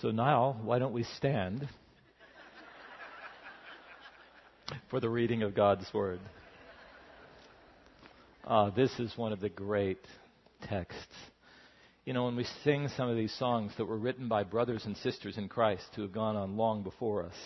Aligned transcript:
So 0.00 0.10
now, 0.10 0.56
why 0.62 0.78
don't 0.78 0.94
we 0.94 1.02
stand 1.02 1.68
for 4.88 4.98
the 4.98 5.10
reading 5.10 5.42
of 5.42 5.54
God's 5.54 5.84
Word? 5.92 6.20
Uh, 8.46 8.70
this 8.70 8.98
is 8.98 9.12
one 9.18 9.34
of 9.34 9.40
the 9.40 9.50
great 9.50 10.00
texts. 10.62 11.14
You 12.06 12.14
know, 12.14 12.24
when 12.24 12.36
we 12.36 12.46
sing 12.64 12.88
some 12.96 13.10
of 13.10 13.16
these 13.16 13.34
songs 13.34 13.72
that 13.76 13.84
were 13.84 13.98
written 13.98 14.26
by 14.26 14.42
brothers 14.42 14.86
and 14.86 14.96
sisters 14.96 15.36
in 15.36 15.48
Christ 15.48 15.84
who 15.94 16.00
have 16.00 16.12
gone 16.12 16.34
on 16.34 16.56
long 16.56 16.82
before 16.82 17.22
us, 17.22 17.36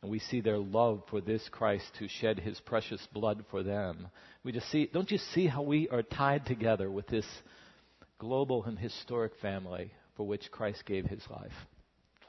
and 0.00 0.10
we 0.10 0.18
see 0.18 0.40
their 0.40 0.58
love 0.58 1.02
for 1.10 1.20
this 1.20 1.46
Christ 1.50 1.90
who 1.98 2.08
shed 2.08 2.38
his 2.38 2.58
precious 2.60 3.06
blood 3.12 3.44
for 3.50 3.62
them, 3.62 4.08
we 4.44 4.52
just 4.52 4.70
see, 4.70 4.88
don't 4.90 5.10
you 5.10 5.18
see 5.18 5.46
how 5.46 5.60
we 5.60 5.90
are 5.90 6.02
tied 6.02 6.46
together 6.46 6.90
with 6.90 7.06
this 7.08 7.26
global 8.18 8.64
and 8.64 8.78
historic 8.78 9.32
family 9.42 9.92
for 10.16 10.26
which 10.26 10.50
Christ 10.50 10.86
gave 10.86 11.04
his 11.04 11.22
life? 11.28 11.52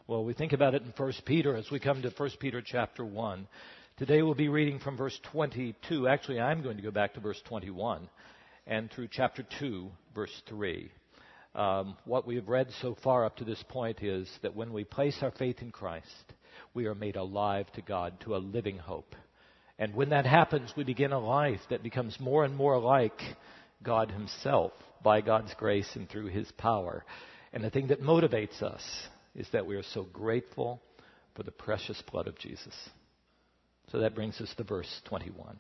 Well, 0.06 0.26
we 0.26 0.34
think 0.34 0.52
about 0.52 0.76
it 0.76 0.82
in 0.82 0.92
1 0.98 1.14
Peter 1.24 1.56
as 1.56 1.72
we 1.72 1.80
come 1.80 2.02
to 2.02 2.10
1 2.10 2.30
Peter 2.38 2.62
chapter 2.62 3.06
1. 3.06 3.48
Today 3.96 4.22
we'll 4.22 4.34
be 4.34 4.50
reading 4.50 4.80
from 4.80 4.98
verse 4.98 5.18
22. 5.32 6.10
Actually, 6.10 6.42
I'm 6.42 6.62
going 6.62 6.76
to 6.76 6.84
go 6.84 6.92
back 6.92 7.14
to 7.14 7.22
verse 7.22 7.42
21 7.48 8.10
and 8.68 8.92
through 8.92 9.08
chapter 9.10 9.46
2, 9.62 9.90
verse 10.14 10.42
3. 10.50 10.92
Um, 11.56 11.96
what 12.04 12.28
we 12.28 12.36
have 12.36 12.50
read 12.50 12.68
so 12.82 12.98
far 13.02 13.24
up 13.24 13.38
to 13.38 13.46
this 13.46 13.64
point 13.70 14.04
is 14.04 14.30
that 14.42 14.54
when 14.54 14.74
we 14.74 14.84
place 14.84 15.18
our 15.22 15.32
faith 15.32 15.62
in 15.62 15.72
Christ, 15.72 16.34
we 16.74 16.86
are 16.86 16.96
made 16.96 17.16
alive 17.16 17.72
to 17.76 17.82
God, 17.82 18.20
to 18.26 18.36
a 18.36 18.40
living 18.40 18.80
hope. 18.80 19.16
And 19.80 19.96
when 19.96 20.10
that 20.10 20.26
happens, 20.26 20.74
we 20.76 20.84
begin 20.84 21.14
a 21.14 21.20
life 21.20 21.62
that 21.70 21.82
becomes 21.82 22.20
more 22.20 22.44
and 22.44 22.58
more 22.58 22.78
like 22.78 23.22
God 23.82 24.12
Himself 24.12 24.74
by 25.02 25.22
God's 25.22 25.54
grace 25.58 25.90
and 25.96 26.10
through 26.10 26.28
His 26.28 26.52
power. 26.58 27.06
And 27.54 27.64
the 27.64 27.70
thing 27.70 27.88
that 27.88 28.02
motivates 28.02 28.62
us 28.62 28.84
is 29.36 29.48
that 29.52 29.66
we 29.66 29.76
are 29.76 29.84
so 29.84 30.04
grateful 30.04 30.82
for 31.36 31.44
the 31.44 31.52
precious 31.52 32.02
blood 32.12 32.28
of 32.28 32.38
Jesus. 32.38 32.74
So 33.92 34.00
that 34.00 34.16
brings 34.16 34.40
us 34.40 34.54
to 34.58 34.64
verse 34.64 35.02
21. 35.06 35.60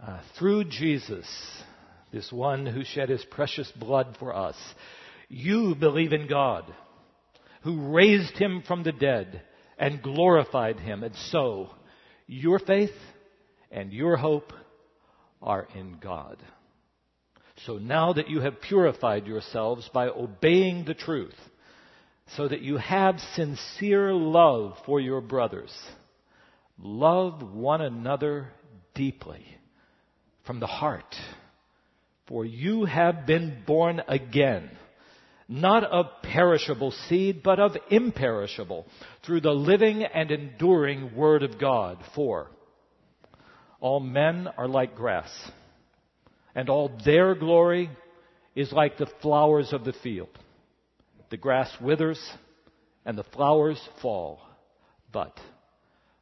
Uh, 0.00 0.20
through 0.38 0.64
Jesus, 0.64 1.26
this 2.12 2.32
one 2.32 2.66
who 2.66 2.84
shed 2.84 3.08
his 3.08 3.24
precious 3.24 3.70
blood 3.72 4.16
for 4.18 4.34
us, 4.34 4.56
you 5.28 5.74
believe 5.74 6.12
in 6.12 6.28
God, 6.28 6.64
who 7.62 7.92
raised 7.92 8.36
him 8.36 8.62
from 8.66 8.82
the 8.82 8.92
dead 8.92 9.42
and 9.78 10.02
glorified 10.02 10.78
him. 10.80 11.02
And 11.02 11.14
so, 11.30 11.70
your 12.26 12.58
faith 12.58 12.94
and 13.70 13.92
your 13.92 14.16
hope 14.16 14.52
are 15.42 15.68
in 15.74 15.98
God. 16.00 16.38
So 17.66 17.78
now 17.78 18.12
that 18.12 18.28
you 18.28 18.40
have 18.40 18.60
purified 18.60 19.26
yourselves 19.26 19.88
by 19.92 20.08
obeying 20.08 20.84
the 20.84 20.94
truth, 20.94 21.34
so 22.36 22.48
that 22.48 22.60
you 22.60 22.76
have 22.76 23.18
sincere 23.34 24.12
love 24.12 24.76
for 24.84 25.00
your 25.00 25.20
brothers. 25.20 25.72
Love 26.78 27.42
one 27.54 27.80
another 27.80 28.48
deeply 28.94 29.44
from 30.46 30.60
the 30.60 30.66
heart. 30.66 31.14
For 32.26 32.44
you 32.44 32.84
have 32.84 33.26
been 33.26 33.62
born 33.66 34.02
again, 34.06 34.70
not 35.48 35.84
of 35.84 36.06
perishable 36.22 36.90
seed, 37.08 37.42
but 37.42 37.58
of 37.58 37.76
imperishable, 37.90 38.86
through 39.24 39.40
the 39.40 39.50
living 39.50 40.04
and 40.04 40.30
enduring 40.30 41.16
Word 41.16 41.42
of 41.42 41.58
God. 41.58 41.98
For 42.14 42.50
all 43.80 44.00
men 44.00 44.48
are 44.58 44.68
like 44.68 44.94
grass, 44.94 45.30
and 46.54 46.68
all 46.68 46.90
their 47.04 47.34
glory 47.34 47.90
is 48.54 48.72
like 48.72 48.98
the 48.98 49.10
flowers 49.22 49.72
of 49.72 49.84
the 49.84 49.94
field. 49.94 50.28
The 51.30 51.36
grass 51.36 51.70
withers 51.80 52.20
and 53.04 53.16
the 53.16 53.24
flowers 53.24 53.80
fall, 54.00 54.40
but 55.12 55.38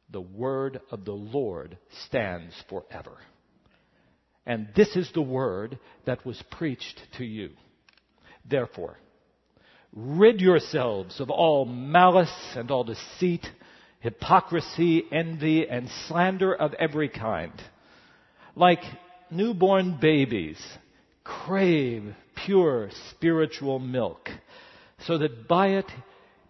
the 0.09 0.21
word 0.21 0.81
of 0.91 1.05
the 1.05 1.13
Lord 1.13 1.77
stands 2.05 2.53
forever. 2.69 3.17
And 4.45 4.69
this 4.75 4.95
is 4.95 5.11
the 5.13 5.21
word 5.21 5.77
that 6.05 6.25
was 6.25 6.41
preached 6.51 7.01
to 7.17 7.25
you. 7.25 7.51
Therefore, 8.49 8.97
rid 9.93 10.39
yourselves 10.39 11.19
of 11.19 11.29
all 11.29 11.65
malice 11.65 12.53
and 12.55 12.71
all 12.71 12.85
deceit, 12.85 13.45
hypocrisy, 13.99 15.03
envy, 15.11 15.67
and 15.67 15.89
slander 16.07 16.55
of 16.55 16.73
every 16.75 17.09
kind. 17.09 17.51
Like 18.55 18.83
newborn 19.29 19.97
babies, 19.99 20.57
crave 21.23 22.15
pure 22.45 22.89
spiritual 23.09 23.79
milk 23.79 24.29
so 24.99 25.17
that 25.17 25.47
by 25.47 25.69
it 25.69 25.89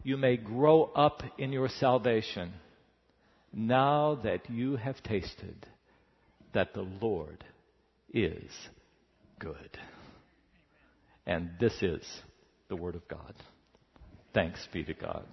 you 0.04 0.18
may 0.18 0.38
grow 0.38 0.84
up 0.84 1.24
in 1.38 1.52
your 1.52 1.70
salvation, 1.70 2.54
now 3.54 4.20
that 4.24 4.50
you 4.50 4.76
have 4.76 5.02
tasted 5.04 5.66
that 6.54 6.74
the 6.74 6.88
Lord 7.02 7.44
is 8.14 8.52
good. 9.40 9.78
And 11.26 11.52
this 11.60 11.74
is 11.82 12.04
the 12.70 12.76
Word 12.76 12.96
of 12.96 13.08
God. 13.08 13.34
Thanks 14.34 14.66
be 14.72 14.84
to 14.84 14.94
God. 14.94 15.26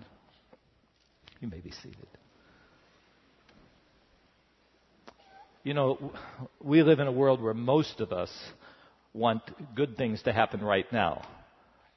You 1.40 1.48
may 1.48 1.60
be 1.60 1.70
seated. 1.70 2.08
You 5.62 5.74
know, 5.74 6.12
we 6.60 6.82
live 6.82 7.00
in 7.00 7.06
a 7.06 7.12
world 7.12 7.40
where 7.40 7.54
most 7.54 8.00
of 8.00 8.12
us 8.12 8.30
want 9.12 9.42
good 9.74 9.96
things 9.96 10.22
to 10.22 10.32
happen 10.32 10.60
right 10.60 10.90
now. 10.92 11.22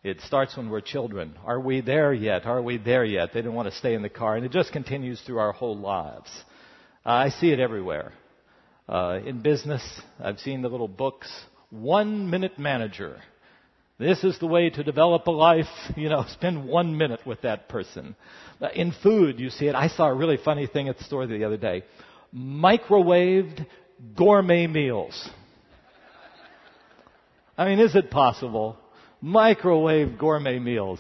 It 0.08 0.22
starts 0.22 0.56
when 0.56 0.70
we're 0.70 0.80
children. 0.80 1.36
Are 1.44 1.60
we 1.60 1.82
there 1.82 2.14
yet? 2.14 2.46
Are 2.46 2.62
we 2.62 2.78
there 2.78 3.04
yet? 3.04 3.34
They 3.34 3.42
don't 3.42 3.54
want 3.54 3.70
to 3.70 3.76
stay 3.76 3.94
in 3.94 4.02
the 4.02 4.10
car. 4.10 4.38
And 4.38 4.46
it 4.46 4.54
just 4.54 4.72
continues 4.72 5.22
through 5.22 5.40
our 5.40 5.52
whole 5.52 5.78
lives. 5.78 6.30
Uh, 7.06 7.10
I 7.10 7.30
see 7.30 7.52
it 7.52 7.60
everywhere. 7.60 8.14
Uh, 8.88 9.20
in 9.26 9.42
business, 9.42 9.84
I've 10.18 10.40
seen 10.40 10.62
the 10.62 10.70
little 10.70 10.88
books, 10.88 11.30
One 11.72 12.30
Minute 12.30 12.58
Manager. 12.58 13.18
This 14.00 14.24
is 14.24 14.40
the 14.40 14.48
way 14.48 14.70
to 14.70 14.82
develop 14.82 15.28
a 15.28 15.32
life. 15.32 15.66
You 15.98 16.08
know, 16.08 16.24
spend 16.30 16.66
one 16.66 16.98
minute 16.98 17.20
with 17.26 17.42
that 17.42 17.68
person. 17.68 18.16
Uh, 18.62 18.70
in 18.74 18.94
food, 19.04 19.42
you 19.42 19.50
see 19.50 19.68
it. 19.68 19.76
I 19.76 19.90
saw 19.90 20.08
a 20.08 20.16
really 20.16 20.38
funny 20.38 20.68
thing 20.68 20.88
at 20.88 20.98
the 20.98 21.04
store 21.04 21.28
the 21.28 21.44
other 21.44 21.58
day. 21.58 21.84
Microwaved 22.34 23.66
gourmet 24.16 24.68
meals. 24.68 25.30
I 27.58 27.66
mean, 27.66 27.80
is 27.80 27.94
it 27.94 28.10
possible? 28.10 28.78
Microwave 29.28 30.18
gourmet 30.18 30.58
meals. 30.58 31.00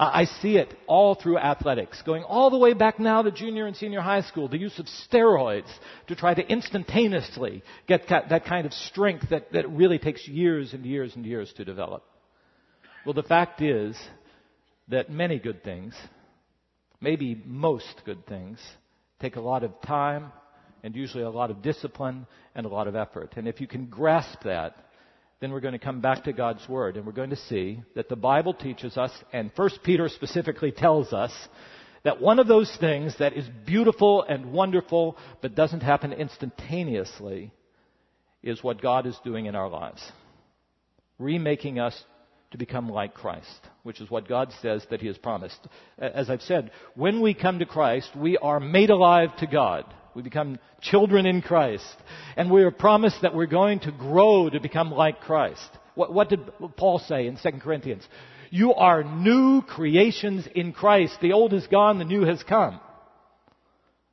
I 0.00 0.24
see 0.24 0.56
it 0.56 0.74
all 0.86 1.14
through 1.14 1.38
athletics, 1.38 2.02
going 2.02 2.24
all 2.24 2.50
the 2.50 2.58
way 2.58 2.72
back 2.72 2.98
now 2.98 3.22
to 3.22 3.30
junior 3.30 3.66
and 3.66 3.76
senior 3.76 4.00
high 4.00 4.22
school, 4.22 4.48
the 4.48 4.58
use 4.58 4.78
of 4.78 4.86
steroids 4.86 5.68
to 6.08 6.16
try 6.16 6.34
to 6.34 6.46
instantaneously 6.46 7.62
get 7.86 8.08
that 8.08 8.44
kind 8.44 8.66
of 8.66 8.72
strength 8.72 9.30
that, 9.30 9.52
that 9.52 9.70
really 9.70 9.98
takes 9.98 10.26
years 10.26 10.72
and 10.72 10.84
years 10.84 11.14
and 11.14 11.24
years 11.24 11.52
to 11.56 11.64
develop. 11.64 12.04
Well, 13.06 13.14
the 13.14 13.22
fact 13.22 13.62
is 13.62 13.96
that 14.88 15.10
many 15.10 15.38
good 15.38 15.62
things, 15.62 15.94
maybe 17.00 17.40
most 17.46 18.02
good 18.04 18.26
things, 18.26 18.58
take 19.20 19.36
a 19.36 19.40
lot 19.40 19.62
of 19.62 19.80
time 19.82 20.32
and 20.82 20.94
usually 20.94 21.24
a 21.24 21.30
lot 21.30 21.50
of 21.50 21.62
discipline 21.62 22.26
and 22.54 22.66
a 22.66 22.68
lot 22.68 22.88
of 22.88 22.96
effort. 22.96 23.34
And 23.36 23.46
if 23.46 23.60
you 23.60 23.66
can 23.66 23.86
grasp 23.86 24.42
that, 24.44 24.76
then 25.40 25.52
we're 25.52 25.60
going 25.60 25.72
to 25.72 25.78
come 25.78 26.00
back 26.00 26.24
to 26.24 26.32
God's 26.32 26.68
Word 26.68 26.96
and 26.96 27.06
we're 27.06 27.12
going 27.12 27.30
to 27.30 27.36
see 27.36 27.82
that 27.94 28.08
the 28.08 28.16
Bible 28.16 28.54
teaches 28.54 28.96
us, 28.96 29.12
and 29.32 29.50
1 29.54 29.70
Peter 29.84 30.08
specifically 30.08 30.72
tells 30.72 31.12
us, 31.12 31.32
that 32.04 32.20
one 32.20 32.38
of 32.38 32.46
those 32.46 32.74
things 32.80 33.14
that 33.18 33.34
is 33.34 33.46
beautiful 33.66 34.22
and 34.22 34.52
wonderful 34.52 35.16
but 35.42 35.54
doesn't 35.54 35.82
happen 35.82 36.12
instantaneously 36.12 37.52
is 38.42 38.62
what 38.62 38.80
God 38.80 39.06
is 39.06 39.18
doing 39.24 39.46
in 39.46 39.56
our 39.56 39.68
lives. 39.68 40.00
Remaking 41.18 41.78
us 41.78 42.00
to 42.52 42.58
become 42.58 42.88
like 42.88 43.14
Christ, 43.14 43.60
which 43.82 44.00
is 44.00 44.10
what 44.10 44.28
God 44.28 44.52
says 44.62 44.86
that 44.90 45.00
He 45.00 45.08
has 45.08 45.18
promised. 45.18 45.58
As 45.98 46.30
I've 46.30 46.42
said, 46.42 46.70
when 46.94 47.20
we 47.20 47.34
come 47.34 47.58
to 47.58 47.66
Christ, 47.66 48.10
we 48.16 48.38
are 48.38 48.60
made 48.60 48.90
alive 48.90 49.36
to 49.38 49.46
God. 49.46 49.84
We 50.18 50.24
become 50.24 50.58
children 50.80 51.26
in 51.26 51.42
Christ. 51.42 51.86
And 52.36 52.50
we 52.50 52.64
are 52.64 52.72
promised 52.72 53.22
that 53.22 53.36
we're 53.36 53.46
going 53.46 53.78
to 53.80 53.92
grow 53.92 54.50
to 54.50 54.58
become 54.58 54.90
like 54.90 55.20
Christ. 55.20 55.70
What, 55.94 56.12
what 56.12 56.28
did 56.28 56.40
Paul 56.76 56.98
say 56.98 57.28
in 57.28 57.36
2 57.40 57.60
Corinthians? 57.60 58.02
You 58.50 58.74
are 58.74 59.04
new 59.04 59.62
creations 59.62 60.48
in 60.52 60.72
Christ. 60.72 61.18
The 61.22 61.34
old 61.34 61.54
is 61.54 61.68
gone, 61.68 62.00
the 62.00 62.04
new 62.04 62.24
has 62.24 62.42
come. 62.42 62.80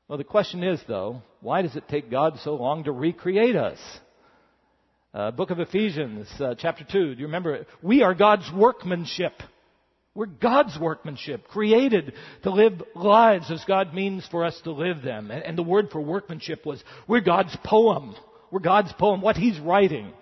Well, 0.08 0.20
the 0.20 0.24
question 0.24 0.64
is, 0.64 0.80
though, 0.88 1.24
why 1.42 1.64
does 1.64 1.76
it 1.76 1.88
take 1.88 2.12
God 2.12 2.38
so 2.44 2.54
long 2.54 2.84
to 2.84 2.92
recreate 2.92 3.56
us? 3.56 3.80
Uh, 5.12 5.32
book 5.32 5.50
of 5.50 5.60
Ephesians, 5.60 6.28
uh, 6.40 6.54
chapter 6.56 6.84
2, 6.84 7.16
do 7.16 7.20
you 7.20 7.26
remember? 7.26 7.56
It? 7.56 7.68
We 7.82 8.04
are 8.04 8.14
God's 8.14 8.52
workmanship. 8.56 9.34
We're 10.16 10.28
God's 10.28 10.80
workmanship, 10.80 11.50
created 11.50 12.14
to 12.44 12.50
live 12.50 12.82
lives 12.96 13.52
as 13.52 13.64
God 13.66 13.94
means 13.94 14.26
for 14.32 14.46
us 14.46 14.60
to 14.64 14.72
live 14.72 15.02
them. 15.02 15.30
And, 15.30 15.58
the 15.58 15.64
word 15.64 15.90
for 15.92 16.00
workmanship 16.00 16.66
was, 16.66 16.82
we're 17.06 17.20
God's 17.20 17.56
poem. 17.66 18.16
We're 18.50 18.62
God's 18.62 18.94
poem, 18.94 19.22
what 19.22 19.36
He's 19.36 19.60
writing. 19.60 20.14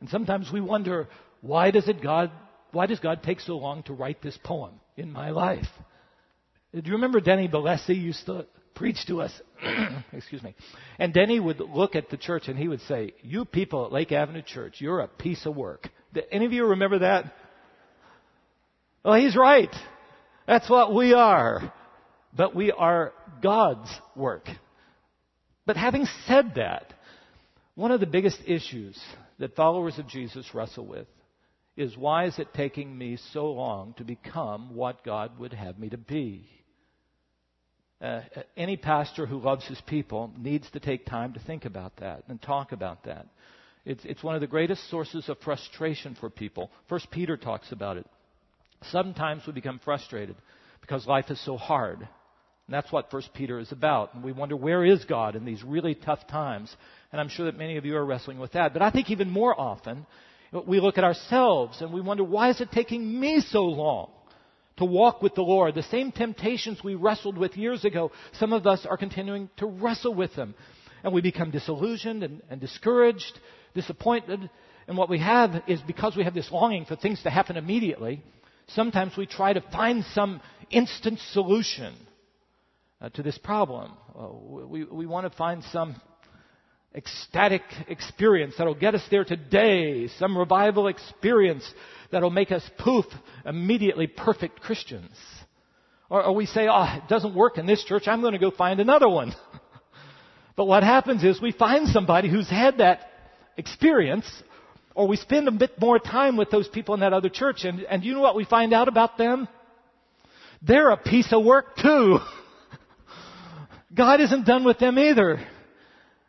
And 0.00 0.08
sometimes 0.08 0.50
we 0.52 0.60
wonder, 0.60 1.06
why 1.42 1.70
does 1.70 1.88
it 1.88 2.02
God, 2.02 2.32
why 2.72 2.86
does 2.86 2.98
God 2.98 3.22
take 3.22 3.38
so 3.38 3.56
long 3.56 3.84
to 3.84 3.92
write 3.92 4.20
this 4.20 4.36
poem 4.42 4.80
in 4.96 5.12
my 5.12 5.30
life? 5.30 5.68
Do 6.74 6.82
you 6.84 6.94
remember 6.94 7.20
Denny 7.20 7.46
Bellesi 7.46 7.94
used 7.94 8.26
to 8.26 8.46
preach 8.74 9.06
to 9.06 9.22
us? 9.22 9.32
Excuse 10.12 10.42
me. 10.42 10.56
And 10.98 11.14
Denny 11.14 11.38
would 11.38 11.60
look 11.60 11.94
at 11.94 12.10
the 12.10 12.16
church 12.16 12.48
and 12.48 12.58
he 12.58 12.66
would 12.66 12.82
say, 12.82 13.14
You 13.22 13.44
people 13.44 13.86
at 13.86 13.92
Lake 13.92 14.10
Avenue 14.10 14.42
Church, 14.42 14.80
you're 14.80 15.00
a 15.00 15.08
piece 15.08 15.46
of 15.46 15.54
work. 15.54 15.88
Did 16.12 16.24
any 16.32 16.46
of 16.46 16.52
you 16.52 16.66
remember 16.66 16.98
that? 16.98 17.32
Well, 19.06 19.14
he's 19.14 19.36
right. 19.36 19.70
That's 20.48 20.68
what 20.68 20.92
we 20.92 21.14
are. 21.14 21.72
But 22.36 22.56
we 22.56 22.72
are 22.72 23.12
God's 23.40 23.88
work. 24.16 24.48
But 25.64 25.76
having 25.76 26.08
said 26.26 26.54
that, 26.56 26.92
one 27.76 27.92
of 27.92 28.00
the 28.00 28.06
biggest 28.06 28.40
issues 28.48 29.00
that 29.38 29.54
followers 29.54 29.96
of 30.00 30.08
Jesus 30.08 30.52
wrestle 30.52 30.86
with 30.86 31.06
is 31.76 31.96
why 31.96 32.24
is 32.24 32.36
it 32.40 32.52
taking 32.52 32.98
me 32.98 33.16
so 33.32 33.52
long 33.52 33.94
to 33.98 34.02
become 34.02 34.74
what 34.74 35.04
God 35.04 35.38
would 35.38 35.52
have 35.52 35.78
me 35.78 35.88
to 35.90 35.98
be? 35.98 36.48
Uh, 38.02 38.22
any 38.56 38.76
pastor 38.76 39.24
who 39.24 39.38
loves 39.38 39.64
his 39.68 39.80
people 39.82 40.32
needs 40.36 40.68
to 40.72 40.80
take 40.80 41.06
time 41.06 41.32
to 41.34 41.40
think 41.40 41.64
about 41.64 41.98
that 41.98 42.24
and 42.26 42.42
talk 42.42 42.72
about 42.72 43.04
that. 43.04 43.28
It's, 43.84 44.04
it's 44.04 44.24
one 44.24 44.34
of 44.34 44.40
the 44.40 44.48
greatest 44.48 44.90
sources 44.90 45.28
of 45.28 45.38
frustration 45.44 46.16
for 46.18 46.28
people. 46.28 46.72
First 46.88 47.08
Peter 47.12 47.36
talks 47.36 47.70
about 47.70 47.98
it. 47.98 48.06
Sometimes 48.90 49.42
we 49.46 49.52
become 49.52 49.80
frustrated 49.84 50.36
because 50.80 51.06
life 51.06 51.30
is 51.30 51.44
so 51.44 51.56
hard. 51.56 51.98
And 52.00 52.74
that's 52.74 52.90
what 52.90 53.10
First 53.10 53.32
Peter 53.34 53.58
is 53.58 53.72
about. 53.72 54.14
And 54.14 54.24
we 54.24 54.32
wonder 54.32 54.56
where 54.56 54.84
is 54.84 55.04
God 55.04 55.36
in 55.36 55.44
these 55.44 55.62
really 55.62 55.94
tough 55.94 56.26
times. 56.26 56.74
And 57.12 57.20
I'm 57.20 57.28
sure 57.28 57.46
that 57.46 57.58
many 57.58 57.76
of 57.76 57.84
you 57.84 57.96
are 57.96 58.04
wrestling 58.04 58.38
with 58.38 58.52
that. 58.52 58.72
But 58.72 58.82
I 58.82 58.90
think 58.90 59.10
even 59.10 59.30
more 59.30 59.58
often, 59.58 60.06
we 60.66 60.80
look 60.80 60.98
at 60.98 61.04
ourselves 61.04 61.80
and 61.80 61.92
we 61.92 62.00
wonder 62.00 62.24
why 62.24 62.50
is 62.50 62.60
it 62.60 62.70
taking 62.72 63.20
me 63.20 63.40
so 63.40 63.64
long? 63.64 64.10
to 64.78 64.84
walk 64.84 65.22
with 65.22 65.34
the 65.34 65.42
Lord. 65.42 65.74
The 65.74 65.82
same 65.84 66.12
temptations 66.12 66.82
we 66.84 66.94
wrestled 66.94 67.38
with 67.38 67.56
years 67.56 67.84
ago, 67.84 68.12
some 68.34 68.52
of 68.52 68.66
us 68.66 68.86
are 68.86 68.96
continuing 68.96 69.48
to 69.56 69.66
wrestle 69.66 70.14
with 70.14 70.34
them. 70.34 70.54
And 71.02 71.12
we 71.12 71.22
become 71.22 71.50
disillusioned 71.50 72.22
and, 72.22 72.42
and 72.50 72.60
discouraged, 72.60 73.40
disappointed. 73.74 74.50
And 74.86 74.96
what 74.96 75.08
we 75.08 75.18
have 75.18 75.62
is 75.66 75.80
because 75.80 76.16
we 76.16 76.24
have 76.24 76.34
this 76.34 76.50
longing 76.50 76.84
for 76.84 76.96
things 76.96 77.22
to 77.22 77.30
happen 77.30 77.56
immediately, 77.56 78.22
sometimes 78.68 79.16
we 79.16 79.26
try 79.26 79.52
to 79.52 79.60
find 79.60 80.04
some 80.12 80.40
instant 80.70 81.18
solution 81.32 81.94
uh, 83.00 83.08
to 83.10 83.22
this 83.22 83.38
problem. 83.38 83.92
Uh, 84.18 84.28
we, 84.66 84.84
we 84.84 85.06
want 85.06 85.30
to 85.30 85.36
find 85.36 85.62
some 85.64 85.96
ecstatic 86.94 87.62
experience 87.88 88.54
that'll 88.56 88.74
get 88.74 88.94
us 88.94 89.06
there 89.10 89.24
today, 89.24 90.08
some 90.18 90.36
revival 90.36 90.88
experience 90.88 91.70
that'll 92.10 92.30
make 92.30 92.50
us 92.50 92.68
poof, 92.78 93.04
immediately 93.44 94.06
perfect 94.06 94.60
Christians. 94.60 95.12
Or, 96.08 96.24
or 96.24 96.34
we 96.34 96.46
say, 96.46 96.68
oh, 96.68 97.00
it 97.02 97.08
doesn't 97.08 97.34
work 97.34 97.58
in 97.58 97.66
this 97.66 97.84
church, 97.84 98.08
I'm 98.08 98.22
going 98.22 98.32
to 98.32 98.38
go 98.38 98.50
find 98.50 98.80
another 98.80 99.08
one. 99.08 99.34
but 100.56 100.64
what 100.64 100.82
happens 100.82 101.22
is 101.22 101.40
we 101.40 101.52
find 101.52 101.88
somebody 101.88 102.30
who's 102.30 102.48
had 102.48 102.78
that 102.78 103.10
experience, 103.56 104.26
or 104.96 105.06
we 105.06 105.16
spend 105.16 105.46
a 105.46 105.52
bit 105.52 105.78
more 105.78 105.98
time 105.98 106.38
with 106.38 106.50
those 106.50 106.66
people 106.66 106.94
in 106.94 107.00
that 107.00 107.12
other 107.12 107.28
church, 107.28 107.64
and, 107.64 107.80
and 107.82 108.02
you 108.02 108.14
know 108.14 108.20
what 108.20 108.34
we 108.34 108.46
find 108.46 108.72
out 108.72 108.88
about 108.88 109.18
them? 109.18 109.46
They're 110.62 110.90
a 110.90 110.96
piece 110.96 111.30
of 111.32 111.44
work 111.44 111.76
too. 111.76 112.18
God 113.94 114.22
isn't 114.22 114.46
done 114.46 114.64
with 114.64 114.78
them 114.78 114.98
either. 114.98 115.38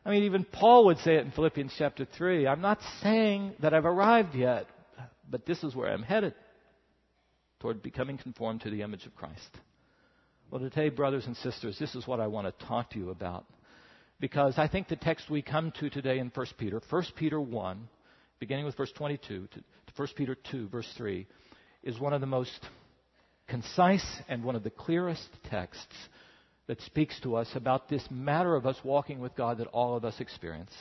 I 0.05 0.09
mean, 0.09 0.23
even 0.23 0.43
Paul 0.43 0.85
would 0.87 0.97
say 0.99 1.15
it 1.15 1.25
in 1.25 1.31
Philippians 1.31 1.73
chapter 1.77 2.05
3. 2.05 2.45
I'm 2.45 2.59
not 2.59 2.79
saying 3.01 3.53
that 3.61 3.73
I've 3.73 3.85
arrived 3.85 4.35
yet, 4.35 4.67
but 5.29 5.45
this 5.45 5.63
is 5.63 5.73
where 5.73 5.89
I'm 5.89 6.03
headed 6.03 6.33
toward 7.61 7.81
becoming 7.81 8.17
conformed 8.17 8.61
to 8.61 8.69
the 8.69 8.81
image 8.81 9.05
of 9.05 9.15
Christ. 9.15 9.49
Well, 10.51 10.59
today, 10.59 10.89
brothers 10.89 11.25
and 11.25 11.37
sisters, 11.37 11.79
this 11.79 11.95
is 11.95 12.05
what 12.05 12.19
I 12.19 12.27
want 12.27 12.47
to 12.47 12.65
talk 12.65 12.91
to 12.91 12.99
you 12.99 13.11
about. 13.11 13.45
Because 14.19 14.55
I 14.57 14.67
think 14.67 14.89
the 14.89 14.95
text 14.97 15.29
we 15.29 15.41
come 15.41 15.71
to 15.79 15.89
today 15.89 16.19
in 16.19 16.31
1 16.33 16.47
Peter, 16.57 16.81
1 16.89 17.03
Peter 17.15 17.39
1, 17.39 17.87
beginning 18.39 18.65
with 18.65 18.77
verse 18.77 18.91
22 18.91 19.47
to 19.47 19.63
1 19.95 20.07
Peter 20.15 20.35
2, 20.51 20.69
verse 20.69 20.91
3, 20.97 21.25
is 21.83 21.99
one 21.99 22.13
of 22.13 22.21
the 22.21 22.27
most 22.27 22.59
concise 23.47 24.05
and 24.27 24.43
one 24.43 24.55
of 24.55 24.63
the 24.63 24.69
clearest 24.69 25.27
texts 25.49 25.95
that 26.67 26.81
speaks 26.81 27.19
to 27.21 27.35
us 27.35 27.49
about 27.55 27.89
this 27.89 28.03
matter 28.11 28.55
of 28.55 28.65
us 28.65 28.77
walking 28.83 29.19
with 29.19 29.35
God 29.35 29.57
that 29.57 29.67
all 29.67 29.95
of 29.95 30.03
us 30.05 30.19
experience. 30.19 30.71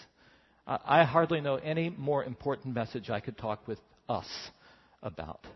I 0.66 1.04
hardly 1.04 1.40
know 1.40 1.56
any 1.56 1.90
more 1.90 2.24
important 2.24 2.74
message 2.74 3.08
I 3.08 3.20
could 3.20 3.38
talk 3.38 3.68
with 3.68 3.78
us 4.08 4.26
about. 5.00 5.46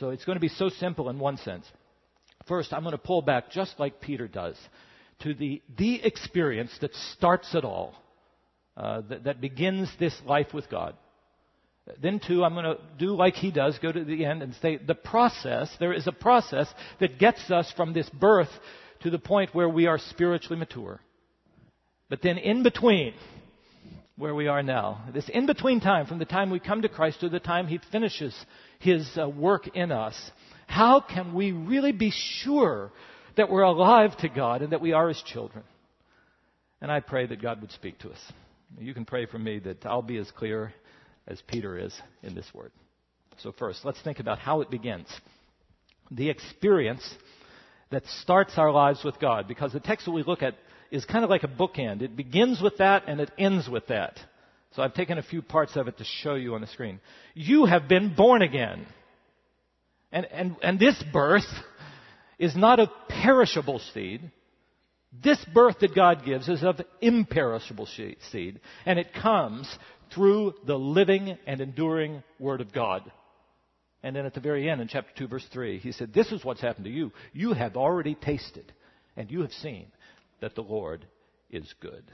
So 0.00 0.10
it's 0.10 0.24
going 0.24 0.36
to 0.36 0.40
be 0.40 0.48
so 0.48 0.68
simple 0.68 1.08
in 1.10 1.20
one 1.20 1.36
sense. 1.36 1.64
First, 2.48 2.72
I'm 2.72 2.82
going 2.82 2.92
to 2.92 2.98
pull 2.98 3.22
back 3.22 3.52
just 3.52 3.78
like 3.78 4.00
Peter 4.00 4.26
does 4.26 4.56
to 5.20 5.34
the, 5.34 5.62
the 5.78 6.02
experience 6.04 6.76
that 6.80 6.92
starts 7.12 7.54
it 7.54 7.64
all, 7.64 7.94
uh, 8.76 9.02
that, 9.02 9.24
that 9.24 9.40
begins 9.40 9.88
this 10.00 10.14
life 10.26 10.52
with 10.52 10.68
God. 10.68 10.96
Then, 12.00 12.20
two, 12.24 12.44
I'm 12.44 12.54
going 12.54 12.64
to 12.64 12.78
do 12.98 13.14
like 13.14 13.34
he 13.34 13.50
does, 13.50 13.78
go 13.78 13.90
to 13.90 14.04
the 14.04 14.24
end 14.24 14.42
and 14.42 14.54
say 14.62 14.76
the 14.76 14.94
process, 14.94 15.68
there 15.80 15.92
is 15.92 16.06
a 16.06 16.12
process 16.12 16.72
that 17.00 17.18
gets 17.18 17.50
us 17.50 17.72
from 17.76 17.92
this 17.92 18.08
birth 18.10 18.50
to 19.02 19.10
the 19.10 19.18
point 19.18 19.54
where 19.54 19.68
we 19.68 19.86
are 19.86 19.98
spiritually 19.98 20.58
mature. 20.58 21.00
But 22.08 22.22
then, 22.22 22.38
in 22.38 22.62
between, 22.62 23.14
where 24.16 24.34
we 24.34 24.46
are 24.46 24.62
now. 24.62 25.04
This 25.12 25.28
in 25.28 25.46
between 25.46 25.80
time, 25.80 26.06
from 26.06 26.18
the 26.18 26.24
time 26.24 26.50
we 26.50 26.60
come 26.60 26.82
to 26.82 26.88
Christ 26.88 27.20
to 27.20 27.28
the 27.28 27.40
time 27.40 27.66
He 27.66 27.80
finishes 27.90 28.34
His 28.78 29.08
uh, 29.20 29.28
work 29.28 29.68
in 29.74 29.90
us, 29.90 30.14
how 30.66 31.00
can 31.00 31.34
we 31.34 31.52
really 31.52 31.92
be 31.92 32.12
sure 32.12 32.92
that 33.36 33.50
we're 33.50 33.62
alive 33.62 34.16
to 34.18 34.28
God 34.28 34.62
and 34.62 34.72
that 34.72 34.80
we 34.80 34.92
are 34.92 35.08
His 35.08 35.22
children? 35.22 35.64
And 36.80 36.90
I 36.90 37.00
pray 37.00 37.26
that 37.26 37.42
God 37.42 37.60
would 37.60 37.72
speak 37.72 37.98
to 38.00 38.10
us. 38.10 38.18
You 38.78 38.94
can 38.94 39.04
pray 39.04 39.26
for 39.26 39.38
me 39.38 39.58
that 39.60 39.84
I'll 39.84 40.02
be 40.02 40.18
as 40.18 40.30
clear 40.30 40.72
as 41.26 41.40
Peter 41.46 41.78
is 41.78 41.94
in 42.22 42.34
this 42.34 42.52
word. 42.54 42.72
So, 43.38 43.52
first, 43.52 43.84
let's 43.84 44.00
think 44.02 44.20
about 44.20 44.38
how 44.38 44.60
it 44.60 44.70
begins. 44.70 45.08
The 46.10 46.28
experience 46.28 47.08
that 47.90 48.06
starts 48.06 48.58
our 48.58 48.70
lives 48.70 49.04
with 49.04 49.18
God, 49.20 49.48
because 49.48 49.72
the 49.72 49.80
text 49.80 50.06
that 50.06 50.12
we 50.12 50.22
look 50.22 50.42
at 50.42 50.54
is 50.90 51.04
kind 51.04 51.24
of 51.24 51.30
like 51.30 51.42
a 51.42 51.48
bookend. 51.48 52.02
It 52.02 52.16
begins 52.16 52.60
with 52.60 52.78
that 52.78 53.04
and 53.06 53.20
it 53.20 53.30
ends 53.38 53.68
with 53.68 53.86
that. 53.88 54.18
So 54.74 54.82
I've 54.82 54.94
taken 54.94 55.18
a 55.18 55.22
few 55.22 55.42
parts 55.42 55.76
of 55.76 55.88
it 55.88 55.98
to 55.98 56.04
show 56.04 56.34
you 56.34 56.54
on 56.54 56.60
the 56.60 56.66
screen. 56.66 57.00
You 57.34 57.66
have 57.66 57.88
been 57.88 58.14
born 58.14 58.42
again. 58.42 58.86
And, 60.10 60.26
and, 60.26 60.56
and 60.62 60.78
this 60.78 61.02
birth 61.12 61.46
is 62.38 62.56
not 62.56 62.80
of 62.80 62.88
perishable 63.08 63.80
seed. 63.92 64.30
This 65.22 65.42
birth 65.52 65.76
that 65.80 65.94
God 65.94 66.24
gives 66.24 66.48
is 66.48 66.62
of 66.62 66.80
imperishable 67.00 67.86
seed. 68.30 68.60
And 68.86 68.98
it 68.98 69.12
comes 69.14 69.68
through 70.14 70.54
the 70.66 70.78
living 70.78 71.36
and 71.46 71.60
enduring 71.60 72.22
Word 72.38 72.60
of 72.60 72.72
God. 72.72 73.10
And 74.02 74.16
then 74.16 74.26
at 74.26 74.34
the 74.34 74.40
very 74.40 74.68
end, 74.68 74.80
in 74.80 74.88
chapter 74.88 75.12
2, 75.16 75.28
verse 75.28 75.46
3, 75.52 75.78
he 75.78 75.92
said, 75.92 76.12
This 76.12 76.32
is 76.32 76.44
what's 76.44 76.60
happened 76.60 76.86
to 76.86 76.90
you. 76.90 77.12
You 77.32 77.52
have 77.52 77.76
already 77.76 78.14
tasted 78.14 78.72
and 79.16 79.30
you 79.30 79.42
have 79.42 79.52
seen 79.52 79.86
that 80.40 80.54
the 80.54 80.62
Lord 80.62 81.06
is 81.50 81.72
good. 81.80 82.04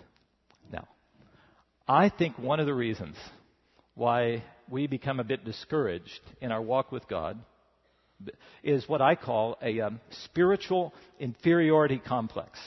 Now, 0.71 0.87
I 1.87 2.11
think 2.11 2.39
one 2.39 2.61
of 2.61 2.67
the 2.67 2.75
reasons 2.75 3.17
why 3.95 4.45
we 4.69 4.87
become 4.87 5.19
a 5.19 5.25
bit 5.25 5.45
discouraged 5.45 6.21
in 6.41 6.53
our 6.53 6.61
walk 6.61 6.93
with 6.93 7.09
God 7.09 7.39
is 8.63 8.89
what 8.89 9.01
I 9.01 9.15
call 9.15 9.57
a 9.63 9.81
um, 9.81 10.01
spiritual 10.25 10.93
inferiority 11.19 11.99
complex. 12.05 12.59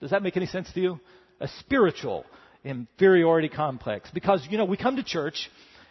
Does 0.00 0.10
that 0.10 0.22
make 0.22 0.36
any 0.36 0.46
sense 0.46 0.72
to 0.72 0.80
you? 0.80 1.00
A 1.42 1.48
spiritual 1.60 2.24
inferiority 2.64 3.48
complex. 3.48 4.10
Because, 4.14 4.46
you 4.50 4.56
know, 4.56 4.64
we 4.64 4.76
come 4.76 4.96
to 4.96 5.02
church, 5.02 5.50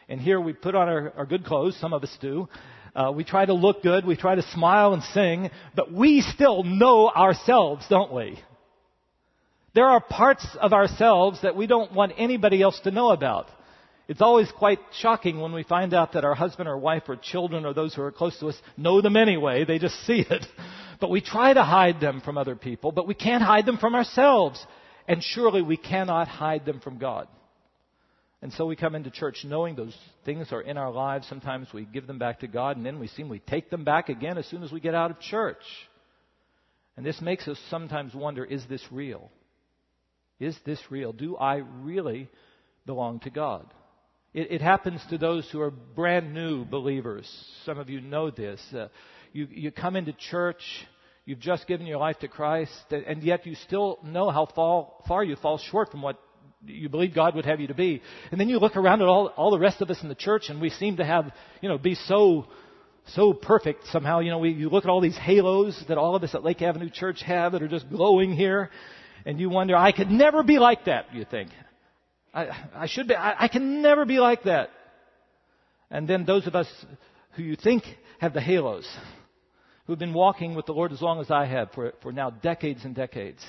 and 0.10 0.20
here 0.20 0.40
we 0.40 0.54
put 0.54 0.76
on 0.76 0.88
our, 0.88 1.14
our 1.18 1.26
good 1.26 1.46
clothes, 1.46 1.78
some 1.80 1.94
of 1.94 2.04
us 2.04 2.18
do, 2.22 2.48
uh, 2.96 3.12
we 3.16 3.24
try 3.24 3.46
to 3.46 3.54
look 3.54 3.84
good. 3.84 4.06
We 4.06 4.16
try 4.16 4.36
to 4.36 4.42
smile 4.42 4.94
and 4.94 5.04
sing. 5.04 5.50
But 5.76 5.92
we 5.92 6.22
still 6.22 6.64
know 6.64 7.10
ourselves, 7.10 7.86
don't 7.90 8.14
we? 8.14 8.40
There 9.74 9.88
are 9.88 10.02
parts 10.02 10.46
of 10.60 10.74
ourselves 10.74 11.42
that 11.44 11.56
we 11.56 11.68
don't 11.68 11.94
want 11.94 12.14
anybody 12.18 12.62
else 12.62 12.80
to 12.82 12.92
know 12.92 13.12
about. 13.12 13.48
It's 14.10 14.22
always 14.22 14.52
quite 14.52 14.80
shocking 14.92 15.40
when 15.40 15.54
we 15.54 15.64
find 15.64 15.94
out 15.94 16.14
that 16.14 16.26
our 16.26 16.36
husband 16.36 16.68
or 16.68 16.78
wife 16.78 17.04
or 17.08 17.16
children 17.16 17.66
or 17.66 17.74
those 17.74 17.96
who 17.96 18.02
are 18.02 18.12
close 18.12 18.38
to 18.40 18.48
us 18.48 18.62
know 18.76 19.00
them 19.00 19.16
anyway. 19.16 19.64
They 19.64 19.80
just 19.80 19.96
see 20.06 20.26
it. 20.30 20.46
But 21.00 21.10
we 21.10 21.20
try 21.20 21.52
to 21.52 21.64
hide 21.64 22.00
them 22.00 22.22
from 22.22 22.38
other 22.38 22.56
people, 22.56 22.92
but 22.92 23.08
we 23.08 23.16
can't 23.16 23.42
hide 23.42 23.66
them 23.66 23.80
from 23.80 23.96
ourselves. 23.96 24.64
And 25.08 25.24
surely 25.24 25.62
we 25.62 25.78
cannot 25.78 26.28
hide 26.28 26.66
them 26.66 26.80
from 26.80 26.98
God. 26.98 27.28
And 28.42 28.52
so 28.54 28.66
we 28.66 28.76
come 28.76 28.96
into 28.96 29.12
church 29.12 29.44
knowing 29.46 29.76
those 29.76 29.96
things 30.26 30.52
are 30.52 30.62
in 30.62 30.78
our 30.78 30.92
lives. 30.92 31.28
Sometimes 31.28 31.68
we 31.74 31.86
give 31.86 32.08
them 32.08 32.18
back 32.18 32.40
to 32.40 32.48
God, 32.48 32.76
and 32.76 32.86
then 32.86 33.00
we 33.00 33.08
seem 33.08 33.30
we 33.30 33.40
take 33.40 33.70
them 33.70 33.84
back 33.84 34.10
again 34.10 34.38
as 34.38 34.48
soon 34.48 34.64
as 34.64 34.72
we 34.72 34.80
get 34.80 34.96
out 34.96 35.12
of 35.12 35.20
church. 35.20 35.62
And 36.98 37.06
this 37.06 37.22
makes 37.22 37.48
us 37.48 37.60
sometimes 37.70 38.16
wonder 38.16 38.44
is 38.44 38.66
this 38.68 38.84
real? 38.92 39.30
Is 40.40 40.58
this 40.66 40.80
real? 40.90 41.14
Do 41.14 41.38
I 41.38 41.58
really 41.58 42.30
belong 42.88 43.20
to 43.22 43.30
God? 43.30 43.72
It, 44.34 44.52
it, 44.52 44.62
happens 44.62 45.02
to 45.10 45.18
those 45.18 45.48
who 45.52 45.62
are 45.62 45.70
brand 45.70 46.34
new 46.34 46.66
believers. 46.66 47.30
Some 47.66 47.78
of 47.78 47.90
you 47.90 48.02
know 48.02 48.32
this. 48.32 48.62
Uh, 48.74 48.88
you, 49.34 49.48
you 49.52 49.72
come 49.72 49.96
into 49.96 50.14
church, 50.14 50.64
you've 51.26 51.40
just 51.40 51.68
given 51.68 51.86
your 51.86 51.98
life 51.98 52.20
to 52.20 52.28
Christ, 52.28 52.72
and 52.92 53.24
yet 53.24 53.46
you 53.46 53.56
still 53.56 54.00
know 54.04 54.30
how 54.30 54.48
fall, 54.48 55.04
far 55.08 55.24
you 55.24 55.36
fall 55.36 55.58
short 55.58 55.92
from 55.92 56.02
what 56.02 56.20
you 56.66 56.90
believe 56.90 57.14
God 57.16 57.36
would 57.36 57.46
have 57.46 57.60
you 57.60 57.68
to 57.68 57.74
be. 57.74 58.02
And 58.32 58.40
then 58.40 58.50
you 58.50 58.60
look 58.60 58.76
around 58.76 59.02
at 59.02 59.08
all, 59.08 59.28
all 59.36 59.52
the 59.52 59.60
rest 59.60 59.82
of 59.82 59.90
us 59.90 60.02
in 60.04 60.10
the 60.10 60.16
church, 60.16 60.50
and 60.50 60.62
we 60.62 60.70
seem 60.70 60.98
to 60.98 61.06
have, 61.06 61.32
you 61.62 61.70
know, 61.70 61.78
be 61.78 61.96
so 61.96 62.48
so 63.08 63.34
perfect 63.34 63.88
somehow. 63.88 64.20
You 64.20 64.32
know, 64.32 64.40
we, 64.40 64.52
you 64.52 64.70
look 64.70 64.86
at 64.86 64.90
all 64.90 65.02
these 65.02 65.18
halos 65.18 65.84
that 65.88 65.98
all 65.98 66.16
of 66.16 66.24
us 66.24 66.36
at 66.36 66.44
Lake 66.44 66.62
Avenue 66.62 66.90
Church 66.90 67.22
have 67.24 67.54
that 67.54 67.64
are 67.64 67.68
just 67.68 67.90
glowing 67.90 68.34
here, 68.34 68.70
and 69.26 69.40
you 69.40 69.50
wonder, 69.50 69.76
I 69.76 69.92
could 69.92 70.10
never 70.10 70.44
be 70.44 70.60
like 70.60 70.86
that, 70.86 71.14
you 71.14 71.26
think. 71.26 71.50
I, 72.34 72.50
I 72.76 72.88
should 72.88 73.08
be, 73.08 73.16
I, 73.16 73.46
I 73.46 73.48
can 73.48 73.82
never 73.82 74.06
be 74.06 74.20
like 74.20 74.44
that. 74.44 74.70
And 75.90 76.08
then 76.08 76.26
those 76.26 76.48
of 76.48 76.56
us 76.56 76.68
who 77.32 77.44
you 77.44 77.56
think 77.56 77.84
have 78.20 78.34
the 78.34 78.42
halos, 78.42 78.88
who've 79.92 80.00
been 80.00 80.14
walking 80.14 80.56
with 80.56 80.66
the 80.66 80.72
Lord 80.72 80.94
as 80.94 81.02
long 81.02 81.20
as 81.20 81.30
I 81.30 81.46
have 81.46 81.70
for, 81.74 81.92
for 82.02 82.14
now 82.14 82.30
decades 82.30 82.86
and 82.86 82.96
decades, 82.96 83.42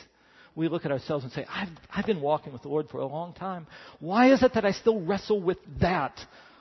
we 0.57 0.67
look 0.67 0.85
at 0.85 0.91
ourselves 0.91 1.23
and 1.23 1.33
say, 1.33 1.47
I've, 1.49 1.69
I've 1.89 2.05
been 2.05 2.21
walking 2.21 2.53
with 2.53 2.63
the 2.63 2.69
Lord 2.69 2.89
for 2.89 2.99
a 2.99 3.07
long 3.07 3.33
time. 3.33 3.69
Why 4.01 4.33
is 4.33 4.43
it 4.43 4.55
that 4.55 4.65
I 4.65 4.73
still 4.73 5.01
wrestle 5.03 5.41
with 5.41 5.59
that? 5.81 6.19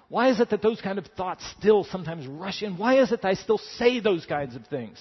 Why 0.08 0.30
is 0.30 0.40
it 0.40 0.52
that 0.52 0.62
those 0.62 0.80
kind 0.82 1.00
of 1.00 1.08
thoughts 1.18 1.44
still 1.58 1.84
sometimes 1.86 2.28
rush 2.28 2.62
in? 2.62 2.78
Why 2.78 3.02
is 3.02 3.12
it 3.12 3.24
that 3.24 3.28
I 3.28 3.34
still 3.34 3.58
say 3.58 4.00
those 4.00 4.24
kinds 4.28 4.56
of 4.56 4.68
things? 4.68 5.00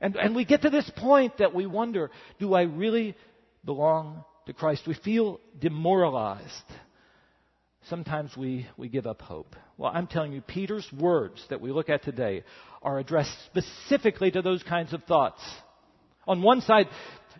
And, 0.00 0.16
and 0.16 0.34
we 0.34 0.46
get 0.46 0.62
to 0.62 0.70
this 0.70 0.90
point 0.96 1.36
that 1.36 1.54
we 1.54 1.66
wonder, 1.66 2.10
do 2.38 2.54
I 2.54 2.62
really 2.62 3.14
belong 3.66 4.24
to 4.46 4.54
Christ? 4.54 4.84
We 4.86 4.94
feel 4.94 5.40
demoralized. 5.60 6.48
Sometimes 7.88 8.36
we, 8.36 8.66
we 8.76 8.88
give 8.88 9.06
up 9.06 9.22
hope. 9.22 9.56
Well, 9.78 9.90
I'm 9.94 10.06
telling 10.06 10.32
you, 10.32 10.42
Peter's 10.42 10.86
words 10.92 11.42
that 11.48 11.60
we 11.60 11.72
look 11.72 11.88
at 11.88 12.02
today 12.02 12.44
are 12.82 12.98
addressed 12.98 13.34
specifically 13.46 14.30
to 14.30 14.42
those 14.42 14.62
kinds 14.62 14.92
of 14.92 15.02
thoughts. 15.04 15.40
On 16.26 16.42
one 16.42 16.60
side, 16.60 16.86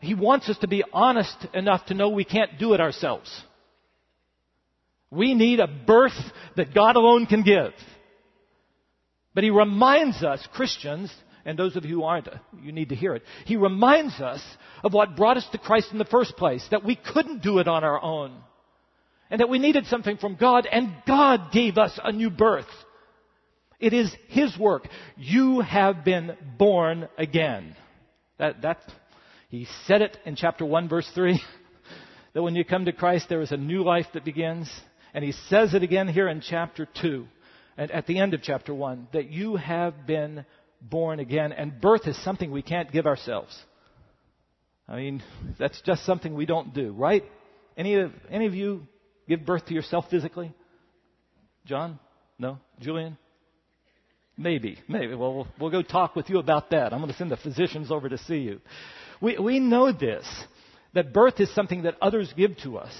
he 0.01 0.15
wants 0.15 0.49
us 0.49 0.59
to 0.59 0.69
be 0.69 0.83
honest 0.93 1.37
enough 1.53 1.87
to 1.87 1.95
know 1.95 2.09
we 2.09 2.25
can't 2.25 2.59
do 2.59 2.73
it 2.73 2.81
ourselves. 2.81 3.31
We 5.11 5.35
need 5.35 5.61
a 5.61 5.67
birth 5.67 6.19
that 6.57 6.75
God 6.75 6.97
alone 6.97 7.27
can 7.27 7.43
give. 7.43 7.73
But 9.35 9.45
he 9.45 9.51
reminds 9.51 10.23
us, 10.23 10.47
Christians, 10.55 11.13
and 11.45 11.59
those 11.59 11.77
of 11.77 11.85
you 11.85 11.97
who 11.97 12.05
aren't, 12.05 12.29
you 12.63 12.73
need 12.73 12.89
to 12.89 12.95
hear 12.95 13.15
it. 13.15 13.23
He 13.45 13.57
reminds 13.57 14.21
us 14.21 14.43
of 14.83 14.93
what 14.93 15.17
brought 15.17 15.37
us 15.37 15.47
to 15.53 15.59
Christ 15.59 15.93
in 15.93 15.99
the 15.99 16.05
first 16.05 16.37
place, 16.37 16.67
that 16.71 16.85
we 16.85 16.97
couldn't 16.97 17.43
do 17.43 17.59
it 17.59 17.69
on 17.69 17.85
our 17.85 18.03
own. 18.03 18.37
And 19.31 19.41
that 19.41 19.49
we 19.49 19.59
needed 19.59 19.87
something 19.87 20.17
from 20.17 20.35
God, 20.35 20.67
and 20.71 20.93
God 21.07 21.53
gave 21.53 21.79
us 21.79 21.99
a 22.03 22.13
new 22.13 22.31
birth. 22.31 22.67
It 23.79 23.95
is 23.95 24.15
His 24.29 24.59
work. 24.59 24.89
You 25.17 25.61
have 25.61 26.05
been 26.05 26.37
born 26.59 27.09
again. 27.17 27.77
That, 28.39 28.63
that, 28.63 28.79
he 29.49 29.67
said 29.87 30.03
it 30.03 30.17
in 30.25 30.37
chapter 30.37 30.65
1 30.65 30.89
verse 30.89 31.11
3, 31.15 31.41
that 32.35 32.43
when 32.43 32.55
you 32.55 32.65
come 32.65 32.85
to 32.87 32.93
Christ 32.93 33.29
there 33.29 33.41
is 33.41 33.53
a 33.53 33.57
new 33.57 33.83
life 33.83 34.07
that 34.15 34.25
begins. 34.25 34.71
And 35.13 35.25
he 35.25 35.33
says 35.33 35.75
it 35.75 35.83
again 35.83 36.09
here 36.09 36.29
in 36.29 36.41
chapter 36.41 36.87
2, 37.03 37.27
and 37.77 37.91
at 37.91 38.07
the 38.07 38.19
end 38.19 38.35
of 38.35 38.43
chapter 38.43 38.73
1, 38.73 39.09
that 39.13 39.31
you 39.31 39.57
have 39.57 40.07
been 40.07 40.45
born 40.81 41.21
again. 41.21 41.53
And 41.53 41.81
birth 41.81 42.07
is 42.07 42.23
something 42.23 42.51
we 42.51 42.63
can't 42.63 42.93
give 42.93 43.07
ourselves. 43.07 43.57
I 44.89 44.97
mean, 44.97 45.23
that's 45.59 45.81
just 45.83 46.05
something 46.05 46.35
we 46.35 46.47
don't 46.47 46.75
do, 46.75 46.93
right? 46.93 47.25
Any 47.77 47.95
of, 47.95 48.13
any 48.31 48.47
of 48.47 48.55
you 48.55 48.87
give 49.31 49.47
birth 49.47 49.65
to 49.67 49.75
yourself 49.75 50.07
physically? 50.11 50.53
John? 51.65 52.01
No? 52.39 52.59
Julian? 52.81 53.17
Maybe, 54.37 54.79
maybe. 54.89 55.15
Well, 55.15 55.47
well, 55.59 55.71
go 55.71 55.83
talk 55.83 56.17
with 56.17 56.29
you 56.29 56.39
about 56.39 56.71
that. 56.71 56.93
I'm 56.93 56.99
going 57.01 57.13
to 57.13 57.17
send 57.17 57.31
the 57.31 57.37
physicians 57.37 57.93
over 57.93 58.09
to 58.09 58.19
see 58.19 58.39
you. 58.39 58.61
We, 59.21 59.39
we 59.39 59.61
know 59.61 59.93
this, 59.93 60.27
that 60.95 61.13
birth 61.13 61.39
is 61.39 61.55
something 61.55 61.83
that 61.83 61.95
others 62.03 62.33
give 62.37 62.57
to 62.65 62.79
us. 62.79 62.93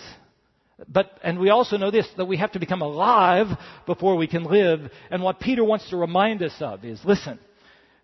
But, 0.89 1.11
and 1.25 1.41
we 1.41 1.51
also 1.51 1.77
know 1.77 1.91
this, 1.91 2.07
that 2.17 2.27
we 2.27 2.37
have 2.37 2.53
to 2.53 2.61
become 2.61 2.81
alive 2.81 3.49
before 3.87 4.17
we 4.17 4.29
can 4.29 4.45
live. 4.45 4.81
And 5.11 5.23
what 5.23 5.41
Peter 5.41 5.65
wants 5.65 5.91
to 5.91 5.97
remind 5.97 6.43
us 6.43 6.55
of 6.61 6.85
is, 6.85 7.01
listen, 7.05 7.39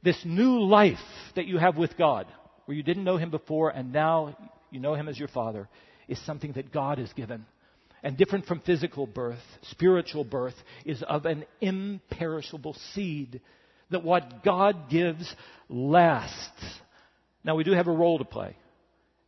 this 0.02 0.20
new 0.24 0.60
life 0.62 0.98
that 1.36 1.46
you 1.46 1.58
have 1.58 1.76
with 1.76 1.96
God, 1.96 2.26
where 2.64 2.76
you 2.76 2.82
didn't 2.82 3.04
know 3.04 3.18
Him 3.18 3.30
before 3.30 3.70
and 3.70 3.92
now 3.92 4.36
you 4.70 4.80
know 4.80 4.94
Him 4.94 5.08
as 5.08 5.18
your 5.18 5.28
Father, 5.28 5.68
is 6.08 6.18
something 6.26 6.52
that 6.52 6.72
God 6.72 6.98
has 6.98 7.12
given. 7.12 7.46
And 8.06 8.16
different 8.16 8.46
from 8.46 8.60
physical 8.60 9.04
birth, 9.04 9.42
spiritual 9.62 10.22
birth 10.22 10.54
is 10.84 11.02
of 11.08 11.26
an 11.26 11.44
imperishable 11.60 12.76
seed. 12.94 13.40
That 13.90 14.04
what 14.04 14.44
God 14.44 14.88
gives 14.88 15.28
lasts. 15.68 16.64
Now 17.42 17.56
we 17.56 17.64
do 17.64 17.72
have 17.72 17.88
a 17.88 17.92
role 17.92 18.18
to 18.18 18.24
play, 18.24 18.54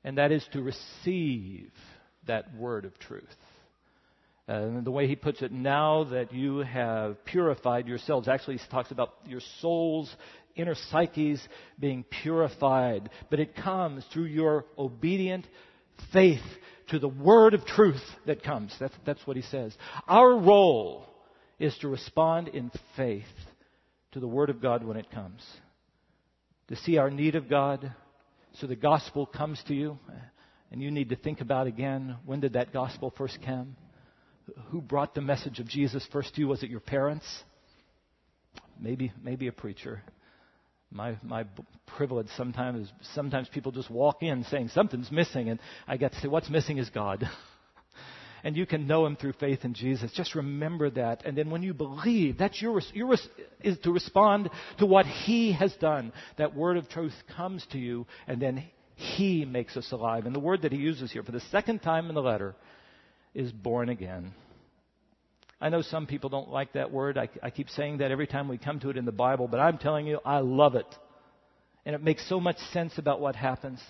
and 0.04 0.18
that 0.18 0.30
is 0.30 0.47
to 0.52 0.62
receive 0.62 1.73
that 2.28 2.54
word 2.54 2.85
of 2.85 2.97
truth. 3.00 3.25
And 4.47 4.85
the 4.85 4.92
way 4.92 5.08
he 5.08 5.16
puts 5.16 5.42
it, 5.42 5.50
now 5.50 6.04
that 6.04 6.32
you 6.32 6.58
have 6.58 7.25
purified 7.25 7.88
yourselves, 7.88 8.28
actually 8.28 8.58
he 8.58 8.68
talks 8.70 8.92
about 8.92 9.12
your 9.26 9.40
souls, 9.61 10.08
inner 10.54 10.76
psyches 10.92 11.42
being 11.80 12.04
purified. 12.04 13.11
But 13.28 13.40
it 13.40 13.56
comes 13.56 14.04
through 14.12 14.26
your 14.26 14.66
obedient 14.78 15.49
faith 16.12 16.38
to 16.88 16.99
the 16.99 17.09
word 17.09 17.54
of 17.54 17.64
truth 17.64 18.02
that 18.26 18.42
comes. 18.42 18.75
That's, 18.78 18.95
that's 19.04 19.26
what 19.26 19.37
he 19.37 19.42
says. 19.42 19.76
Our 20.07 20.38
role 20.38 21.07
is 21.59 21.76
to 21.78 21.88
respond 21.88 22.49
in 22.49 22.71
faith 22.97 23.25
to 24.12 24.21
the 24.21 24.28
word 24.28 24.50
of 24.50 24.62
God 24.62 24.85
when 24.85 24.97
it 24.97 25.11
comes. 25.11 25.45
To 26.68 26.76
see 26.76 26.99
our 26.99 27.11
need 27.11 27.35
of 27.35 27.49
God, 27.49 27.92
so 28.61 28.66
the 28.66 28.76
gospel 28.76 29.26
comes 29.26 29.62
to 29.68 29.75
you 29.75 29.99
and 30.71 30.83
you 30.83 30.90
need 30.90 31.11
to 31.11 31.16
think 31.16 31.40
about 31.40 31.66
again 31.66 32.16
when 32.25 32.40
did 32.40 32.54
that 32.54 32.73
gospel 32.73 33.12
first 33.16 33.38
come? 33.45 33.76
Who 34.71 34.80
brought 34.80 35.14
the 35.14 35.21
message 35.21 35.61
of 35.61 35.66
Jesus 35.66 36.07
first 36.12 36.35
to 36.35 36.40
you? 36.40 36.49
Was 36.49 36.62
it 36.62 36.71
your 36.71 36.80
parents? 36.80 37.26
Maybe, 38.80 39.12
maybe 39.23 39.47
a 39.49 39.52
preacher. 39.52 40.02
My, 40.90 41.16
my 41.23 41.45
privilege 41.97 42.28
sometimes 42.37 42.87
is 42.87 42.92
sometimes 43.14 43.49
people 43.49 43.73
just 43.73 43.90
walk 43.90 44.23
in 44.23 44.45
saying 44.45 44.68
something's 44.68 45.11
missing, 45.11 45.50
and 45.50 45.61
I 45.87 45.97
get 45.97 46.12
to 46.12 46.21
say, 46.21 46.28
What's 46.28 46.49
missing 46.49 46.78
is 46.78 46.88
God. 46.88 47.28
and 48.45 48.57
you 48.57 48.64
can 48.64 48.87
know 48.87 49.04
Him 49.04 49.16
through 49.16 49.35
faith 49.35 49.64
in 49.64 49.75
Jesus. 49.75 50.11
Just 50.14 50.35
remember 50.35 50.88
that. 50.90 51.26
And 51.26 51.37
then 51.37 51.50
when 51.50 51.62
you 51.62 51.75
believe, 51.75 52.38
that's 52.38 52.61
your, 52.62 52.80
your 52.95 53.16
is 53.62 53.78
to 53.85 53.92
respond 53.92 54.49
to 54.78 54.87
what 54.87 55.04
He 55.04 55.52
has 55.52 55.75
done. 55.75 56.12
That 56.38 56.57
word 56.57 56.78
of 56.78 56.88
truth 56.88 57.14
comes 57.37 57.66
to 57.73 57.78
you, 57.78 58.07
and 58.26 58.40
then 58.40 58.64
he 58.99 59.45
makes 59.45 59.76
us 59.76 59.92
alive. 59.92 60.26
And 60.26 60.35
the 60.35 60.40
word 60.40 60.62
that 60.62 60.73
he 60.73 60.78
uses 60.78 61.12
here 61.12 61.23
for 61.23 61.30
the 61.30 61.40
second 61.52 61.80
time 61.80 62.09
in 62.09 62.16
the 62.16 62.21
letter 62.21 62.57
is 63.33 63.52
born 63.52 63.88
again. 63.88 64.35
I 65.60 65.70
know 65.70 65.82
some 65.82 66.06
people 66.06 66.30
don't 66.30 66.50
like 66.50 66.74
that 66.74 66.92
word. 66.92 67.18
I, 67.18 67.28
I, 67.42 67.50
keep 67.50 67.68
saying 67.70 67.98
that 67.98 68.12
every 68.12 68.28
time 68.28 68.46
we 68.46 68.58
come 68.58 68.78
to 68.80 68.90
it 68.90 68.96
in 68.96 69.04
the 69.04 69.12
Bible, 69.12 69.48
but 69.48 69.58
I'm 69.58 69.76
telling 69.76 70.06
you, 70.06 70.20
I 70.24 70.38
love 70.38 70.76
it. 70.76 70.86
And 71.84 71.96
it 71.96 72.02
makes 72.02 72.28
so 72.28 72.38
much 72.38 72.58
sense 72.72 72.96
about 72.96 73.20
what 73.20 73.34
happens. 73.34 73.80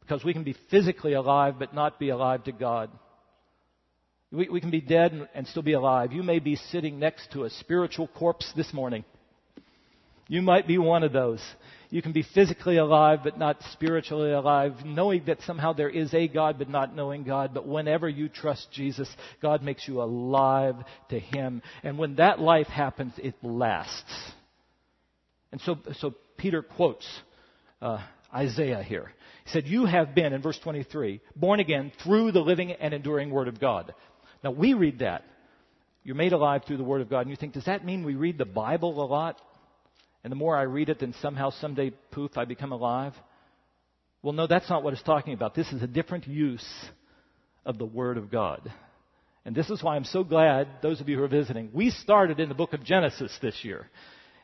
Because 0.00 0.24
we 0.24 0.32
can 0.32 0.42
be 0.42 0.56
physically 0.70 1.12
alive, 1.12 1.56
but 1.58 1.74
not 1.74 1.98
be 1.98 2.08
alive 2.08 2.44
to 2.44 2.52
God. 2.52 2.90
We, 4.30 4.48
we 4.48 4.60
can 4.60 4.70
be 4.70 4.80
dead 4.80 5.12
and, 5.12 5.28
and 5.34 5.46
still 5.46 5.62
be 5.62 5.74
alive. 5.74 6.12
You 6.12 6.22
may 6.22 6.38
be 6.38 6.56
sitting 6.56 6.98
next 6.98 7.30
to 7.32 7.44
a 7.44 7.50
spiritual 7.50 8.08
corpse 8.08 8.50
this 8.56 8.72
morning. 8.72 9.04
You 10.32 10.40
might 10.40 10.66
be 10.66 10.78
one 10.78 11.02
of 11.02 11.12
those. 11.12 11.42
You 11.90 12.00
can 12.00 12.12
be 12.12 12.22
physically 12.22 12.78
alive 12.78 13.18
but 13.22 13.38
not 13.38 13.58
spiritually 13.72 14.32
alive, 14.32 14.82
knowing 14.82 15.24
that 15.26 15.42
somehow 15.42 15.74
there 15.74 15.90
is 15.90 16.14
a 16.14 16.26
God 16.26 16.56
but 16.58 16.70
not 16.70 16.96
knowing 16.96 17.22
God. 17.22 17.52
But 17.52 17.68
whenever 17.68 18.08
you 18.08 18.30
trust 18.30 18.72
Jesus, 18.72 19.14
God 19.42 19.62
makes 19.62 19.86
you 19.86 20.00
alive 20.00 20.76
to 21.10 21.18
Him. 21.18 21.60
And 21.82 21.98
when 21.98 22.14
that 22.14 22.40
life 22.40 22.68
happens, 22.68 23.12
it 23.18 23.34
lasts. 23.42 24.32
And 25.52 25.60
so, 25.60 25.76
so 25.98 26.14
Peter 26.38 26.62
quotes 26.62 27.06
uh, 27.82 27.98
Isaiah 28.34 28.82
here. 28.82 29.12
He 29.44 29.50
said, 29.50 29.66
You 29.66 29.84
have 29.84 30.14
been, 30.14 30.32
in 30.32 30.40
verse 30.40 30.58
23, 30.60 31.20
born 31.36 31.60
again 31.60 31.92
through 32.02 32.32
the 32.32 32.40
living 32.40 32.72
and 32.72 32.94
enduring 32.94 33.28
Word 33.28 33.48
of 33.48 33.60
God. 33.60 33.92
Now 34.42 34.52
we 34.52 34.72
read 34.72 35.00
that. 35.00 35.24
You're 36.04 36.16
made 36.16 36.32
alive 36.32 36.62
through 36.66 36.78
the 36.78 36.84
Word 36.84 37.02
of 37.02 37.10
God. 37.10 37.20
And 37.20 37.30
you 37.30 37.36
think, 37.36 37.52
does 37.52 37.66
that 37.66 37.84
mean 37.84 38.02
we 38.02 38.14
read 38.14 38.38
the 38.38 38.46
Bible 38.46 39.04
a 39.04 39.04
lot? 39.04 39.38
And 40.24 40.30
the 40.30 40.36
more 40.36 40.56
I 40.56 40.62
read 40.62 40.88
it, 40.88 41.00
then 41.00 41.14
somehow, 41.20 41.50
someday, 41.50 41.90
poof, 42.10 42.36
I 42.36 42.44
become 42.44 42.72
alive. 42.72 43.14
Well, 44.22 44.32
no, 44.32 44.46
that's 44.46 44.70
not 44.70 44.84
what 44.84 44.92
it's 44.92 45.02
talking 45.02 45.34
about. 45.34 45.54
This 45.54 45.72
is 45.72 45.82
a 45.82 45.88
different 45.88 46.28
use 46.28 46.66
of 47.64 47.78
the 47.78 47.86
Word 47.86 48.18
of 48.18 48.30
God. 48.30 48.72
And 49.44 49.54
this 49.54 49.68
is 49.68 49.82
why 49.82 49.96
I'm 49.96 50.04
so 50.04 50.22
glad, 50.22 50.68
those 50.82 51.00
of 51.00 51.08
you 51.08 51.16
who 51.16 51.24
are 51.24 51.28
visiting, 51.28 51.70
we 51.72 51.90
started 51.90 52.38
in 52.38 52.48
the 52.48 52.54
book 52.54 52.72
of 52.72 52.84
Genesis 52.84 53.36
this 53.42 53.64
year. 53.64 53.88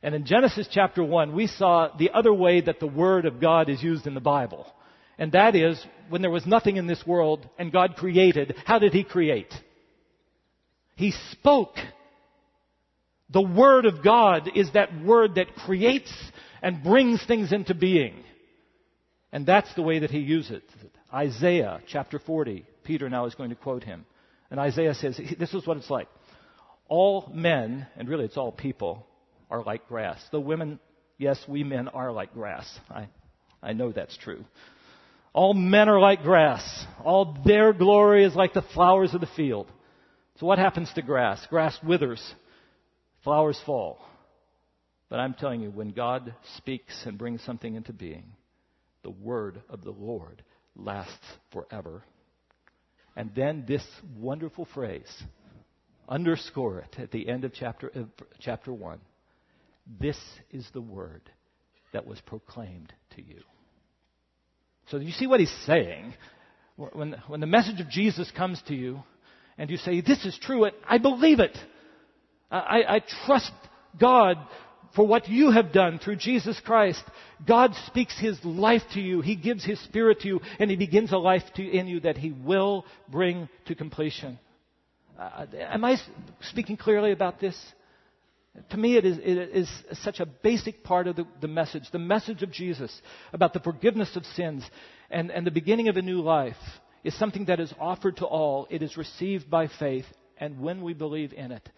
And 0.02 0.14
in 0.14 0.26
Genesis 0.26 0.68
chapter 0.70 1.04
1, 1.04 1.34
we 1.34 1.46
saw 1.46 1.96
the 1.96 2.10
other 2.10 2.34
way 2.34 2.60
that 2.60 2.80
the 2.80 2.86
Word 2.86 3.24
of 3.24 3.40
God 3.40 3.68
is 3.68 3.82
used 3.82 4.06
in 4.06 4.14
the 4.14 4.20
Bible. 4.20 4.66
And 5.16 5.32
that 5.32 5.54
is, 5.54 5.84
when 6.08 6.22
there 6.22 6.30
was 6.30 6.46
nothing 6.46 6.76
in 6.76 6.86
this 6.86 7.04
world 7.06 7.48
and 7.58 7.72
God 7.72 7.96
created, 7.96 8.54
how 8.64 8.78
did 8.78 8.92
He 8.92 9.04
create? 9.04 9.52
He 10.96 11.12
spoke. 11.32 11.76
The 13.30 13.42
Word 13.42 13.86
of 13.86 14.02
God 14.02 14.50
is 14.54 14.72
that 14.72 15.04
Word 15.04 15.34
that 15.34 15.54
creates 15.54 16.12
and 16.62 16.82
brings 16.82 17.24
things 17.24 17.52
into 17.52 17.74
being. 17.74 18.24
And 19.32 19.44
that's 19.44 19.72
the 19.74 19.82
way 19.82 19.98
that 20.00 20.10
he 20.10 20.20
uses 20.20 20.50
it. 20.50 20.92
Isaiah 21.12 21.80
chapter 21.86 22.18
40, 22.18 22.64
Peter 22.84 23.08
now 23.08 23.26
is 23.26 23.34
going 23.34 23.50
to 23.50 23.56
quote 23.56 23.84
him. 23.84 24.06
And 24.50 24.58
Isaiah 24.58 24.94
says, 24.94 25.20
this 25.38 25.52
is 25.52 25.66
what 25.66 25.76
it's 25.76 25.90
like. 25.90 26.08
All 26.88 27.30
men, 27.34 27.86
and 27.96 28.08
really 28.08 28.24
it's 28.24 28.38
all 28.38 28.52
people, 28.52 29.06
are 29.50 29.62
like 29.62 29.86
grass. 29.88 30.18
The 30.32 30.40
women, 30.40 30.78
yes, 31.18 31.38
we 31.46 31.64
men 31.64 31.88
are 31.88 32.10
like 32.12 32.32
grass. 32.32 32.66
I, 32.90 33.08
I 33.62 33.74
know 33.74 33.92
that's 33.92 34.16
true. 34.16 34.44
All 35.34 35.52
men 35.52 35.88
are 35.88 36.00
like 36.00 36.22
grass. 36.22 36.86
All 37.04 37.36
their 37.44 37.74
glory 37.74 38.24
is 38.24 38.34
like 38.34 38.54
the 38.54 38.62
flowers 38.62 39.14
of 39.14 39.20
the 39.20 39.26
field. 39.26 39.70
So 40.40 40.46
what 40.46 40.58
happens 40.58 40.90
to 40.94 41.02
grass? 41.02 41.44
Grass 41.50 41.76
withers. 41.86 42.22
Flowers 43.28 43.60
fall. 43.66 43.98
But 45.10 45.20
I'm 45.20 45.34
telling 45.34 45.60
you, 45.60 45.70
when 45.70 45.90
God 45.90 46.34
speaks 46.56 46.94
and 47.04 47.18
brings 47.18 47.44
something 47.44 47.74
into 47.74 47.92
being, 47.92 48.24
the 49.02 49.10
word 49.10 49.60
of 49.68 49.84
the 49.84 49.90
Lord 49.90 50.42
lasts 50.74 51.12
forever. 51.52 52.02
And 53.16 53.30
then 53.36 53.66
this 53.68 53.84
wonderful 54.16 54.66
phrase, 54.72 55.12
underscore 56.08 56.78
it 56.78 56.98
at 56.98 57.10
the 57.10 57.28
end 57.28 57.44
of 57.44 57.52
chapter, 57.52 57.92
chapter 58.40 58.72
1. 58.72 58.98
This 60.00 60.16
is 60.50 60.66
the 60.72 60.80
word 60.80 61.20
that 61.92 62.06
was 62.06 62.22
proclaimed 62.22 62.94
to 63.16 63.22
you. 63.22 63.42
So 64.90 64.96
you 64.96 65.12
see 65.12 65.26
what 65.26 65.40
he's 65.40 65.54
saying? 65.66 66.14
When, 66.76 67.14
when 67.26 67.40
the 67.40 67.46
message 67.46 67.82
of 67.82 67.90
Jesus 67.90 68.32
comes 68.34 68.62
to 68.68 68.74
you 68.74 69.02
and 69.58 69.68
you 69.68 69.76
say, 69.76 70.00
This 70.00 70.24
is 70.24 70.38
true, 70.40 70.64
and 70.64 70.74
I 70.88 70.96
believe 70.96 71.40
it. 71.40 71.58
I, 72.50 72.96
I 72.96 73.02
trust 73.26 73.52
God 73.98 74.38
for 74.94 75.06
what 75.06 75.28
you 75.28 75.50
have 75.50 75.72
done 75.72 75.98
through 75.98 76.16
Jesus 76.16 76.58
Christ. 76.64 77.02
God 77.46 77.74
speaks 77.86 78.18
His 78.18 78.42
life 78.44 78.82
to 78.94 79.00
you. 79.00 79.20
He 79.20 79.36
gives 79.36 79.64
His 79.64 79.80
Spirit 79.84 80.20
to 80.20 80.28
you, 80.28 80.40
and 80.58 80.70
He 80.70 80.76
begins 80.76 81.12
a 81.12 81.18
life 81.18 81.42
to, 81.56 81.62
in 81.62 81.86
you 81.86 82.00
that 82.00 82.16
He 82.16 82.32
will 82.32 82.84
bring 83.08 83.48
to 83.66 83.74
completion. 83.74 84.38
Uh, 85.18 85.46
am 85.56 85.84
I 85.84 85.98
speaking 86.40 86.76
clearly 86.76 87.12
about 87.12 87.40
this? 87.40 87.56
To 88.70 88.76
me, 88.76 88.96
it 88.96 89.04
is, 89.04 89.18
it 89.18 89.50
is 89.54 89.70
such 90.02 90.20
a 90.20 90.26
basic 90.26 90.82
part 90.82 91.06
of 91.06 91.16
the, 91.16 91.26
the, 91.40 91.48
message. 91.48 91.84
The 91.92 91.98
message 91.98 92.42
of 92.42 92.50
Jesus 92.50 93.02
about 93.32 93.52
the 93.52 93.60
forgiveness 93.60 94.16
of 94.16 94.24
sins 94.24 94.68
and, 95.10 95.30
and 95.30 95.46
the 95.46 95.50
beginning 95.50 95.88
of 95.88 95.96
a 95.96 96.02
new 96.02 96.20
life 96.20 96.56
is 97.04 97.16
something 97.18 97.44
that 97.44 97.60
is 97.60 97.72
offered 97.78 98.16
to 98.16 98.26
all. 98.26 98.66
It 98.70 98.82
is 98.82 98.96
received 98.96 99.48
by 99.48 99.68
faith, 99.68 100.06
and 100.38 100.60
when 100.60 100.82
we 100.82 100.94
believe 100.94 101.32
in 101.32 101.52
it, 101.52 101.68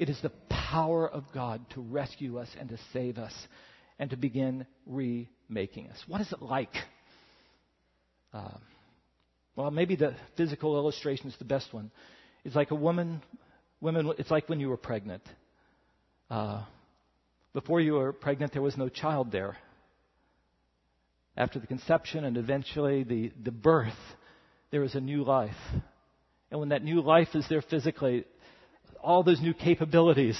it 0.00 0.08
is 0.08 0.18
the 0.22 0.32
power 0.48 1.06
of 1.06 1.24
God 1.34 1.60
to 1.74 1.82
rescue 1.82 2.38
us 2.38 2.48
and 2.58 2.70
to 2.70 2.78
save 2.94 3.18
us 3.18 3.34
and 3.98 4.08
to 4.08 4.16
begin 4.16 4.66
remaking 4.86 5.88
us. 5.90 6.02
What 6.08 6.22
is 6.22 6.32
it 6.32 6.40
like? 6.40 6.74
Uh, 8.32 8.56
well, 9.56 9.70
maybe 9.70 9.96
the 9.96 10.14
physical 10.38 10.76
illustration 10.76 11.28
is 11.28 11.36
the 11.38 11.44
best 11.44 11.74
one. 11.74 11.90
It's 12.46 12.56
like 12.56 12.70
a 12.70 12.74
woman, 12.74 13.20
women, 13.82 14.10
it's 14.16 14.30
like 14.30 14.48
when 14.48 14.58
you 14.58 14.70
were 14.70 14.78
pregnant. 14.78 15.22
Uh, 16.30 16.64
before 17.52 17.82
you 17.82 17.92
were 17.92 18.14
pregnant, 18.14 18.54
there 18.54 18.62
was 18.62 18.78
no 18.78 18.88
child 18.88 19.30
there. 19.30 19.58
After 21.36 21.58
the 21.58 21.66
conception 21.66 22.24
and 22.24 22.38
eventually 22.38 23.04
the, 23.04 23.32
the 23.42 23.50
birth, 23.50 23.92
there 24.70 24.82
is 24.82 24.94
a 24.94 25.00
new 25.00 25.24
life. 25.24 25.50
And 26.50 26.58
when 26.58 26.70
that 26.70 26.82
new 26.82 27.02
life 27.02 27.28
is 27.34 27.44
there 27.50 27.60
physically, 27.60 28.24
all 29.02 29.22
those 29.22 29.40
new 29.40 29.54
capabilities. 29.54 30.38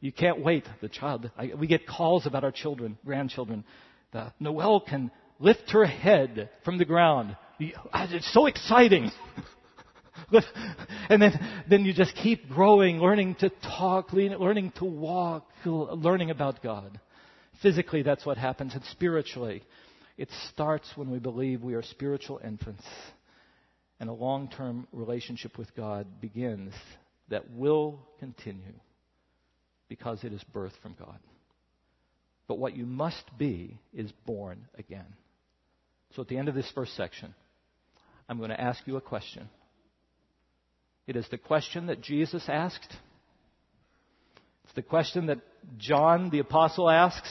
You 0.00 0.12
can't 0.12 0.42
wait. 0.44 0.64
The 0.80 0.88
child, 0.88 1.30
I, 1.36 1.52
we 1.58 1.66
get 1.66 1.86
calls 1.86 2.26
about 2.26 2.44
our 2.44 2.52
children, 2.52 2.98
grandchildren. 3.04 3.64
The, 4.12 4.32
Noelle 4.38 4.80
can 4.80 5.10
lift 5.38 5.70
her 5.70 5.84
head 5.84 6.50
from 6.64 6.78
the 6.78 6.84
ground. 6.84 7.36
Uh, 7.60 8.06
it's 8.10 8.32
so 8.32 8.46
exciting. 8.46 9.10
and 11.08 11.20
then, 11.20 11.64
then 11.68 11.84
you 11.84 11.92
just 11.92 12.14
keep 12.14 12.48
growing, 12.48 12.98
learning 12.98 13.36
to 13.36 13.50
talk, 13.50 14.12
learning 14.12 14.72
to 14.76 14.84
walk, 14.84 15.48
learning 15.64 16.30
about 16.30 16.62
God. 16.62 17.00
Physically, 17.62 18.02
that's 18.02 18.24
what 18.24 18.38
happens. 18.38 18.74
And 18.74 18.84
spiritually, 18.84 19.64
it 20.16 20.28
starts 20.52 20.88
when 20.94 21.10
we 21.10 21.18
believe 21.18 21.62
we 21.62 21.74
are 21.74 21.82
spiritual 21.82 22.40
infants. 22.44 22.84
And 24.00 24.08
a 24.08 24.12
long 24.12 24.48
term 24.48 24.86
relationship 24.92 25.58
with 25.58 25.74
God 25.74 26.20
begins 26.20 26.72
that 27.28 27.50
will 27.50 28.00
continue 28.18 28.74
because 29.88 30.24
it 30.24 30.32
is 30.32 30.42
birth 30.52 30.72
from 30.82 30.94
God. 30.98 31.18
But 32.46 32.58
what 32.58 32.76
you 32.76 32.86
must 32.86 33.24
be 33.36 33.78
is 33.92 34.10
born 34.24 34.66
again. 34.78 35.06
So 36.14 36.22
at 36.22 36.28
the 36.28 36.38
end 36.38 36.48
of 36.48 36.54
this 36.54 36.70
first 36.74 36.96
section, 36.96 37.34
I'm 38.28 38.38
going 38.38 38.50
to 38.50 38.60
ask 38.60 38.80
you 38.86 38.96
a 38.96 39.02
question. 39.02 39.48
It 41.06 41.16
is 41.16 41.26
the 41.30 41.38
question 41.38 41.86
that 41.86 42.02
Jesus 42.02 42.44
asked. 42.48 42.96
It's 44.64 44.74
the 44.74 44.82
question 44.82 45.26
that 45.26 45.38
John 45.78 46.30
the 46.30 46.38
Apostle 46.40 46.88
asks. 46.88 47.30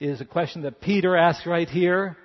It 0.00 0.10
is 0.10 0.20
a 0.20 0.26
question 0.26 0.62
that 0.62 0.80
Peter 0.80 1.16
asks 1.16 1.46
right 1.46 1.68
here. 1.68 2.16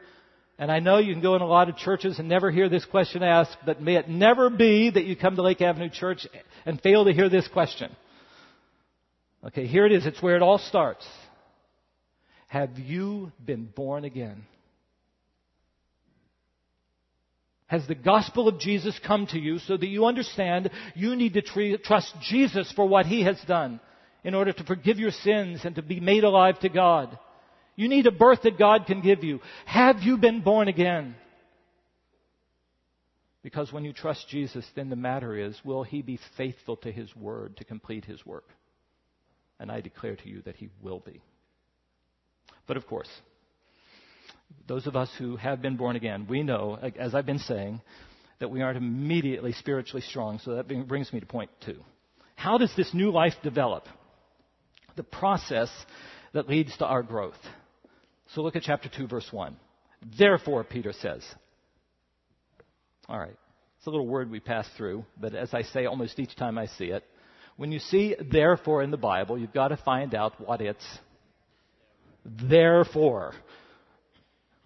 And 0.60 0.72
I 0.72 0.80
know 0.80 0.98
you 0.98 1.14
can 1.14 1.22
go 1.22 1.36
in 1.36 1.42
a 1.42 1.48
lot 1.48 1.70
of 1.70 1.78
churches 1.78 2.18
and 2.18 2.28
never 2.28 2.50
hear 2.50 2.68
this 2.68 2.86
question 2.86 3.22
asked, 3.22 3.58
but 3.66 3.82
may 3.82 3.96
it 3.96 4.10
never 4.10 4.50
be 4.50 4.90
that 4.90 5.06
you 5.06 5.16
come 5.16 5.36
to 5.36 5.44
Lake 5.44 5.62
Avenue 5.62 5.90
Church 5.90 6.26
and 6.66 6.82
fail 6.82 7.06
to 7.06 7.14
hear 7.14 7.30
this 7.30 7.48
question. 7.48 7.96
Okay, 9.46 9.68
here 9.68 9.86
it 9.86 9.92
is. 9.92 10.06
It's 10.06 10.22
where 10.22 10.36
it 10.36 10.42
all 10.42 10.58
starts. 10.58 11.06
Have 12.48 12.80
you 12.80 13.32
been 13.46 13.66
born 13.66 14.04
again? 14.04 14.46
Has 17.68 17.86
the 17.86 17.96
gospel 17.96 18.48
of 18.48 18.60
Jesus 18.60 19.00
come 19.06 19.28
to 19.28 19.40
you 19.40 19.60
so 19.60 19.78
that 19.78 19.88
you 19.88 20.06
understand 20.06 20.72
you 20.96 21.16
need 21.16 21.34
to 21.34 21.42
tre- 21.42 21.78
trust 21.78 22.14
Jesus 22.22 22.72
for 22.72 22.88
what 22.88 23.06
he 23.06 23.24
has 23.24 23.38
done 23.46 23.80
in 24.24 24.34
order 24.34 24.54
to 24.54 24.64
forgive 24.64 24.98
your 24.98 25.12
sins 25.12 25.62
and 25.66 25.76
to 25.76 25.82
be 25.82 26.00
made 26.00 26.24
alive 26.24 26.58
to 26.60 26.70
God? 26.70 27.20
You 27.78 27.88
need 27.88 28.08
a 28.08 28.12
birth 28.12 28.42
that 28.42 28.58
God 28.58 28.88
can 28.88 29.02
give 29.02 29.24
you. 29.24 29.40
Have 29.66 30.02
you 30.02 30.18
been 30.18 30.42
born 30.42 30.68
again? 30.68 31.16
Because 33.44 33.72
when 33.72 33.86
you 33.86 33.94
trust 33.94 34.28
Jesus, 34.28 34.66
then 34.76 34.90
the 34.90 34.96
matter 34.98 35.38
is, 35.38 35.58
will 35.64 35.84
he 35.84 36.02
be 36.02 36.20
faithful 36.36 36.76
to 36.78 36.92
his 36.92 37.16
word 37.16 37.56
to 37.58 37.64
complete 37.64 38.04
his 38.04 38.26
work? 38.26 38.50
And 39.60 39.72
I 39.72 39.80
declare 39.80 40.16
to 40.16 40.28
you 40.28 40.42
that 40.42 40.58
he 40.58 40.70
will 40.82 41.00
be. 41.00 41.22
But 42.66 42.78
of 42.78 42.88
course, 42.88 43.10
those 44.68 44.88
of 44.88 44.96
us 44.96 45.10
who 45.18 45.38
have 45.38 45.62
been 45.62 45.78
born 45.78 45.96
again, 45.96 46.26
we 46.28 46.44
know, 46.44 46.78
as 46.98 47.16
I've 47.16 47.26
been 47.26 47.40
saying, 47.40 47.82
that 48.40 48.50
we 48.50 48.62
aren't 48.62 48.78
immediately 48.78 49.54
spiritually 49.54 50.02
strong. 50.02 50.40
So 50.40 50.56
that 50.56 50.68
brings 50.88 51.14
me 51.14 51.20
to 51.20 51.26
point 51.26 51.52
two. 51.64 51.82
How 52.36 52.58
does 52.58 52.74
this 52.76 52.94
new 52.94 53.12
life 53.12 53.34
develop? 53.44 53.86
The 54.96 55.04
process 55.04 55.70
that 56.34 56.50
leads 56.50 56.76
to 56.78 56.86
our 56.86 57.04
growth. 57.04 57.40
So 58.34 58.42
look 58.42 58.56
at 58.56 58.64
chapter 58.64 58.90
2, 58.90 59.08
verse 59.08 59.28
1. 59.32 59.56
Therefore, 60.18 60.64
Peter 60.64 60.94
says. 60.94 61.24
All 63.08 63.20
right. 63.20 63.38
It's 63.78 63.88
a 63.88 63.90
little 63.90 64.08
word 64.08 64.30
we 64.30 64.40
pass 64.40 64.68
through, 64.76 65.06
but 65.20 65.34
as 65.34 65.54
I 65.54 65.62
say 65.62 65.86
almost 65.86 66.20
each 66.20 66.36
time 66.36 66.58
I 66.58 66.66
see 66.66 66.86
it, 66.86 67.04
when 67.56 67.72
you 67.72 67.80
see 67.80 68.16
therefore 68.32 68.84
in 68.84 68.92
the 68.92 68.98
Bible, 68.98 69.38
you've 69.38 69.54
got 69.54 69.70
to 69.70 69.78
find 69.78 70.14
out 70.14 70.40
what 70.40 70.62
it's 70.62 70.86
therefore. 72.26 73.34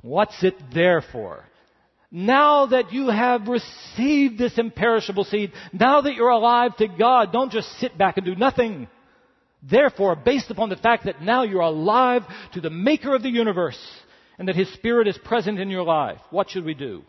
What's 0.02 0.44
it 0.44 0.56
there 0.74 1.04
for? 1.12 1.46
Now 2.10 2.66
that 2.66 2.92
you 2.92 3.08
have 3.08 3.48
received 3.48 4.38
this 4.38 4.58
imperishable 4.58 5.24
seed, 5.24 5.54
now 5.72 6.02
that 6.02 6.16
you're 6.16 6.30
alive 6.30 6.76
to 6.78 6.88
God, 6.88 7.32
don't 7.32 7.52
just 7.52 7.70
sit 7.80 7.98
back 7.98 8.18
and 8.18 8.26
do 8.26 8.36
nothing. 8.36 8.88
Therefore, 9.62 10.16
based 10.16 10.50
upon 10.50 10.70
the 10.70 10.76
fact 10.76 11.06
that 11.06 11.22
now 11.22 11.44
you're 11.44 11.62
alive 11.62 12.24
to 12.54 12.62
the 12.62 12.70
maker 12.70 13.16
of 13.16 13.22
the 13.22 13.30
universe 13.30 13.80
and 14.40 14.48
that 14.48 14.56
his 14.56 14.72
spirit 14.74 15.08
is 15.08 15.18
present 15.20 15.60
in 15.60 15.70
your 15.70 15.84
life, 15.84 16.20
what 16.32 16.50
should 16.50 16.66
we 16.66 16.74
do? 16.74 17.04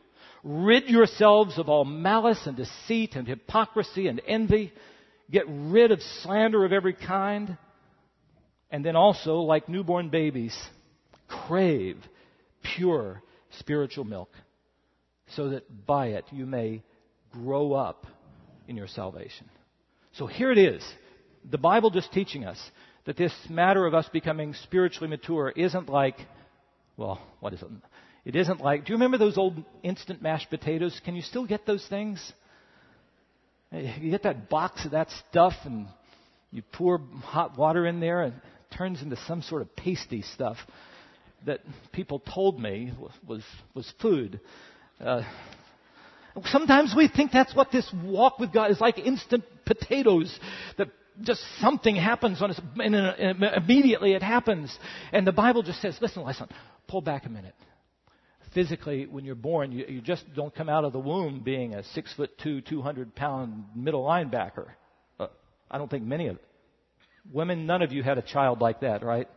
Rid 0.44 0.88
yourselves 0.88 1.58
of 1.58 1.68
all 1.68 1.84
malice 1.84 2.46
and 2.46 2.56
deceit 2.56 3.14
and 3.14 3.26
hypocrisy 3.26 4.08
and 4.08 4.20
envy. 4.26 4.72
Get 5.30 5.44
rid 5.48 5.92
of 5.92 6.02
slander 6.02 6.64
of 6.64 6.72
every 6.72 6.94
kind. 6.94 7.56
And 8.70 8.84
then 8.84 8.96
also, 8.96 9.36
like 9.36 9.68
newborn 9.68 10.08
babies, 10.10 10.56
crave 11.28 11.96
pure 12.62 13.22
spiritual 13.58 14.04
milk 14.04 14.30
so 15.36 15.50
that 15.50 15.86
by 15.86 16.08
it 16.08 16.24
you 16.30 16.46
may 16.46 16.82
grow 17.32 17.72
up 17.72 18.06
in 18.68 18.76
your 18.76 18.86
salvation. 18.88 19.48
So 20.12 20.26
here 20.26 20.52
it 20.52 20.58
is 20.58 20.82
the 21.50 21.58
Bible 21.58 21.90
just 21.90 22.12
teaching 22.12 22.44
us 22.44 22.58
that 23.04 23.16
this 23.16 23.32
matter 23.48 23.86
of 23.86 23.94
us 23.94 24.08
becoming 24.12 24.54
spiritually 24.54 25.08
mature 25.08 25.52
isn't 25.54 25.88
like, 25.88 26.16
well, 26.96 27.20
what 27.40 27.52
is 27.52 27.62
it? 27.62 27.68
It 28.24 28.36
isn't 28.36 28.60
like, 28.60 28.84
do 28.84 28.92
you 28.92 28.96
remember 28.96 29.18
those 29.18 29.36
old 29.36 29.62
instant 29.82 30.22
mashed 30.22 30.50
potatoes? 30.50 31.00
Can 31.04 31.16
you 31.16 31.22
still 31.22 31.44
get 31.44 31.66
those 31.66 31.84
things? 31.88 32.32
You 33.72 34.10
get 34.10 34.22
that 34.24 34.48
box 34.48 34.84
of 34.84 34.92
that 34.92 35.08
stuff 35.30 35.54
and 35.64 35.88
you 36.52 36.62
pour 36.72 37.00
hot 37.22 37.58
water 37.58 37.86
in 37.86 37.98
there 38.00 38.22
and 38.22 38.34
it 38.34 38.76
turns 38.76 39.02
into 39.02 39.16
some 39.26 39.42
sort 39.42 39.62
of 39.62 39.74
pasty 39.74 40.22
stuff 40.22 40.58
that 41.46 41.60
people 41.90 42.20
told 42.20 42.60
me 42.60 42.92
was, 43.26 43.42
was 43.74 43.92
food. 44.00 44.40
Uh, 45.00 45.22
sometimes 46.44 46.94
we 46.96 47.08
think 47.08 47.32
that's 47.32 47.56
what 47.56 47.72
this 47.72 47.90
walk 48.04 48.38
with 48.38 48.52
God 48.52 48.70
is 48.70 48.80
like 48.80 48.98
instant 48.98 49.42
potatoes 49.64 50.38
that 50.78 50.88
just 51.20 51.42
something 51.60 51.94
happens 51.94 52.40
on 52.42 52.50
us 52.50 52.60
and 52.78 52.94
immediately 53.56 54.14
it 54.14 54.22
happens. 54.22 54.76
And 55.12 55.26
the 55.26 55.32
Bible 55.32 55.62
just 55.62 55.80
says, 55.80 55.96
listen, 56.00 56.24
listen, 56.24 56.48
pull 56.88 57.00
back 57.00 57.26
a 57.26 57.28
minute. 57.28 57.54
Physically, 58.54 59.06
when 59.06 59.24
you're 59.24 59.34
born, 59.34 59.72
you, 59.72 59.86
you 59.88 60.00
just 60.02 60.24
don't 60.34 60.54
come 60.54 60.68
out 60.68 60.84
of 60.84 60.92
the 60.92 60.98
womb 60.98 61.40
being 61.40 61.74
a 61.74 61.82
six 61.94 62.12
foot 62.14 62.30
two, 62.38 62.60
200 62.60 63.14
pound 63.14 63.64
middle 63.74 64.04
linebacker. 64.04 64.68
Uh, 65.18 65.28
I 65.70 65.78
don't 65.78 65.90
think 65.90 66.04
many 66.04 66.28
of 66.28 66.38
women, 67.30 67.66
none 67.66 67.82
of 67.82 67.92
you 67.92 68.02
had 68.02 68.18
a 68.18 68.22
child 68.22 68.60
like 68.60 68.80
that, 68.80 69.02
right? 69.02 69.28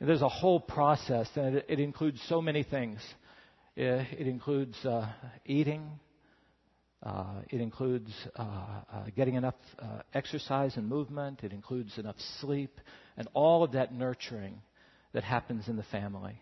And 0.00 0.08
there's 0.08 0.22
a 0.22 0.28
whole 0.28 0.58
process, 0.58 1.28
and 1.36 1.56
it, 1.56 1.66
it 1.68 1.80
includes 1.80 2.20
so 2.28 2.42
many 2.42 2.62
things. 2.64 3.00
It, 3.76 3.88
uh, 3.88 4.04
it 4.18 4.26
includes 4.26 4.76
uh, 4.84 5.08
eating, 5.44 5.88
uh, 7.04 7.42
it 7.50 7.60
includes 7.60 8.10
uh, 8.34 8.42
uh, 8.42 9.04
getting 9.14 9.34
enough 9.34 9.54
uh, 9.78 10.00
exercise 10.14 10.76
and 10.76 10.88
movement. 10.88 11.40
It 11.42 11.52
includes 11.52 11.98
enough 11.98 12.16
sleep 12.40 12.80
and 13.18 13.28
all 13.34 13.62
of 13.62 13.72
that 13.72 13.92
nurturing 13.92 14.62
that 15.12 15.22
happens 15.22 15.68
in 15.68 15.76
the 15.76 15.82
family. 15.84 16.40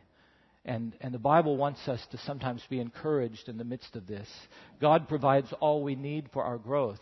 And, 0.64 0.94
and 1.00 1.12
the 1.12 1.18
Bible 1.18 1.56
wants 1.56 1.80
us 1.88 2.00
to 2.12 2.18
sometimes 2.18 2.62
be 2.70 2.78
encouraged 2.78 3.48
in 3.48 3.58
the 3.58 3.64
midst 3.64 3.96
of 3.96 4.06
this. 4.06 4.28
God 4.80 5.08
provides 5.08 5.52
all 5.58 5.82
we 5.82 5.96
need 5.96 6.28
for 6.32 6.44
our 6.44 6.58
growth, 6.58 7.00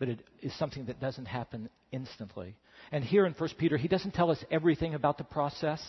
but 0.00 0.08
it 0.08 0.24
is 0.42 0.52
something 0.58 0.86
that 0.86 1.00
doesn't 1.00 1.26
happen 1.26 1.70
instantly. 1.92 2.56
And 2.90 3.04
here 3.04 3.24
in 3.24 3.34
1 3.34 3.50
Peter, 3.56 3.76
he 3.76 3.86
doesn't 3.86 4.14
tell 4.14 4.32
us 4.32 4.44
everything 4.50 4.94
about 4.94 5.16
the 5.16 5.24
process. 5.24 5.80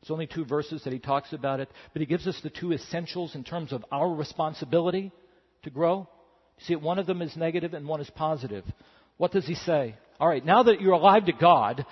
It's 0.00 0.10
only 0.10 0.26
two 0.26 0.46
verses 0.46 0.82
that 0.84 0.94
he 0.94 0.98
talks 0.98 1.34
about 1.34 1.60
it, 1.60 1.68
but 1.92 2.00
he 2.00 2.06
gives 2.06 2.26
us 2.26 2.40
the 2.42 2.48
two 2.48 2.72
essentials 2.72 3.34
in 3.34 3.44
terms 3.44 3.72
of 3.72 3.84
our 3.92 4.08
responsibility 4.08 5.12
to 5.66 5.70
grow. 5.70 6.08
See, 6.60 6.74
one 6.74 6.98
of 6.98 7.06
them 7.06 7.20
is 7.20 7.36
negative 7.36 7.74
and 7.74 7.86
one 7.86 8.00
is 8.00 8.10
positive. 8.10 8.64
What 9.18 9.32
does 9.32 9.46
he 9.46 9.54
say? 9.54 9.94
All 10.18 10.28
right, 10.28 10.44
now 10.44 10.62
that 10.62 10.80
you're 10.80 10.94
alive 10.94 11.26
to 11.26 11.32
God 11.32 11.84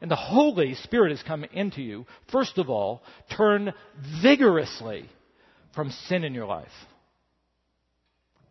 and 0.00 0.10
the 0.10 0.16
Holy 0.16 0.74
Spirit 0.74 1.10
has 1.10 1.22
come 1.22 1.44
into 1.44 1.82
you, 1.82 2.06
first 2.32 2.58
of 2.58 2.68
all, 2.68 3.02
turn 3.36 3.72
vigorously 4.22 5.08
from 5.74 5.90
sin 6.08 6.24
in 6.24 6.34
your 6.34 6.46
life. 6.46 6.68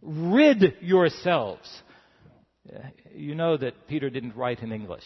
Rid 0.02 0.76
yourselves. 0.82 1.68
You 3.14 3.36
know 3.36 3.58
that 3.58 3.88
Peter 3.88 4.10
didn't 4.10 4.36
write 4.36 4.60
in 4.60 4.72
English. 4.72 5.04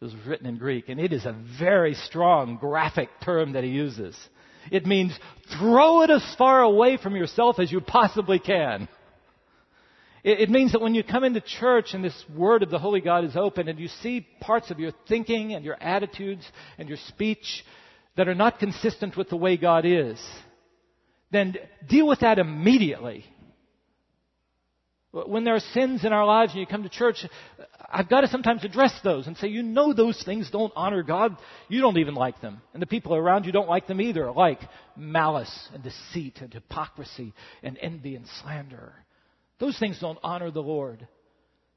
It 0.00 0.04
was 0.04 0.14
written 0.26 0.46
in 0.46 0.58
Greek, 0.58 0.88
and 0.88 0.98
it 0.98 1.12
is 1.12 1.26
a 1.26 1.36
very 1.58 1.94
strong 1.94 2.56
graphic 2.56 3.08
term 3.24 3.52
that 3.52 3.64
he 3.64 3.70
uses. 3.70 4.16
It 4.70 4.86
means 4.86 5.18
throw 5.58 6.02
it 6.02 6.10
as 6.10 6.34
far 6.36 6.62
away 6.62 6.96
from 6.96 7.16
yourself 7.16 7.58
as 7.58 7.72
you 7.72 7.80
possibly 7.80 8.38
can. 8.38 8.88
It, 10.24 10.50
means 10.50 10.70
that 10.70 10.80
when 10.80 10.94
you 10.94 11.02
come 11.02 11.24
into 11.24 11.40
church 11.40 11.94
and 11.94 12.04
this 12.04 12.24
word 12.36 12.62
of 12.62 12.70
the 12.70 12.78
Holy 12.78 13.00
God 13.00 13.24
is 13.24 13.36
open 13.36 13.68
and 13.68 13.76
you 13.76 13.88
see 13.88 14.24
parts 14.40 14.70
of 14.70 14.78
your 14.78 14.92
thinking 15.08 15.52
and 15.52 15.64
your 15.64 15.76
attitudes 15.82 16.46
and 16.78 16.88
your 16.88 16.98
speech 17.08 17.64
that 18.16 18.28
are 18.28 18.34
not 18.34 18.60
consistent 18.60 19.16
with 19.16 19.30
the 19.30 19.36
way 19.36 19.56
God 19.56 19.84
is, 19.84 20.20
then 21.32 21.56
deal 21.88 22.06
with 22.06 22.20
that 22.20 22.38
immediately. 22.38 23.24
When 25.12 25.44
there 25.44 25.54
are 25.54 25.60
sins 25.60 26.04
in 26.06 26.12
our 26.12 26.24
lives 26.24 26.52
and 26.52 26.60
you 26.60 26.66
come 26.66 26.84
to 26.84 26.88
church, 26.88 27.26
I've 27.90 28.08
got 28.08 28.22
to 28.22 28.28
sometimes 28.28 28.64
address 28.64 28.98
those 29.04 29.26
and 29.26 29.36
say, 29.36 29.48
you 29.48 29.62
know 29.62 29.92
those 29.92 30.22
things 30.24 30.50
don't 30.50 30.72
honor 30.74 31.02
God. 31.02 31.36
You 31.68 31.82
don't 31.82 31.98
even 31.98 32.14
like 32.14 32.40
them. 32.40 32.62
And 32.72 32.80
the 32.80 32.86
people 32.86 33.14
around 33.14 33.44
you 33.44 33.52
don't 33.52 33.68
like 33.68 33.86
them 33.86 34.00
either, 34.00 34.32
like 34.32 34.60
malice 34.96 35.68
and 35.74 35.82
deceit 35.82 36.38
and 36.40 36.52
hypocrisy 36.52 37.34
and 37.62 37.76
envy 37.78 38.16
and 38.16 38.24
slander. 38.40 38.94
Those 39.60 39.78
things 39.78 39.98
don't 40.00 40.18
honor 40.22 40.50
the 40.50 40.62
Lord. 40.62 41.06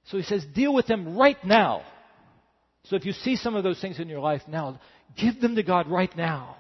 So 0.06 0.16
he 0.16 0.24
says, 0.24 0.46
deal 0.56 0.74
with 0.74 0.88
them 0.88 1.18
right 1.18 1.44
now. 1.44 1.82
So 2.84 2.96
if 2.96 3.06
you 3.06 3.12
see 3.12 3.36
some 3.36 3.56
of 3.56 3.66
those 3.66 3.82
things 3.82 4.00
in 4.00 4.08
your 4.08 4.22
life 4.22 4.44
now, 4.48 4.80
give 5.18 5.42
them 5.42 5.56
to 5.56 5.64
God 5.64 5.90
right 5.90 6.16
now. 6.16 6.56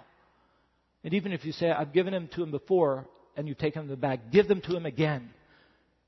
And 1.05 1.13
even 1.13 1.31
if 1.31 1.45
you 1.45 1.53
say, 1.53 1.71
I've 1.71 1.93
given 1.93 2.11
them 2.11 2.27
to 2.33 2.43
him 2.43 2.51
before, 2.51 3.07
and 3.37 3.47
you've 3.47 3.59
taken 3.59 3.87
them 3.87 3.99
back, 3.99 4.31
give 4.31 4.47
them 4.47 4.59
to 4.61 4.75
him 4.75 4.85
again. 4.85 5.29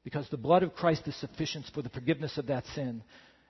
Because 0.08 0.30
the 0.30 0.38
blood 0.38 0.64
of 0.64 0.74
Christ 0.74 1.06
is 1.06 1.18
sufficient 1.18 1.66
for 1.74 1.82
the 1.82 1.90
forgiveness 1.90 2.38
of 2.38 2.48
that 2.48 2.66
sin. 2.68 3.04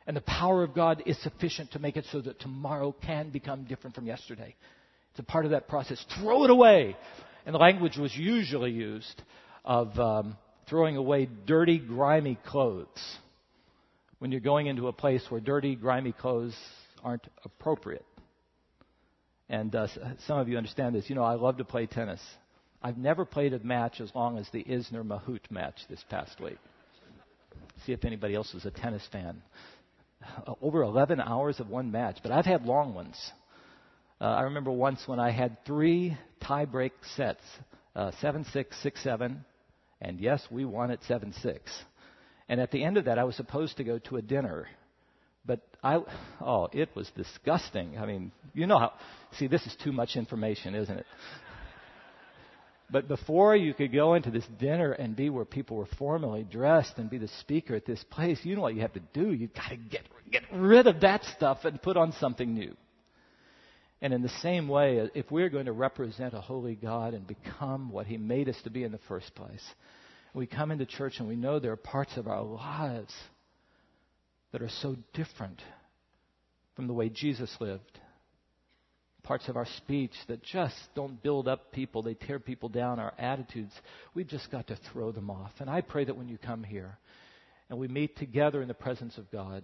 And 0.07 0.17
the 0.17 0.21
power 0.21 0.63
of 0.63 0.73
God 0.73 1.03
is 1.05 1.15
sufficient 1.21 1.73
to 1.73 1.79
make 1.79 1.97
it 1.97 2.05
so 2.11 2.19
that 2.21 2.39
tomorrow 2.39 2.95
can 3.05 3.29
become 3.29 3.65
different 3.65 3.95
from 3.95 4.07
yesterday. 4.07 4.55
It's 5.11 5.19
a 5.19 5.23
part 5.23 5.45
of 5.45 5.51
that 5.51 5.67
process. 5.67 6.03
Throw 6.19 6.45
it 6.45 6.49
away. 6.49 6.97
And 7.45 7.53
the 7.53 7.59
language 7.59 7.97
was 7.97 8.11
usually 8.17 8.71
used 8.71 9.21
of 9.65 9.99
um, 9.99 10.35
throwing 10.67 10.97
away 10.97 11.29
dirty, 11.45 11.77
grimy 11.77 12.39
clothes 12.43 13.17
when 14.17 14.31
you're 14.31 14.41
going 14.41 14.65
into 14.65 14.87
a 14.87 14.93
place 14.93 15.23
where 15.29 15.39
dirty, 15.39 15.75
grimy 15.75 16.11
clothes 16.11 16.57
aren't 17.03 17.27
appropriate. 17.45 18.03
And 19.47 19.75
uh, 19.75 19.85
some 20.25 20.39
of 20.39 20.49
you 20.49 20.57
understand 20.57 20.95
this. 20.95 21.07
You 21.07 21.15
know, 21.15 21.23
I 21.23 21.35
love 21.35 21.57
to 21.57 21.65
play 21.65 21.85
tennis. 21.85 22.19
I've 22.81 22.97
never 22.97 23.25
played 23.25 23.53
a 23.53 23.59
match 23.59 23.99
as 23.99 24.13
long 24.13 24.37
as 24.37 24.47
the 24.51 24.63
Isner 24.63 25.05
Mahut 25.05 25.49
match 25.49 25.79
this 25.89 26.03
past 26.09 26.39
week. 26.39 26.57
See 27.85 27.91
if 27.91 28.05
anybody 28.05 28.35
else 28.35 28.53
is 28.53 28.65
a 28.65 28.71
tennis 28.71 29.03
fan. 29.11 29.41
Uh, 30.45 30.53
over 30.61 30.81
11 30.83 31.19
hours 31.19 31.59
of 31.59 31.69
one 31.69 31.91
match, 31.91 32.19
but 32.23 32.31
I've 32.31 32.45
had 32.45 32.65
long 32.65 32.93
ones. 32.93 33.31
Uh, 34.19 34.25
I 34.25 34.41
remember 34.43 34.71
once 34.71 35.01
when 35.05 35.19
I 35.19 35.31
had 35.31 35.63
three 35.65 36.17
tie-break 36.41 36.93
sets, 37.15 37.43
uh, 37.95 38.11
seven 38.19 38.45
six, 38.45 38.75
six 38.81 39.01
seven, 39.03 39.45
and 40.01 40.19
yes, 40.19 40.45
we 40.49 40.65
won 40.65 40.91
at 40.91 41.03
seven 41.03 41.33
six. 41.33 41.71
And 42.49 42.59
at 42.59 42.71
the 42.71 42.83
end 42.83 42.97
of 42.97 43.05
that, 43.05 43.19
I 43.19 43.25
was 43.25 43.35
supposed 43.35 43.77
to 43.77 43.83
go 43.83 43.99
to 43.99 44.17
a 44.17 44.21
dinner, 44.21 44.67
but 45.45 45.59
I, 45.83 45.99
oh, 46.41 46.67
it 46.71 46.89
was 46.95 47.11
disgusting. 47.15 47.97
I 47.97 48.05
mean, 48.05 48.31
you 48.53 48.65
know 48.65 48.79
how. 48.79 48.93
See, 49.37 49.47
this 49.47 49.65
is 49.67 49.75
too 49.83 49.91
much 49.91 50.15
information, 50.15 50.73
isn't 50.73 50.97
it? 50.97 51.05
But 52.89 53.07
before 53.09 53.55
you 53.55 53.73
could 53.73 53.91
go 53.91 54.13
into 54.13 54.31
this 54.31 54.45
dinner 54.59 54.93
and 54.93 55.15
be 55.15 55.29
where 55.29 55.43
people 55.43 55.75
were 55.75 55.89
formally 55.97 56.43
dressed 56.49 56.93
and 56.97 57.09
be 57.09 57.17
the 57.17 57.27
speaker 57.39 57.75
at 57.75 57.85
this 57.85 58.03
place, 58.09 58.39
you 58.43 58.55
know 58.55 58.61
what 58.61 58.75
you 58.75 58.81
have 58.81 58.93
to 58.93 59.01
do. 59.13 59.33
You've 59.33 59.53
got 59.53 59.69
to 59.69 59.75
get, 59.75 60.03
get 60.31 60.43
rid 60.53 60.87
of 60.87 61.01
that 61.01 61.25
stuff 61.35 61.65
and 61.65 61.81
put 61.81 61.97
on 61.97 62.13
something 62.13 62.53
new. 62.53 62.75
And 64.01 64.13
in 64.13 64.21
the 64.21 64.29
same 64.41 64.67
way, 64.67 65.01
uh, 65.01 65.07
if 65.15 65.29
we're 65.31 65.49
going 65.49 65.65
to 65.65 65.71
represent 65.73 66.33
a 66.33 66.39
holy 66.39 66.75
God 66.75 67.13
and 67.13 67.27
become 67.27 67.91
what 67.91 68.05
He 68.05 68.17
made 68.17 68.47
us 68.47 68.57
to 68.63 68.69
be 68.69 68.83
in 68.83 68.91
the 68.91 68.99
first 69.09 69.33
place, 69.35 69.63
we 70.33 70.45
come 70.45 70.71
into 70.71 70.85
church 70.85 71.15
and 71.19 71.27
we 71.27 71.35
know 71.35 71.59
there 71.59 71.71
are 71.71 71.77
parts 71.77 72.15
of 72.15 72.27
our 72.27 72.43
lives 72.43 73.13
that 74.51 74.61
are 74.61 74.69
so 74.69 74.95
different 75.13 75.61
from 76.75 76.87
the 76.87 76.93
way 76.93 77.09
Jesus 77.09 77.53
lived 77.59 77.99
parts 79.27 79.49
of 79.49 79.57
our 79.57 79.67
speech 79.77 80.13
that 80.29 80.41
just 80.41 80.77
don't 80.95 81.21
build 81.21 81.49
up 81.49 81.73
people, 81.73 82.01
they 82.01 82.13
tear 82.13 82.39
people 82.39 82.69
down, 82.69 82.97
our 82.97 83.13
attitudes, 83.19 83.73
we've 84.13 84.27
just 84.27 84.49
got 84.49 84.67
to 84.67 84.77
throw 84.91 85.11
them 85.11 85.29
off. 85.29 85.51
And 85.59 85.69
I 85.69 85.81
pray 85.81 86.05
that 86.05 86.15
when 86.15 86.29
you 86.29 86.37
come 86.37 86.63
here 86.63 86.97
and 87.69 87.77
we 87.77 87.89
meet 87.89 88.15
together 88.15 88.61
in 88.61 88.69
the 88.69 88.73
presence 88.73 89.17
of 89.17 89.29
God, 89.29 89.63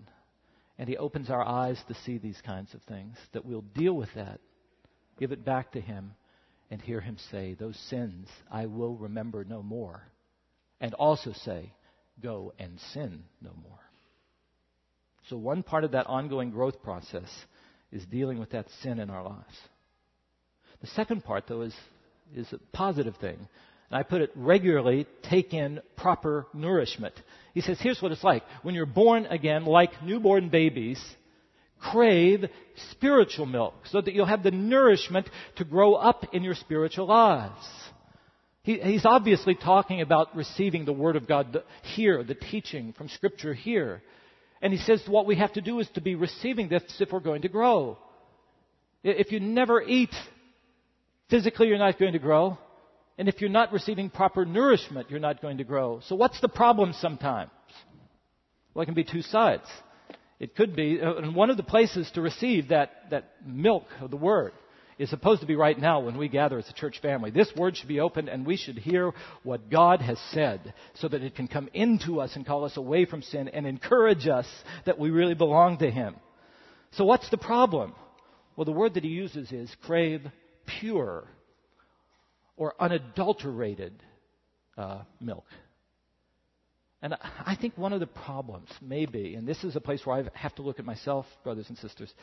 and 0.78 0.90
He 0.90 0.98
opens 0.98 1.30
our 1.30 1.42
eyes 1.42 1.82
to 1.88 1.96
see 2.06 2.18
these 2.18 2.42
kinds 2.46 2.74
of 2.74 2.82
things, 2.84 3.16
that 3.32 3.46
we'll 3.46 3.62
deal 3.62 3.94
with 3.94 4.10
that, 4.16 4.42
give 5.18 5.32
it 5.32 5.46
back 5.46 5.72
to 5.72 5.80
Him, 5.80 6.14
and 6.70 6.82
hear 6.82 7.00
Him 7.00 7.16
say, 7.32 7.54
Those 7.54 7.80
sins 7.90 8.28
I 8.52 8.66
will 8.66 8.98
remember 8.98 9.46
no 9.46 9.64
more. 9.64 10.04
And 10.82 10.94
also 10.94 11.32
say, 11.46 11.72
Go 12.22 12.54
and 12.60 12.80
sin 12.94 13.24
no 13.42 13.52
more. 13.64 13.80
So, 15.30 15.38
one 15.38 15.64
part 15.64 15.86
of 15.86 15.92
that 15.92 16.08
ongoing 16.08 16.50
growth 16.50 16.84
process 16.84 17.30
is 17.94 18.06
dealing 18.06 18.40
with 18.40 18.52
that 18.52 18.68
sin 18.82 19.00
in 19.00 19.10
our 19.10 19.24
lives. 19.24 19.58
The 20.82 20.88
second 20.88 21.24
part, 21.24 21.46
though, 21.48 21.62
is, 21.62 21.76
is 22.36 22.52
a 22.52 22.58
positive 22.76 23.16
thing. 23.18 23.38
And 23.38 24.00
I 24.00 24.04
put 24.04 24.22
it 24.22 24.32
regularly 24.36 25.06
take 25.30 25.54
in 25.54 25.80
proper 25.96 26.48
nourishment. 26.54 27.14
He 27.54 27.62
says, 27.62 27.78
here's 27.80 28.02
what 28.02 28.12
it's 28.12 28.24
like. 28.24 28.44
When 28.64 28.76
you're 28.76 28.86
born 28.86 29.28
again, 29.28 29.66
like 29.66 30.04
newborn 30.04 30.50
babies, 30.50 31.02
crave 31.80 32.46
spiritual 32.92 33.46
milk 33.46 33.76
so 33.86 34.02
that 34.02 34.14
you'll 34.14 34.26
have 34.26 34.44
the 34.44 34.52
nourishment 34.52 35.30
to 35.58 35.66
grow 35.66 35.94
up 35.94 36.26
in 36.34 36.44
your 36.44 36.56
spiritual 36.56 37.08
lives. 37.08 37.66
He, 38.64 38.80
he's 38.80 39.06
obviously 39.06 39.56
talking 39.56 40.02
about 40.02 40.36
receiving 40.36 40.86
the 40.86 40.94
Word 40.94 41.16
of 41.16 41.28
God 41.28 41.62
here, 41.96 42.24
the 42.24 42.36
teaching 42.36 42.94
from 42.94 43.10
Scripture 43.10 43.54
here. 43.54 44.02
And 44.64 44.72
he 44.72 44.80
says 44.80 45.04
what 45.08 45.26
we 45.26 45.36
have 45.36 45.52
to 45.54 45.62
do 45.62 45.80
is 45.80 45.90
to 45.90 46.02
be 46.02 46.16
receiving 46.16 46.70
this 46.70 46.84
if 47.02 47.12
we're 47.12 47.20
going 47.20 47.42
to 47.42 47.50
grow. 47.50 47.98
If 49.04 49.34
you 49.34 49.42
never 49.42 49.82
eat, 49.82 50.16
physically 51.30 51.68
you're 51.68 51.78
not 51.78 52.00
going 52.00 52.14
to 52.14 52.20
grow. 52.20 52.58
And 53.18 53.28
if 53.28 53.42
you're 53.42 53.50
not 53.50 53.74
receiving 53.74 54.10
proper 54.10 54.46
nourishment, 54.46 55.12
you're 55.12 55.20
not 55.20 55.42
going 55.42 55.58
to 55.58 55.66
grow. 55.66 56.00
So 56.08 56.16
what's 56.16 56.40
the 56.40 56.48
problem 56.48 56.94
sometimes? 56.94 57.52
Well, 58.74 58.84
it 58.84 58.86
can 58.86 58.96
be 58.96 59.04
two 59.04 59.22
sides. 59.22 59.66
It 60.40 60.56
could 60.56 60.78
be, 60.78 61.00
uh, 61.02 61.16
and 61.16 61.36
one 61.36 61.50
of 61.50 61.58
the 61.58 61.64
places 61.64 62.10
to 62.12 62.22
receive 62.22 62.70
that, 62.70 62.90
that 63.12 63.32
milk 63.46 63.86
of 64.00 64.12
the 64.12 64.18
Word 64.18 64.54
is 64.98 65.10
supposed 65.10 65.42
to 65.42 65.48
be 65.48 65.56
right 65.56 65.78
now 65.78 66.02
when 66.02 66.18
we 66.18 66.28
gather 66.28 66.58
as 66.58 66.70
a 66.70 66.74
church 66.74 67.00
family. 67.02 67.32
This 67.32 67.52
Word 67.56 67.78
should 67.78 67.88
be 67.88 68.00
opened 68.00 68.30
and 68.30 68.46
we 68.46 68.58
should 68.58 68.78
hear 68.78 69.12
what 69.44 69.70
God 69.70 70.02
has 70.02 70.20
said 70.32 70.74
so 70.96 71.08
that 71.08 71.24
it 71.24 71.36
can 71.36 71.48
come 71.48 71.70
into 71.74 72.20
us 72.20 72.36
and 72.36 72.46
call 72.46 72.66
us 72.66 72.78
away 72.78 73.06
from 73.06 73.22
sin 73.22 73.48
and 73.48 73.66
encourage 73.66 74.28
us 74.28 74.48
that 74.86 75.00
we 75.00 75.10
really 75.10 75.36
belong 75.36 75.78
to 75.80 75.90
Him. 75.90 76.16
So 76.92 77.06
what's 77.06 77.30
the 77.30 77.38
problem? 77.38 77.94
Well, 78.56 78.66
the 78.66 78.72
word 78.72 78.94
that 78.96 79.04
he 79.04 79.10
uses 79.10 79.52
is 79.52 79.74
crave 79.84 80.22
pure 80.80 81.28
or 82.56 82.76
unadulterated 82.80 83.94
uh, 84.78 85.02
milk. 85.20 85.46
And 87.02 87.16
I 87.16 87.58
think 87.60 87.78
one 87.78 87.92
of 87.94 88.00
the 88.00 88.08
problems 88.08 88.70
may 88.82 89.06
be, 89.06 89.36
and 89.36 89.48
this 89.48 89.64
is 89.64 89.76
a 89.76 89.82
place 89.82 90.06
where 90.06 90.18
I 90.18 90.38
have 90.38 90.56
to 90.56 90.62
look 90.62 90.80
at 90.80 90.86
myself, 90.86 91.26
brothers 91.44 91.66
and 91.68 91.78
sisters, 91.80 92.14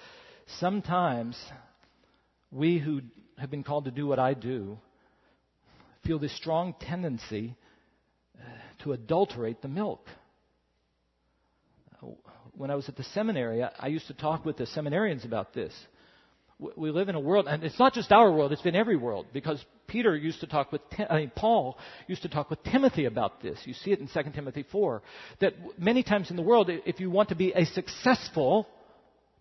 sometimes 0.59 1.37
we 2.51 2.79
who 2.79 3.03
have 3.39 3.51
been 3.51 3.65
called 3.65 3.85
to 3.85 3.91
do 3.91 4.07
what 4.07 4.19
I 4.19 4.35
do 4.35 4.79
feel 6.05 6.19
this 6.19 6.35
strong 6.37 6.75
tendency 6.81 7.57
uh, 8.39 8.43
to 8.83 8.93
adulterate 8.93 9.63
the 9.63 9.69
milk. 9.69 10.07
When 12.53 12.71
I 12.71 12.75
was 12.75 12.89
at 12.89 12.97
the 12.97 13.05
seminary, 13.05 13.63
I 13.63 13.87
used 13.89 14.07
to 14.09 14.15
talk 14.15 14.45
with 14.45 14.57
the 14.57 14.65
seminarians 14.65 15.25
about 15.25 15.55
this 15.55 15.73
we 16.77 16.91
live 16.91 17.09
in 17.09 17.15
a 17.15 17.21
world, 17.21 17.47
and 17.49 17.65
it's 17.65 17.79
not 17.79 17.95
just 17.95 18.13
our 18.13 18.31
world, 18.31 18.53
it's 18.53 18.63
been 18.63 18.77
every 18.77 18.97
world, 18.97 19.27
because 19.33 19.65
Peter 19.87 20.17
used 20.17 20.41
to 20.41 20.47
talk 20.47 20.71
with, 20.73 20.83
I 21.09 21.17
mean, 21.17 21.33
Paul 21.35 21.79
used 22.07 22.23
to 22.23 22.29
talk 22.29 22.51
with 22.51 22.63
Timothy 22.65 23.07
about 23.07 23.43
this. 23.43 23.59
You 23.65 23.75
see 23.75 23.93
it 23.93 24.01
in 24.01 24.09
2 24.09 24.31
Timothy 24.35 24.65
4, 24.71 25.03
that 25.41 25.55
many 25.79 26.03
times 26.03 26.31
in 26.31 26.37
the 26.37 26.43
world, 26.43 26.71
if 26.71 27.01
you 27.01 27.11
want 27.11 27.31
to 27.31 27.35
be 27.35 27.53
a 27.53 27.65
successful 27.67 28.69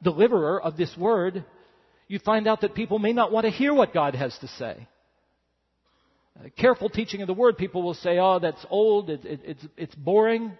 deliverer 0.01 0.61
of 0.61 0.77
this 0.77 0.95
word, 0.97 1.43
you 2.09 2.19
find 2.19 2.47
out 2.47 2.61
that 2.61 2.75
people 2.75 2.99
may 2.99 3.13
not 3.13 3.31
want 3.31 3.45
to 3.45 3.51
hear 3.51 3.73
what 3.73 3.93
God 3.93 4.15
has 4.15 4.37
to 4.39 4.47
say. 4.47 4.87
Careful 6.57 6.89
teaching 6.89 7.21
of 7.21 7.27
the 7.27 7.33
word, 7.33 7.57
people 7.57 7.83
will 7.83 7.93
say, 7.93 8.17
oh, 8.17 8.39
that's 8.39 8.65
old, 8.69 9.09
it, 9.09 9.23
it, 9.25 9.39
it's, 9.43 9.65
it's 9.77 9.95
boring. 9.95 10.57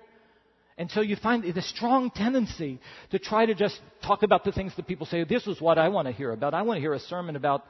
And 0.78 0.90
so 0.92 1.02
you 1.02 1.16
find 1.16 1.44
the 1.44 1.62
strong 1.62 2.12
tendency 2.12 2.80
to 3.12 3.20
try 3.20 3.46
to 3.46 3.56
just 3.56 3.80
talk 4.04 4.24
about 4.24 4.44
the 4.44 4.52
things 4.52 4.74
that 4.78 4.88
people 4.88 5.06
say, 5.06 5.24
this 5.24 5.48
is 5.48 5.60
what 5.60 5.78
I 5.78 5.90
want 5.90 6.08
to 6.08 6.14
hear 6.14 6.32
about. 6.32 6.54
I 6.54 6.62
want 6.62 6.78
to 6.78 6.82
hear 6.82 6.94
a 6.94 7.00
sermon 7.00 7.36
about 7.36 7.66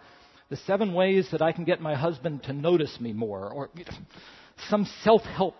the 0.49 0.57
seven 0.57 0.93
ways 0.93 1.27
that 1.31 1.41
I 1.41 1.51
can 1.51 1.63
get 1.63 1.81
my 1.81 1.95
husband 1.95 2.43
to 2.43 2.53
notice 2.53 2.99
me 2.99 3.13
more, 3.13 3.51
or 3.51 3.69
you 3.75 3.85
know, 3.85 3.91
some 4.69 4.87
self-help, 5.03 5.55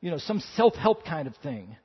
you 0.00 0.10
know, 0.10 0.18
some 0.18 0.40
self-help 0.54 1.04
kind 1.04 1.26
of 1.26 1.36
thing. 1.36 1.76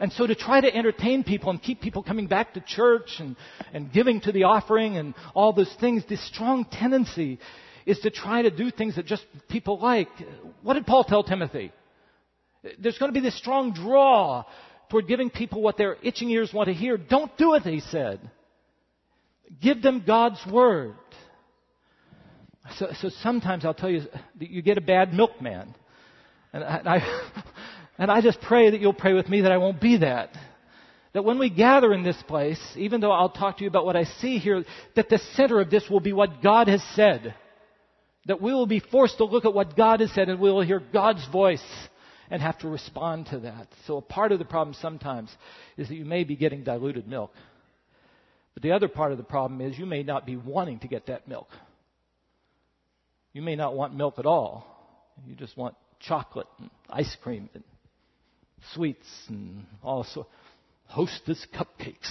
And 0.00 0.12
so 0.12 0.26
to 0.26 0.34
try 0.34 0.60
to 0.60 0.74
entertain 0.74 1.24
people 1.24 1.50
and 1.50 1.60
keep 1.60 1.80
people 1.80 2.02
coming 2.02 2.28
back 2.28 2.54
to 2.54 2.60
church 2.60 3.16
and, 3.18 3.36
and 3.72 3.92
giving 3.92 4.20
to 4.20 4.32
the 4.32 4.44
offering 4.44 4.96
and 4.96 5.14
all 5.34 5.52
those 5.52 5.74
things, 5.80 6.04
this 6.08 6.24
strong 6.28 6.64
tendency 6.64 7.38
is 7.84 7.98
to 8.00 8.10
try 8.10 8.42
to 8.42 8.50
do 8.50 8.70
things 8.70 8.96
that 8.96 9.06
just 9.06 9.24
people 9.48 9.78
like. 9.80 10.08
What 10.62 10.74
did 10.74 10.86
Paul 10.86 11.04
tell 11.04 11.24
Timothy? 11.24 11.72
There's 12.78 12.98
going 12.98 13.12
to 13.12 13.20
be 13.20 13.24
this 13.24 13.36
strong 13.36 13.72
draw 13.72 14.44
toward 14.88 15.08
giving 15.08 15.30
people 15.30 15.62
what 15.62 15.76
their 15.76 15.96
itching 16.02 16.30
ears 16.30 16.52
want 16.52 16.68
to 16.68 16.74
hear. 16.74 16.96
Don't 16.96 17.36
do 17.36 17.54
it, 17.54 17.62
he 17.62 17.80
said. 17.80 18.20
Give 19.60 19.82
them 19.82 20.04
God's 20.06 20.40
word. 20.50 20.94
So, 22.76 22.88
so 23.00 23.08
sometimes 23.22 23.64
I'll 23.64 23.74
tell 23.74 23.90
you 23.90 24.02
you 24.38 24.62
get 24.62 24.78
a 24.78 24.82
bad 24.82 25.14
milkman. 25.14 25.74
And 26.52 26.64
I, 26.64 27.00
and 27.98 28.10
I, 28.10 28.20
just 28.20 28.40
pray 28.40 28.70
that 28.70 28.80
you'll 28.80 28.92
pray 28.92 29.12
with 29.12 29.28
me 29.28 29.42
that 29.42 29.52
I 29.52 29.58
won't 29.58 29.80
be 29.80 29.98
that. 29.98 30.30
That 31.14 31.24
when 31.24 31.38
we 31.38 31.50
gather 31.50 31.92
in 31.92 32.04
this 32.04 32.22
place, 32.28 32.60
even 32.76 33.00
though 33.00 33.10
I'll 33.10 33.30
talk 33.30 33.58
to 33.58 33.64
you 33.64 33.68
about 33.68 33.84
what 33.84 33.96
I 33.96 34.04
see 34.04 34.38
here, 34.38 34.64
that 34.94 35.08
the 35.08 35.18
center 35.34 35.60
of 35.60 35.68
this 35.68 35.88
will 35.90 36.00
be 36.00 36.12
what 36.12 36.42
God 36.42 36.68
has 36.68 36.82
said. 36.94 37.34
That 38.26 38.40
we 38.40 38.52
will 38.52 38.66
be 38.66 38.80
forced 38.80 39.16
to 39.18 39.24
look 39.24 39.44
at 39.44 39.54
what 39.54 39.76
God 39.76 40.00
has 40.00 40.12
said 40.12 40.28
and 40.28 40.38
we 40.38 40.52
will 40.52 40.60
hear 40.60 40.80
God's 40.92 41.26
voice 41.32 41.64
and 42.30 42.42
have 42.42 42.58
to 42.58 42.68
respond 42.68 43.26
to 43.30 43.40
that. 43.40 43.68
So 43.86 43.96
a 43.96 44.02
part 44.02 44.32
of 44.32 44.38
the 44.38 44.44
problem 44.44 44.76
sometimes 44.80 45.34
is 45.76 45.88
that 45.88 45.94
you 45.94 46.04
may 46.04 46.24
be 46.24 46.36
getting 46.36 46.62
diluted 46.62 47.08
milk. 47.08 47.32
But 48.54 48.62
the 48.62 48.72
other 48.72 48.88
part 48.88 49.12
of 49.12 49.18
the 49.18 49.24
problem 49.24 49.60
is 49.60 49.78
you 49.78 49.86
may 49.86 50.02
not 50.02 50.26
be 50.26 50.36
wanting 50.36 50.80
to 50.80 50.88
get 50.88 51.06
that 51.06 51.26
milk. 51.26 51.48
You 53.32 53.40
may 53.40 53.56
not 53.56 53.74
want 53.74 53.94
milk 53.94 54.18
at 54.18 54.26
all. 54.26 54.66
You 55.26 55.34
just 55.34 55.56
want 55.56 55.74
chocolate 56.00 56.46
and 56.58 56.70
ice 56.90 57.16
cream 57.22 57.48
and 57.54 57.64
sweets 58.74 59.06
and 59.28 59.64
also 59.82 60.26
hostess 60.86 61.44
cupcakes. 61.54 62.10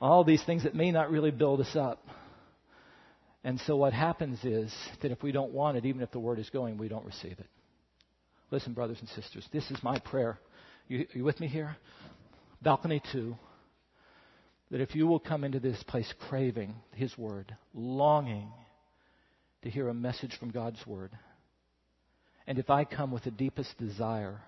All 0.00 0.24
these 0.24 0.42
things 0.44 0.64
that 0.64 0.74
may 0.74 0.90
not 0.90 1.10
really 1.10 1.30
build 1.30 1.60
us 1.60 1.74
up. 1.74 2.06
And 3.44 3.60
so 3.60 3.76
what 3.76 3.92
happens 3.92 4.38
is 4.44 4.74
that 5.02 5.10
if 5.10 5.22
we 5.22 5.32
don't 5.32 5.52
want 5.52 5.76
it, 5.76 5.84
even 5.84 6.02
if 6.02 6.10
the 6.10 6.18
word 6.18 6.38
is 6.38 6.50
going, 6.50 6.78
we 6.78 6.88
don't 6.88 7.04
receive 7.04 7.38
it. 7.38 7.46
Listen, 8.50 8.72
brothers 8.72 8.98
and 9.00 9.08
sisters, 9.10 9.46
this 9.52 9.70
is 9.70 9.82
my 9.82 9.98
prayer. 9.98 10.38
You, 10.86 11.00
are 11.00 11.18
you 11.18 11.24
with 11.24 11.38
me 11.40 11.48
here? 11.48 11.76
Balcony 12.62 13.02
2. 13.12 13.36
That 14.70 14.80
if 14.80 14.94
you 14.94 15.06
will 15.06 15.20
come 15.20 15.44
into 15.44 15.60
this 15.60 15.82
place 15.84 16.12
craving 16.28 16.74
His 16.94 17.16
Word, 17.16 17.54
longing 17.74 18.50
to 19.62 19.70
hear 19.70 19.88
a 19.88 19.94
message 19.94 20.36
from 20.38 20.50
God's 20.50 20.84
Word, 20.86 21.10
and 22.46 22.58
if 22.58 22.70
I 22.70 22.84
come 22.84 23.10
with 23.12 23.24
the 23.24 23.30
deepest 23.30 23.76
desire 23.78 24.40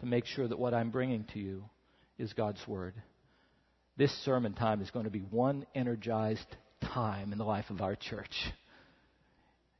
to 0.00 0.06
make 0.06 0.26
sure 0.26 0.46
that 0.46 0.58
what 0.58 0.74
I'm 0.74 0.90
bringing 0.90 1.24
to 1.32 1.38
you 1.38 1.64
is 2.18 2.32
God's 2.32 2.60
Word, 2.66 2.94
this 3.96 4.12
sermon 4.24 4.54
time 4.54 4.80
is 4.80 4.90
going 4.90 5.04
to 5.04 5.10
be 5.10 5.20
one 5.20 5.66
energized 5.74 6.46
time 6.80 7.32
in 7.32 7.38
the 7.38 7.44
life 7.44 7.70
of 7.70 7.80
our 7.80 7.96
church. 7.96 8.34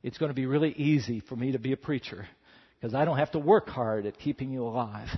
It's 0.03 0.19
going 0.19 0.31
to 0.31 0.35
be 0.35 0.47
really 0.47 0.73
easy 0.73 1.21
for 1.29 1.37
me 1.37 1.53
to 1.53 1.59
be 1.59 1.73
a 1.73 1.77
preacher 1.77 2.27
because 2.81 2.95
I 2.95 3.05
don't 3.05 3.19
have 3.19 3.33
to 3.33 3.39
work 3.39 3.69
hard 3.69 4.07
at 4.07 4.19
keeping 4.19 4.53
you 4.53 4.65
alive. 4.65 5.09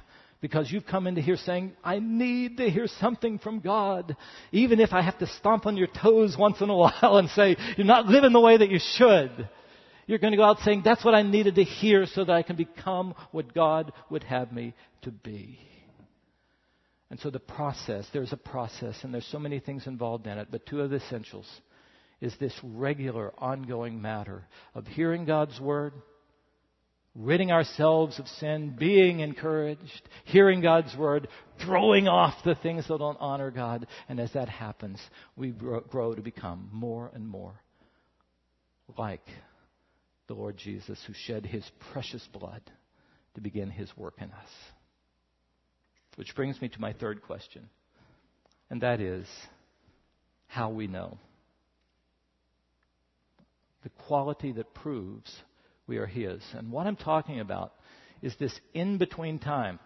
Because 0.40 0.72
you've 0.72 0.86
come 0.86 1.06
into 1.06 1.20
here 1.20 1.36
saying, 1.36 1.72
I 1.84 1.98
need 1.98 2.56
to 2.56 2.70
hear 2.70 2.86
something 2.86 3.38
from 3.38 3.60
God. 3.60 4.16
Even 4.52 4.80
if 4.80 4.94
I 4.94 5.02
have 5.02 5.18
to 5.18 5.26
stomp 5.26 5.66
on 5.66 5.76
your 5.76 5.88
toes 5.88 6.34
once 6.38 6.62
in 6.62 6.70
a 6.70 6.76
while 6.76 7.18
and 7.18 7.28
say, 7.30 7.56
you're 7.76 7.86
not 7.86 8.06
living 8.06 8.32
the 8.32 8.40
way 8.40 8.56
that 8.56 8.70
you 8.70 8.78
should. 8.96 9.48
You're 10.10 10.18
going 10.18 10.32
to 10.32 10.36
go 10.36 10.42
out 10.42 10.58
saying, 10.64 10.82
that's 10.84 11.04
what 11.04 11.14
I 11.14 11.22
needed 11.22 11.54
to 11.54 11.62
hear 11.62 12.04
so 12.04 12.24
that 12.24 12.32
I 12.32 12.42
can 12.42 12.56
become 12.56 13.14
what 13.30 13.54
God 13.54 13.92
would 14.10 14.24
have 14.24 14.50
me 14.50 14.74
to 15.02 15.12
be. 15.12 15.60
And 17.10 17.20
so 17.20 17.30
the 17.30 17.38
process, 17.38 18.06
there's 18.12 18.32
a 18.32 18.36
process 18.36 18.96
and 19.04 19.14
there's 19.14 19.28
so 19.30 19.38
many 19.38 19.60
things 19.60 19.86
involved 19.86 20.26
in 20.26 20.36
it, 20.36 20.48
but 20.50 20.66
two 20.66 20.80
of 20.80 20.90
the 20.90 20.96
essentials 20.96 21.46
is 22.20 22.34
this 22.40 22.52
regular, 22.64 23.32
ongoing 23.38 24.02
matter 24.02 24.48
of 24.74 24.84
hearing 24.88 25.26
God's 25.26 25.60
Word 25.60 25.92
ridding 27.14 27.52
ourselves 27.52 28.18
of 28.18 28.26
sin, 28.26 28.74
being 28.76 29.20
encouraged, 29.20 30.02
hearing 30.24 30.60
God's 30.60 30.96
word, 30.96 31.28
throwing 31.64 32.06
off 32.08 32.34
the 32.44 32.54
things 32.56 32.86
that 32.88 32.98
don't 32.98 33.18
honor 33.20 33.50
God. 33.50 33.86
And 34.08 34.20
as 34.20 34.32
that 34.32 34.48
happens, 34.48 35.00
we 35.36 35.50
grow 35.50 36.14
to 36.14 36.22
become 36.22 36.68
more 36.72 37.10
and 37.12 37.28
more 37.28 37.60
like 38.96 39.22
the 40.30 40.36
Lord 40.36 40.56
Jesus 40.56 40.96
who 41.08 41.12
shed 41.12 41.44
his 41.44 41.68
precious 41.92 42.24
blood 42.32 42.62
to 43.34 43.40
begin 43.40 43.68
his 43.68 43.90
work 43.96 44.14
in 44.18 44.30
us. 44.30 44.48
Which 46.14 46.36
brings 46.36 46.62
me 46.62 46.68
to 46.68 46.80
my 46.80 46.92
third 46.92 47.22
question, 47.22 47.68
and 48.70 48.80
that 48.82 49.00
is 49.00 49.26
how 50.46 50.70
we 50.70 50.86
know. 50.86 51.18
The 53.82 53.88
quality 54.06 54.52
that 54.52 54.72
proves 54.72 55.34
we 55.88 55.96
are 55.96 56.06
His. 56.06 56.40
And 56.54 56.70
what 56.70 56.86
I'm 56.86 56.94
talking 56.94 57.40
about 57.40 57.72
is 58.22 58.36
this 58.38 58.54
in 58.72 58.98
between 58.98 59.40
time 59.40 59.80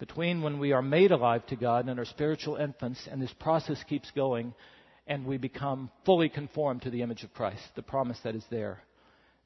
between 0.00 0.42
when 0.42 0.58
we 0.58 0.72
are 0.72 0.82
made 0.82 1.12
alive 1.12 1.46
to 1.46 1.56
God 1.56 1.88
and 1.88 2.00
are 2.00 2.04
spiritual 2.04 2.56
infants, 2.56 3.06
and 3.08 3.22
this 3.22 3.34
process 3.38 3.80
keeps 3.88 4.10
going, 4.10 4.54
and 5.06 5.24
we 5.24 5.38
become 5.38 5.90
fully 6.04 6.28
conformed 6.28 6.82
to 6.82 6.90
the 6.90 7.02
image 7.02 7.22
of 7.22 7.32
Christ, 7.32 7.62
the 7.76 7.82
promise 7.82 8.18
that 8.24 8.34
is 8.34 8.44
there. 8.50 8.82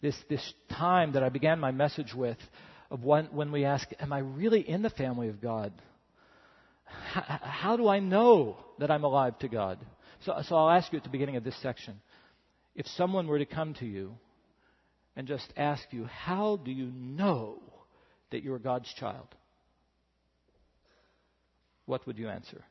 This, 0.03 0.17
this 0.29 0.53
time 0.69 1.13
that 1.13 1.23
I 1.23 1.29
began 1.29 1.61
my 1.61 1.71
message 1.71 2.13
with, 2.15 2.39
of 2.91 3.05
when, 3.05 3.27
when 3.27 3.53
we 3.53 3.65
ask, 3.65 3.89
Am 4.01 4.13
I 4.13 4.19
really 4.19 4.69
in 4.69 4.83
the 4.83 4.91
family 4.91 5.29
of 5.29 5.41
God? 5.41 5.73
H- 7.17 7.25
how 7.41 7.77
do 7.77 7.89
I 7.89 8.01
know 8.01 8.59
that 8.79 8.91
I'm 8.91 9.05
alive 9.05 9.39
to 9.39 9.49
God? 9.49 9.79
So, 10.27 10.35
so 10.47 10.57
I'll 10.57 10.71
ask 10.71 10.93
you 10.93 10.99
at 10.99 11.05
the 11.05 11.11
beginning 11.11 11.37
of 11.37 11.45
this 11.45 11.61
section 11.63 12.01
if 12.75 12.87
someone 12.89 13.27
were 13.27 13.39
to 13.39 13.47
come 13.47 13.75
to 13.75 13.87
you 13.87 14.17
and 15.15 15.27
just 15.27 15.53
ask 15.57 15.83
you, 15.91 16.05
how 16.05 16.57
do 16.57 16.71
you 16.71 16.91
know 16.95 17.63
that 18.31 18.43
you're 18.43 18.59
God's 18.59 18.93
child? 18.95 19.29
What 21.87 22.07
would 22.07 22.19
you 22.19 22.29
answer? 22.29 22.65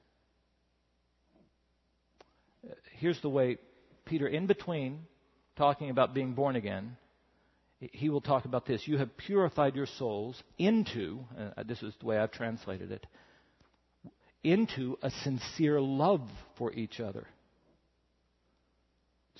Here's 2.98 3.22
the 3.22 3.30
way 3.30 3.58
Peter, 4.06 4.28
in 4.28 4.48
between 4.48 5.02
talking 5.56 5.90
about 5.90 6.14
being 6.14 6.34
born 6.34 6.56
again, 6.56 6.98
he 7.82 8.10
will 8.10 8.22
talk 8.22 8.46
about 8.46 8.66
this. 8.66 8.88
You 8.88 8.98
have 8.98 9.18
purified 9.18 9.76
your 9.76 9.88
souls 9.88 10.42
into, 10.58 11.20
uh, 11.38 11.64
this 11.64 11.82
is 11.82 11.94
the 12.00 12.06
way 12.06 12.18
I've 12.18 12.32
translated 12.32 12.92
it, 12.92 13.06
into 14.44 14.98
a 15.02 15.10
sincere 15.24 15.82
love 15.82 16.28
for 16.58 16.72
each 16.74 17.00
other. 17.00 17.28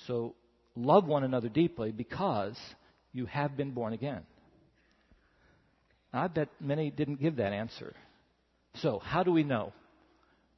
So, 0.06 0.34
love 0.74 1.06
one 1.06 1.22
another 1.22 1.48
deeply 1.48 1.92
because 1.92 2.58
you 3.12 3.26
have 3.26 3.56
been 3.56 3.70
born 3.70 3.92
again. 3.92 4.22
I 6.12 6.28
bet 6.28 6.48
many 6.60 6.90
didn't 6.90 7.20
give 7.20 7.36
that 7.36 7.52
answer. 7.52 7.94
So, 8.76 8.98
how 8.98 9.22
do 9.22 9.32
we 9.32 9.44
know 9.44 9.72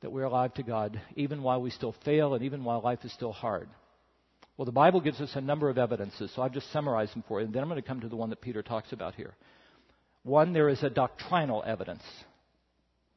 that 0.00 0.10
we're 0.10 0.24
alive 0.24 0.54
to 0.54 0.62
God 0.62 1.00
even 1.16 1.42
while 1.42 1.60
we 1.60 1.70
still 1.70 1.94
fail 2.04 2.34
and 2.34 2.44
even 2.44 2.64
while 2.64 2.80
life 2.80 3.04
is 3.04 3.12
still 3.12 3.32
hard? 3.32 3.68
Well, 4.56 4.66
the 4.66 4.72
Bible 4.72 5.00
gives 5.00 5.20
us 5.20 5.32
a 5.34 5.40
number 5.40 5.68
of 5.68 5.78
evidences, 5.78 6.30
so 6.34 6.42
I've 6.42 6.52
just 6.52 6.70
summarized 6.72 7.14
them 7.14 7.24
for 7.26 7.40
you, 7.40 7.46
and 7.46 7.54
then 7.54 7.62
I'm 7.62 7.68
going 7.68 7.80
to 7.80 7.86
come 7.86 8.00
to 8.00 8.08
the 8.08 8.16
one 8.16 8.30
that 8.30 8.40
Peter 8.40 8.62
talks 8.62 8.92
about 8.92 9.14
here. 9.14 9.34
One, 10.22 10.52
there 10.52 10.68
is 10.68 10.82
a 10.82 10.90
doctrinal 10.90 11.62
evidence. 11.66 12.02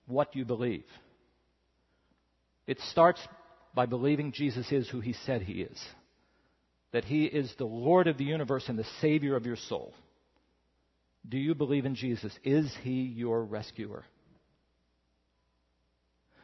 What 0.08 0.36
you 0.36 0.45
believe. 0.45 0.86
It 2.65 2.80
starts 2.91 3.21
by 3.76 3.86
believing 3.86 4.32
Jesus 4.32 4.71
is 4.71 4.89
who 4.89 5.00
he 5.00 5.13
said 5.13 5.41
he 5.43 5.62
is. 5.62 5.80
That 6.91 7.06
he 7.06 7.26
is 7.26 7.54
the 7.58 7.65
Lord 7.65 8.08
of 8.08 8.17
the 8.17 8.23
universe 8.23 8.65
and 8.67 8.80
the 8.80 8.88
Savior 9.02 9.36
of 9.36 9.45
your 9.45 9.58
soul. 9.58 9.93
Do 11.28 11.38
you 11.38 11.54
believe 11.54 11.86
in 11.86 11.95
Jesus? 11.95 12.34
Is 12.43 12.73
he 12.84 13.02
your 13.02 13.43
rescuer? 13.43 14.06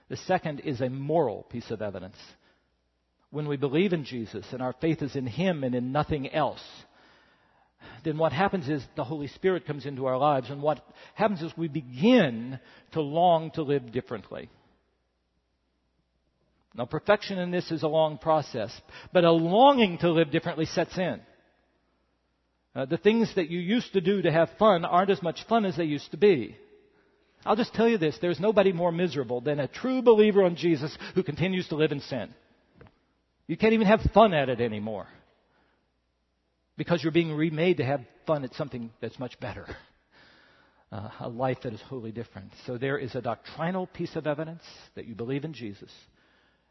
The 0.10 0.18
second 0.18 0.60
is 0.60 0.82
a 0.82 0.90
moral 0.90 1.44
piece 1.44 1.72
of 1.72 1.82
evidence 1.82 2.18
when 3.34 3.48
we 3.48 3.58
believe 3.58 3.94
in 3.94 4.06
Jesus 4.06 4.46
and 4.52 4.62
our 4.62 4.76
faith 4.80 5.02
is 5.02 5.16
in 5.16 5.26
Him 5.26 5.64
and 5.64 5.74
in 5.74 5.92
nothing 5.92 6.32
else, 6.32 6.64
then 8.04 8.20
what 8.20 8.32
happens 8.32 8.70
is 8.70 8.86
the 8.96 9.04
Holy 9.04 9.26
Spirit 9.26 9.66
comes 9.66 9.88
into 9.88 10.06
our 10.06 10.20
lives, 10.20 10.52
and 10.52 10.62
what 10.62 10.86
happens 11.16 11.42
is 11.42 11.52
we 11.58 11.68
begin 11.68 12.60
to 12.92 13.02
long 13.02 13.50
to 13.52 13.64
live 13.64 13.92
differently. 13.92 14.50
Now, 16.76 16.86
perfection 16.86 17.40
in 17.40 17.50
this 17.50 17.72
is 17.72 17.82
a 17.82 17.88
long 17.88 18.20
process, 18.20 18.72
but 19.12 19.24
a 19.24 19.32
longing 19.32 19.98
to 20.00 20.12
live 20.12 20.30
differently 20.30 20.66
sets 20.66 20.96
in. 20.96 21.20
Uh, 22.76 22.86
the 22.86 22.98
things 22.98 23.34
that 23.36 23.50
you 23.50 23.60
used 23.60 23.94
to 23.94 24.02
do 24.02 24.22
to 24.22 24.32
have 24.32 24.50
fun 24.60 24.86
aren't 24.86 25.10
as 25.10 25.24
much 25.24 25.44
fun 25.50 25.66
as 25.66 25.76
they 25.76 25.86
used 25.86 26.12
to 26.12 26.18
be. 26.18 26.56
I'll 27.48 27.56
just 27.56 27.74
tell 27.74 27.90
you 27.90 27.98
this 27.98 28.16
there's 28.22 28.40
nobody 28.40 28.74
more 28.74 28.92
miserable 28.92 29.42
than 29.42 29.60
a 29.60 29.68
true 29.68 30.04
believer 30.04 30.46
in 30.46 30.56
Jesus 30.56 30.96
who 31.16 31.24
continues 31.24 31.68
to 31.70 31.76
live 31.76 31.92
in 31.92 32.00
sin. 32.00 32.32
You 33.48 33.58
can't 33.58 33.74
even 33.74 33.88
have 33.88 34.02
fun 34.14 34.34
at 34.34 34.50
it 34.50 34.62
anymore. 34.62 35.08
Because 36.78 37.04
you're 37.04 37.12
being 37.12 37.34
remade 37.34 37.78
to 37.78 37.86
have 37.86 38.02
fun 38.26 38.44
at 38.44 38.54
something 38.56 38.92
that's 39.02 39.20
much 39.20 39.40
better. 39.40 39.66
Uh, 40.92 41.10
a 41.22 41.28
life 41.28 41.58
that 41.64 41.74
is 41.74 41.82
wholly 41.82 42.12
different. 42.12 42.52
So 42.68 42.78
there 42.78 43.00
is 43.00 43.16
a 43.16 43.22
doctrinal 43.22 43.88
piece 43.88 44.16
of 44.16 44.28
evidence 44.28 44.62
that 44.94 45.08
you 45.08 45.16
believe 45.16 45.44
in 45.44 45.52
Jesus. 45.52 45.92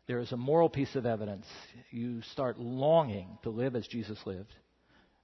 There 0.07 0.21
is 0.21 0.31
a 0.31 0.37
moral 0.37 0.69
piece 0.69 0.95
of 0.95 1.07
evidence. 1.07 1.45
You 1.91 2.23
start 2.31 2.57
longing 2.57 3.37
to 3.43 3.51
live 3.51 3.75
as 3.75 3.85
Jesus 3.89 4.17
lived. 4.25 4.55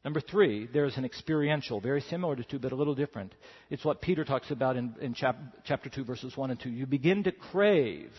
Number 0.04 0.20
three, 0.20 0.68
there's 0.72 0.96
an 0.96 1.04
experiential, 1.04 1.80
very 1.80 2.00
similar 2.02 2.36
to 2.36 2.44
two, 2.44 2.58
but 2.58 2.70
a 2.70 2.76
little 2.76 2.94
different. 2.94 3.34
It's 3.68 3.84
what 3.84 4.00
Peter 4.00 4.24
talks 4.24 4.50
about 4.50 4.76
in, 4.76 4.94
in 5.00 5.12
chap, 5.12 5.36
chapter 5.64 5.90
2, 5.90 6.04
verses 6.04 6.36
1 6.36 6.50
and 6.52 6.60
2. 6.60 6.70
You 6.70 6.86
begin 6.86 7.24
to 7.24 7.32
crave, 7.32 8.10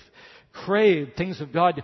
crave 0.52 1.14
things 1.18 1.40
of 1.40 1.54
God, 1.54 1.82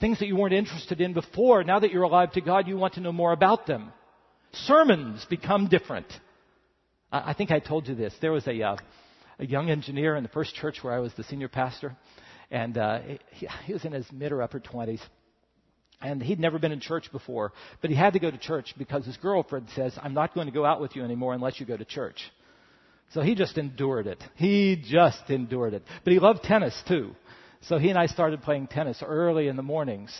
things 0.00 0.18
that 0.18 0.26
you 0.26 0.36
weren't 0.36 0.52
interested 0.52 1.00
in 1.00 1.14
before. 1.14 1.64
Now 1.64 1.80
that 1.80 1.90
you're 1.92 2.02
alive 2.02 2.32
to 2.32 2.42
God, 2.42 2.68
you 2.68 2.76
want 2.76 2.94
to 2.94 3.00
know 3.00 3.12
more 3.12 3.32
about 3.32 3.66
them. 3.66 3.92
Sermons 4.52 5.24
become 5.30 5.68
different. 5.68 6.06
I, 7.10 7.30
I 7.30 7.32
think 7.32 7.50
I 7.50 7.58
told 7.58 7.88
you 7.88 7.94
this. 7.94 8.14
There 8.20 8.32
was 8.32 8.46
a, 8.46 8.62
uh, 8.62 8.76
a 9.38 9.46
young 9.46 9.70
engineer 9.70 10.14
in 10.14 10.24
the 10.24 10.28
first 10.28 10.54
church 10.54 10.78
where 10.82 10.92
I 10.92 10.98
was 10.98 11.12
the 11.14 11.24
senior 11.24 11.48
pastor, 11.48 11.96
and 12.50 12.76
uh, 12.76 12.98
he, 13.30 13.48
he 13.64 13.72
was 13.72 13.86
in 13.86 13.92
his 13.92 14.06
mid 14.12 14.30
or 14.30 14.42
upper 14.42 14.60
20s. 14.60 15.00
And 16.02 16.22
he'd 16.22 16.40
never 16.40 16.58
been 16.58 16.72
in 16.72 16.80
church 16.80 17.10
before, 17.12 17.52
but 17.80 17.90
he 17.90 17.96
had 17.96 18.14
to 18.14 18.18
go 18.18 18.30
to 18.30 18.38
church 18.38 18.74
because 18.76 19.06
his 19.06 19.16
girlfriend 19.16 19.68
says, 19.76 19.96
I'm 20.02 20.14
not 20.14 20.34
going 20.34 20.46
to 20.48 20.52
go 20.52 20.64
out 20.64 20.80
with 20.80 20.96
you 20.96 21.04
anymore 21.04 21.32
unless 21.32 21.60
you 21.60 21.66
go 21.66 21.76
to 21.76 21.84
church. 21.84 22.20
So 23.14 23.20
he 23.20 23.34
just 23.34 23.56
endured 23.56 24.06
it. 24.06 24.22
He 24.34 24.82
just 24.84 25.28
endured 25.28 25.74
it. 25.74 25.82
But 26.02 26.12
he 26.12 26.18
loved 26.18 26.42
tennis 26.42 26.80
too. 26.88 27.14
So 27.62 27.78
he 27.78 27.90
and 27.90 27.98
I 27.98 28.06
started 28.06 28.42
playing 28.42 28.66
tennis 28.66 29.02
early 29.06 29.46
in 29.46 29.56
the 29.56 29.62
mornings. 29.62 30.10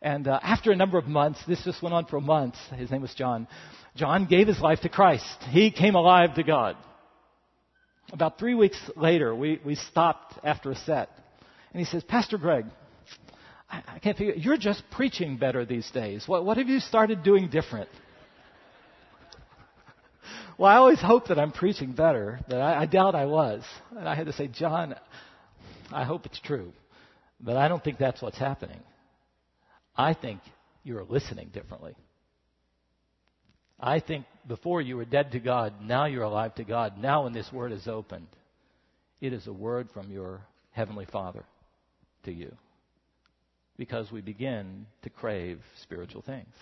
And 0.00 0.28
uh, 0.28 0.38
after 0.42 0.70
a 0.70 0.76
number 0.76 0.98
of 0.98 1.06
months, 1.06 1.40
this 1.48 1.64
just 1.64 1.82
went 1.82 1.94
on 1.94 2.04
for 2.06 2.20
months. 2.20 2.58
His 2.76 2.90
name 2.90 3.02
was 3.02 3.14
John. 3.14 3.48
John 3.96 4.26
gave 4.26 4.46
his 4.46 4.60
life 4.60 4.80
to 4.82 4.88
Christ. 4.88 5.24
He 5.50 5.70
came 5.70 5.94
alive 5.94 6.34
to 6.34 6.42
God. 6.42 6.76
About 8.12 8.38
three 8.38 8.54
weeks 8.54 8.78
later, 8.96 9.34
we, 9.34 9.60
we 9.64 9.74
stopped 9.74 10.34
after 10.44 10.70
a 10.70 10.76
set. 10.76 11.08
And 11.72 11.80
he 11.80 11.86
says, 11.86 12.04
Pastor 12.04 12.38
Greg, 12.38 12.66
I, 13.86 13.98
can't 13.98 14.16
figure. 14.16 14.34
You're 14.34 14.56
just 14.56 14.82
preaching 14.90 15.36
better 15.36 15.64
these 15.64 15.90
days. 15.90 16.26
What, 16.26 16.44
what 16.44 16.58
have 16.58 16.68
you 16.68 16.80
started 16.80 17.22
doing 17.22 17.48
different? 17.48 17.88
well, 20.58 20.70
I 20.70 20.76
always 20.76 21.00
hope 21.00 21.28
that 21.28 21.38
I'm 21.38 21.52
preaching 21.52 21.92
better, 21.92 22.40
but 22.48 22.60
I, 22.60 22.82
I 22.82 22.86
doubt 22.86 23.14
I 23.14 23.26
was. 23.26 23.62
And 23.96 24.08
I 24.08 24.14
had 24.14 24.26
to 24.26 24.32
say, 24.32 24.48
John, 24.48 24.94
I 25.92 26.04
hope 26.04 26.26
it's 26.26 26.40
true, 26.40 26.72
but 27.40 27.56
I 27.56 27.68
don't 27.68 27.82
think 27.82 27.98
that's 27.98 28.20
what's 28.22 28.38
happening. 28.38 28.80
I 29.96 30.14
think 30.14 30.40
you're 30.82 31.04
listening 31.04 31.50
differently. 31.52 31.94
I 33.80 34.00
think 34.00 34.24
before 34.46 34.80
you 34.80 34.96
were 34.96 35.04
dead 35.04 35.32
to 35.32 35.40
God, 35.40 35.74
now 35.82 36.06
you're 36.06 36.22
alive 36.22 36.54
to 36.56 36.64
God. 36.64 36.98
Now, 36.98 37.24
when 37.24 37.32
this 37.32 37.52
word 37.52 37.72
is 37.72 37.86
opened, 37.88 38.28
it 39.20 39.32
is 39.32 39.46
a 39.46 39.52
word 39.52 39.88
from 39.92 40.10
your 40.10 40.42
Heavenly 40.72 41.06
Father 41.06 41.44
to 42.24 42.32
you 42.32 42.56
because 43.76 44.10
we 44.12 44.20
begin 44.20 44.86
to 45.02 45.10
crave 45.10 45.60
spiritual 45.82 46.22
things. 46.22 46.54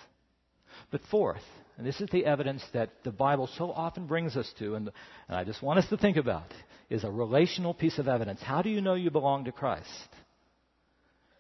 But 0.90 1.02
fourth, 1.10 1.42
and 1.76 1.86
this 1.86 2.00
is 2.00 2.08
the 2.10 2.24
evidence 2.24 2.64
that 2.72 2.90
the 3.04 3.10
Bible 3.10 3.48
so 3.58 3.70
often 3.70 4.06
brings 4.06 4.36
us 4.36 4.50
to, 4.58 4.74
and, 4.74 4.90
and 5.28 5.36
I 5.36 5.44
just 5.44 5.62
want 5.62 5.78
us 5.78 5.88
to 5.90 5.96
think 5.96 6.16
about, 6.16 6.52
is 6.88 7.04
a 7.04 7.10
relational 7.10 7.74
piece 7.74 7.98
of 7.98 8.08
evidence. 8.08 8.40
How 8.42 8.62
do 8.62 8.70
you 8.70 8.80
know 8.80 8.94
you 8.94 9.10
belong 9.10 9.44
to 9.44 9.52
Christ? 9.52 9.88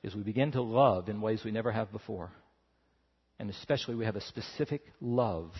Is 0.02 0.14
we 0.14 0.22
begin 0.22 0.52
to 0.52 0.62
love 0.62 1.08
in 1.08 1.20
ways 1.20 1.42
we 1.44 1.50
never 1.50 1.70
have 1.70 1.92
before. 1.92 2.30
And 3.38 3.50
especially 3.50 3.94
we 3.94 4.04
have 4.04 4.16
a 4.16 4.20
specific 4.20 4.82
love 5.00 5.52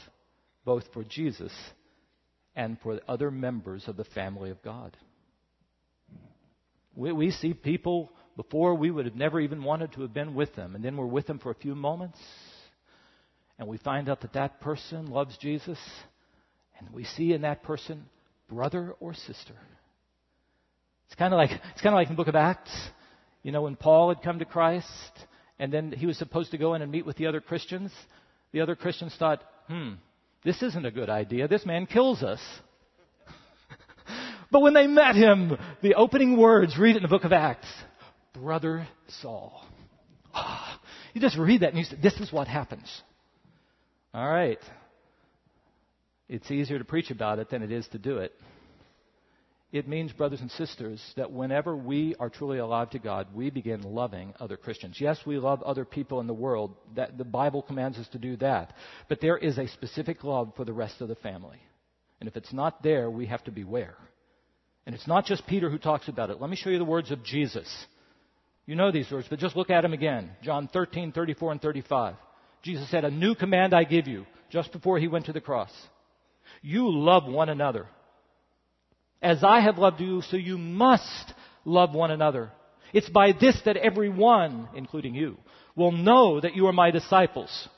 both 0.64 0.84
for 0.92 1.04
Jesus 1.04 1.52
and 2.54 2.78
for 2.82 3.00
other 3.08 3.30
members 3.30 3.88
of 3.88 3.96
the 3.96 4.04
family 4.04 4.50
of 4.50 4.62
God. 4.62 4.96
We, 6.94 7.12
we 7.12 7.30
see 7.30 7.54
people 7.54 8.12
before 8.36 8.74
we 8.74 8.90
would 8.90 9.04
have 9.04 9.14
never 9.14 9.40
even 9.40 9.62
wanted 9.62 9.92
to 9.92 10.02
have 10.02 10.14
been 10.14 10.34
with 10.34 10.54
them. 10.54 10.74
And 10.74 10.84
then 10.84 10.96
we're 10.96 11.06
with 11.06 11.26
them 11.26 11.38
for 11.38 11.50
a 11.50 11.54
few 11.54 11.74
moments, 11.74 12.18
and 13.58 13.68
we 13.68 13.78
find 13.78 14.08
out 14.08 14.22
that 14.22 14.32
that 14.34 14.60
person 14.60 15.06
loves 15.06 15.36
Jesus, 15.38 15.78
and 16.78 16.90
we 16.90 17.04
see 17.04 17.32
in 17.32 17.42
that 17.42 17.62
person 17.62 18.04
brother 18.48 18.94
or 19.00 19.14
sister. 19.14 19.54
It's 21.06 21.14
kind 21.18 21.34
of 21.34 21.38
like 21.38 21.50
it's 21.50 21.82
kind 21.82 21.94
of 21.94 21.98
like 21.98 22.08
in 22.08 22.14
the 22.14 22.16
book 22.16 22.28
of 22.28 22.34
Acts, 22.34 22.74
you 23.42 23.52
know, 23.52 23.62
when 23.62 23.76
Paul 23.76 24.08
had 24.08 24.22
come 24.22 24.38
to 24.38 24.44
Christ, 24.44 24.86
and 25.58 25.72
then 25.72 25.92
he 25.92 26.06
was 26.06 26.16
supposed 26.16 26.52
to 26.52 26.58
go 26.58 26.74
in 26.74 26.82
and 26.82 26.90
meet 26.90 27.04
with 27.04 27.16
the 27.16 27.26
other 27.26 27.40
Christians. 27.40 27.92
The 28.52 28.62
other 28.62 28.74
Christians 28.74 29.14
thought, 29.18 29.42
"Hmm, 29.68 29.94
this 30.42 30.62
isn't 30.62 30.86
a 30.86 30.90
good 30.90 31.10
idea. 31.10 31.48
This 31.48 31.66
man 31.66 31.86
kills 31.86 32.22
us." 32.22 32.40
but 34.50 34.60
when 34.60 34.72
they 34.72 34.86
met 34.86 35.14
him, 35.14 35.58
the 35.82 35.94
opening 35.94 36.38
words, 36.38 36.78
read 36.78 36.96
it 36.96 36.98
in 36.98 37.02
the 37.02 37.08
book 37.08 37.24
of 37.24 37.32
Acts 37.32 37.68
brother 38.32 38.86
Saul. 39.20 39.64
Ah, 40.34 40.80
you 41.12 41.20
just 41.20 41.36
read 41.36 41.60
that 41.60 41.70
and 41.70 41.78
you 41.78 41.84
say, 41.84 41.96
this 42.02 42.18
is 42.20 42.32
what 42.32 42.48
happens. 42.48 43.02
All 44.14 44.28
right. 44.28 44.58
It's 46.28 46.50
easier 46.50 46.78
to 46.78 46.84
preach 46.84 47.10
about 47.10 47.38
it 47.38 47.50
than 47.50 47.62
it 47.62 47.70
is 47.70 47.86
to 47.88 47.98
do 47.98 48.18
it. 48.18 48.32
It 49.72 49.88
means, 49.88 50.12
brothers 50.12 50.42
and 50.42 50.50
sisters, 50.50 51.02
that 51.16 51.32
whenever 51.32 51.74
we 51.74 52.14
are 52.20 52.28
truly 52.28 52.58
alive 52.58 52.90
to 52.90 52.98
God, 52.98 53.28
we 53.34 53.48
begin 53.48 53.80
loving 53.80 54.34
other 54.38 54.58
Christians. 54.58 54.98
Yes, 55.00 55.18
we 55.24 55.38
love 55.38 55.62
other 55.62 55.86
people 55.86 56.20
in 56.20 56.26
the 56.26 56.34
world. 56.34 56.74
That, 56.94 57.16
the 57.16 57.24
Bible 57.24 57.62
commands 57.62 57.96
us 57.96 58.06
to 58.08 58.18
do 58.18 58.36
that. 58.36 58.74
But 59.08 59.22
there 59.22 59.38
is 59.38 59.56
a 59.56 59.68
specific 59.68 60.24
love 60.24 60.52
for 60.56 60.66
the 60.66 60.74
rest 60.74 61.00
of 61.00 61.08
the 61.08 61.14
family. 61.16 61.58
And 62.20 62.28
if 62.28 62.36
it's 62.36 62.52
not 62.52 62.82
there, 62.82 63.10
we 63.10 63.26
have 63.26 63.42
to 63.44 63.50
beware. 63.50 63.96
And 64.84 64.94
it's 64.94 65.06
not 65.06 65.24
just 65.24 65.46
Peter 65.46 65.70
who 65.70 65.78
talks 65.78 66.06
about 66.06 66.28
it. 66.28 66.38
Let 66.38 66.50
me 66.50 66.56
show 66.56 66.68
you 66.68 66.78
the 66.78 66.84
words 66.84 67.10
of 67.10 67.24
Jesus. 67.24 67.68
You 68.66 68.76
know 68.76 68.92
these 68.92 69.10
words, 69.10 69.26
but 69.28 69.38
just 69.38 69.56
look 69.56 69.70
at 69.70 69.80
them 69.80 69.92
again. 69.92 70.30
John 70.42 70.68
13, 70.72 71.12
34, 71.12 71.52
and 71.52 71.62
35. 71.62 72.14
Jesus 72.62 72.88
said, 72.90 73.04
A 73.04 73.10
new 73.10 73.34
command 73.34 73.74
I 73.74 73.84
give 73.84 74.06
you, 74.06 74.24
just 74.50 74.72
before 74.72 74.98
he 74.98 75.08
went 75.08 75.26
to 75.26 75.32
the 75.32 75.40
cross. 75.40 75.72
You 76.60 76.90
love 76.90 77.24
one 77.26 77.48
another. 77.48 77.86
As 79.20 79.42
I 79.42 79.60
have 79.60 79.78
loved 79.78 80.00
you, 80.00 80.22
so 80.22 80.36
you 80.36 80.58
must 80.58 81.34
love 81.64 81.94
one 81.94 82.10
another. 82.10 82.50
It's 82.92 83.08
by 83.08 83.32
this 83.32 83.60
that 83.64 83.76
everyone, 83.76 84.68
including 84.74 85.14
you, 85.14 85.38
will 85.74 85.92
know 85.92 86.40
that 86.40 86.54
you 86.54 86.66
are 86.66 86.72
my 86.72 86.90
disciples. 86.90 87.68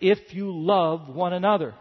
If 0.00 0.34
you 0.34 0.50
love 0.50 1.08
one 1.08 1.32
another. 1.32 1.74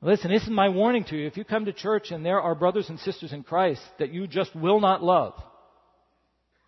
Listen, 0.00 0.30
this 0.30 0.42
is 0.42 0.50
my 0.50 0.68
warning 0.68 1.04
to 1.04 1.16
you. 1.16 1.26
If 1.26 1.36
you 1.36 1.44
come 1.44 1.64
to 1.64 1.72
church 1.72 2.10
and 2.10 2.24
there 2.24 2.40
are 2.40 2.54
brothers 2.54 2.88
and 2.88 2.98
sisters 3.00 3.32
in 3.32 3.44
Christ 3.44 3.82
that 3.98 4.12
you 4.12 4.26
just 4.26 4.54
will 4.54 4.80
not 4.80 5.02
love, 5.02 5.34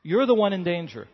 you're 0.04 0.26
the 0.26 0.34
one 0.34 0.52
in 0.52 0.62
danger. 0.62 1.08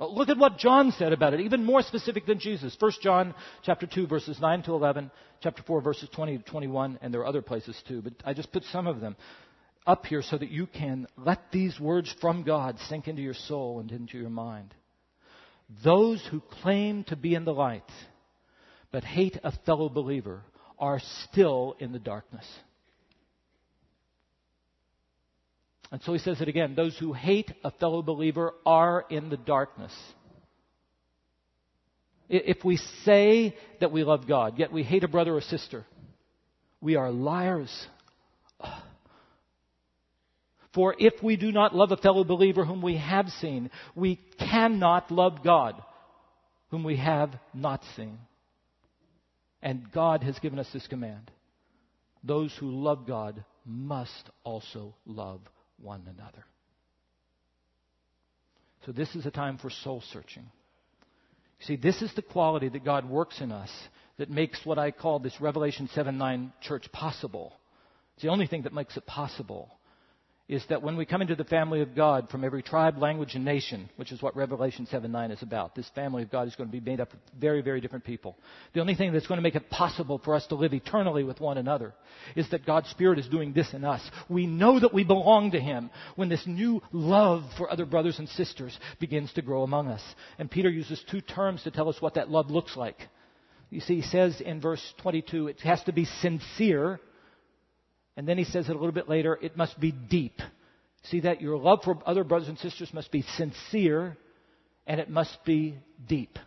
Uh, 0.00 0.08
look 0.08 0.30
at 0.30 0.38
what 0.38 0.58
John 0.58 0.92
said 0.92 1.12
about 1.12 1.34
it, 1.34 1.40
even 1.40 1.64
more 1.64 1.82
specific 1.82 2.26
than 2.26 2.40
Jesus. 2.40 2.74
1 2.80 2.92
John 3.02 3.34
chapter 3.62 3.86
2 3.86 4.06
verses 4.06 4.38
9 4.40 4.62
to 4.62 4.72
11, 4.72 5.10
chapter 5.42 5.62
4 5.62 5.82
verses 5.82 6.08
20 6.14 6.38
to 6.38 6.44
21, 6.44 6.98
and 7.02 7.14
there 7.14 7.20
are 7.20 7.26
other 7.26 7.42
places 7.42 7.80
too, 7.86 8.02
but 8.02 8.14
I 8.24 8.32
just 8.32 8.50
put 8.50 8.64
some 8.64 8.86
of 8.86 9.00
them 9.00 9.14
up 9.86 10.06
here 10.06 10.22
so 10.22 10.38
that 10.38 10.50
you 10.50 10.66
can 10.66 11.06
let 11.16 11.52
these 11.52 11.78
words 11.78 12.12
from 12.20 12.42
God 12.42 12.78
sink 12.88 13.06
into 13.06 13.22
your 13.22 13.34
soul 13.34 13.80
and 13.80 13.92
into 13.92 14.18
your 14.18 14.30
mind. 14.30 14.74
Those 15.84 16.26
who 16.30 16.40
claim 16.62 17.04
to 17.04 17.16
be 17.16 17.34
in 17.34 17.44
the 17.44 17.54
light 17.54 17.84
but 18.90 19.04
hate 19.04 19.38
a 19.44 19.52
fellow 19.66 19.88
believer 19.88 20.42
are 20.78 21.00
still 21.28 21.76
in 21.78 21.92
the 21.92 21.98
darkness. 21.98 22.46
And 25.92 26.00
so 26.02 26.12
he 26.12 26.18
says 26.18 26.40
it 26.40 26.48
again 26.48 26.74
those 26.74 26.96
who 26.98 27.12
hate 27.12 27.52
a 27.64 27.70
fellow 27.72 28.02
believer 28.02 28.52
are 28.64 29.04
in 29.10 29.28
the 29.28 29.36
darkness. 29.36 29.92
If 32.28 32.64
we 32.64 32.76
say 33.04 33.56
that 33.80 33.90
we 33.90 34.04
love 34.04 34.28
God, 34.28 34.56
yet 34.56 34.72
we 34.72 34.84
hate 34.84 35.02
a 35.02 35.08
brother 35.08 35.34
or 35.34 35.40
sister, 35.40 35.84
we 36.80 36.94
are 36.94 37.10
liars. 37.10 37.86
For 40.72 40.94
if 40.96 41.20
we 41.20 41.36
do 41.36 41.50
not 41.50 41.74
love 41.74 41.90
a 41.90 41.96
fellow 41.96 42.22
believer 42.22 42.64
whom 42.64 42.80
we 42.80 42.96
have 42.98 43.26
seen, 43.40 43.70
we 43.96 44.20
cannot 44.38 45.10
love 45.10 45.42
God 45.42 45.82
whom 46.68 46.84
we 46.84 46.96
have 46.98 47.34
not 47.52 47.82
seen. 47.96 48.16
And 49.60 49.90
God 49.90 50.22
has 50.22 50.38
given 50.38 50.60
us 50.60 50.68
this 50.72 50.86
command. 50.86 51.28
Those 52.22 52.54
who 52.60 52.70
love 52.70 53.04
God 53.08 53.44
must 53.66 54.30
also 54.44 54.94
love 55.04 55.40
one 55.82 56.02
another. 56.06 56.44
So 58.86 58.92
this 58.92 59.14
is 59.14 59.26
a 59.26 59.30
time 59.30 59.58
for 59.58 59.70
soul 59.70 60.02
searching. 60.12 60.46
See, 61.60 61.76
this 61.76 62.00
is 62.00 62.12
the 62.14 62.22
quality 62.22 62.68
that 62.70 62.84
God 62.84 63.08
works 63.08 63.40
in 63.40 63.52
us 63.52 63.70
that 64.18 64.30
makes 64.30 64.64
what 64.64 64.78
I 64.78 64.90
call 64.90 65.18
this 65.18 65.38
Revelation 65.40 65.88
7 65.94 66.16
9 66.16 66.52
church 66.62 66.90
possible. 66.92 67.52
It's 68.14 68.22
the 68.22 68.30
only 68.30 68.46
thing 68.46 68.62
that 68.62 68.72
makes 68.72 68.96
it 68.96 69.06
possible 69.06 69.70
is 70.50 70.64
that 70.68 70.82
when 70.82 70.96
we 70.96 71.06
come 71.06 71.22
into 71.22 71.36
the 71.36 71.44
family 71.44 71.80
of 71.80 71.94
God 71.94 72.28
from 72.28 72.42
every 72.42 72.60
tribe, 72.60 72.98
language, 72.98 73.36
and 73.36 73.44
nation, 73.44 73.88
which 73.94 74.10
is 74.10 74.20
what 74.20 74.34
Revelation 74.34 74.84
7 74.90 75.10
9 75.10 75.30
is 75.30 75.42
about, 75.42 75.76
this 75.76 75.88
family 75.94 76.24
of 76.24 76.30
God 76.30 76.48
is 76.48 76.56
going 76.56 76.68
to 76.68 76.72
be 76.72 76.80
made 76.80 76.98
up 76.98 77.12
of 77.12 77.20
very, 77.38 77.62
very 77.62 77.80
different 77.80 78.04
people. 78.04 78.36
The 78.72 78.80
only 78.80 78.96
thing 78.96 79.12
that's 79.12 79.28
going 79.28 79.38
to 79.38 79.42
make 79.42 79.54
it 79.54 79.70
possible 79.70 80.20
for 80.24 80.34
us 80.34 80.44
to 80.48 80.56
live 80.56 80.74
eternally 80.74 81.22
with 81.22 81.38
one 81.38 81.56
another 81.56 81.94
is 82.34 82.50
that 82.50 82.66
God's 82.66 82.88
Spirit 82.90 83.20
is 83.20 83.28
doing 83.28 83.52
this 83.52 83.72
in 83.72 83.84
us. 83.84 84.02
We 84.28 84.48
know 84.48 84.80
that 84.80 84.92
we 84.92 85.04
belong 85.04 85.52
to 85.52 85.60
Him 85.60 85.88
when 86.16 86.28
this 86.28 86.44
new 86.48 86.82
love 86.90 87.44
for 87.56 87.70
other 87.70 87.86
brothers 87.86 88.18
and 88.18 88.28
sisters 88.30 88.76
begins 88.98 89.32
to 89.34 89.42
grow 89.42 89.62
among 89.62 89.86
us. 89.86 90.02
And 90.36 90.50
Peter 90.50 90.68
uses 90.68 91.00
two 91.08 91.20
terms 91.20 91.62
to 91.62 91.70
tell 91.70 91.88
us 91.88 92.02
what 92.02 92.14
that 92.14 92.28
love 92.28 92.50
looks 92.50 92.76
like. 92.76 92.98
You 93.70 93.80
see, 93.80 94.00
he 94.00 94.02
says 94.02 94.40
in 94.40 94.60
verse 94.60 94.82
22, 95.00 95.46
it 95.46 95.60
has 95.60 95.80
to 95.84 95.92
be 95.92 96.06
sincere 96.06 96.98
and 98.16 98.26
then 98.28 98.38
he 98.38 98.44
says 98.44 98.68
it 98.68 98.72
a 98.72 98.78
little 98.78 98.92
bit 98.92 99.08
later, 99.08 99.38
it 99.40 99.56
must 99.56 99.78
be 99.78 99.92
deep. 99.92 100.40
See 101.04 101.20
that 101.20 101.40
your 101.40 101.56
love 101.56 101.80
for 101.84 101.98
other 102.04 102.24
brothers 102.24 102.48
and 102.48 102.58
sisters 102.58 102.92
must 102.92 103.10
be 103.10 103.22
sincere 103.36 104.16
and 104.86 105.00
it 105.00 105.08
must 105.08 105.44
be 105.44 105.76
deep. 106.08 106.38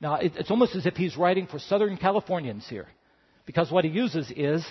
Now, 0.00 0.16
it's 0.16 0.50
almost 0.50 0.74
as 0.74 0.86
if 0.86 0.94
he's 0.94 1.16
writing 1.16 1.46
for 1.46 1.58
Southern 1.58 1.96
Californians 1.96 2.66
here. 2.68 2.88
Because 3.46 3.70
what 3.70 3.84
he 3.84 3.90
uses 3.90 4.32
is 4.34 4.64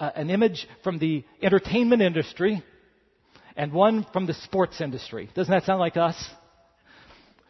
uh, 0.00 0.10
an 0.14 0.30
image 0.30 0.66
from 0.82 0.98
the 0.98 1.24
entertainment 1.42 2.02
industry 2.02 2.62
and 3.56 3.72
one 3.72 4.06
from 4.12 4.26
the 4.26 4.34
sports 4.34 4.80
industry. 4.80 5.30
Doesn't 5.34 5.50
that 5.50 5.64
sound 5.64 5.80
like 5.80 5.96
us? 5.96 6.16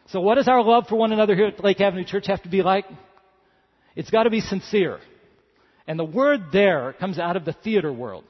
So 0.07 0.21
what 0.21 0.35
does 0.35 0.47
our 0.47 0.61
love 0.61 0.87
for 0.87 0.95
one 0.95 1.11
another 1.11 1.35
here 1.35 1.47
at 1.47 1.63
Lake 1.63 1.81
Avenue 1.81 2.05
Church 2.05 2.27
have 2.27 2.43
to 2.43 2.49
be 2.49 2.61
like? 2.61 2.85
It's 3.95 4.09
got 4.09 4.23
to 4.23 4.29
be 4.29 4.41
sincere. 4.41 4.99
And 5.87 5.99
the 5.99 6.05
word 6.05 6.51
there 6.51 6.93
comes 6.99 7.19
out 7.19 7.35
of 7.35 7.45
the 7.45 7.53
theater 7.53 7.91
world. 7.93 8.23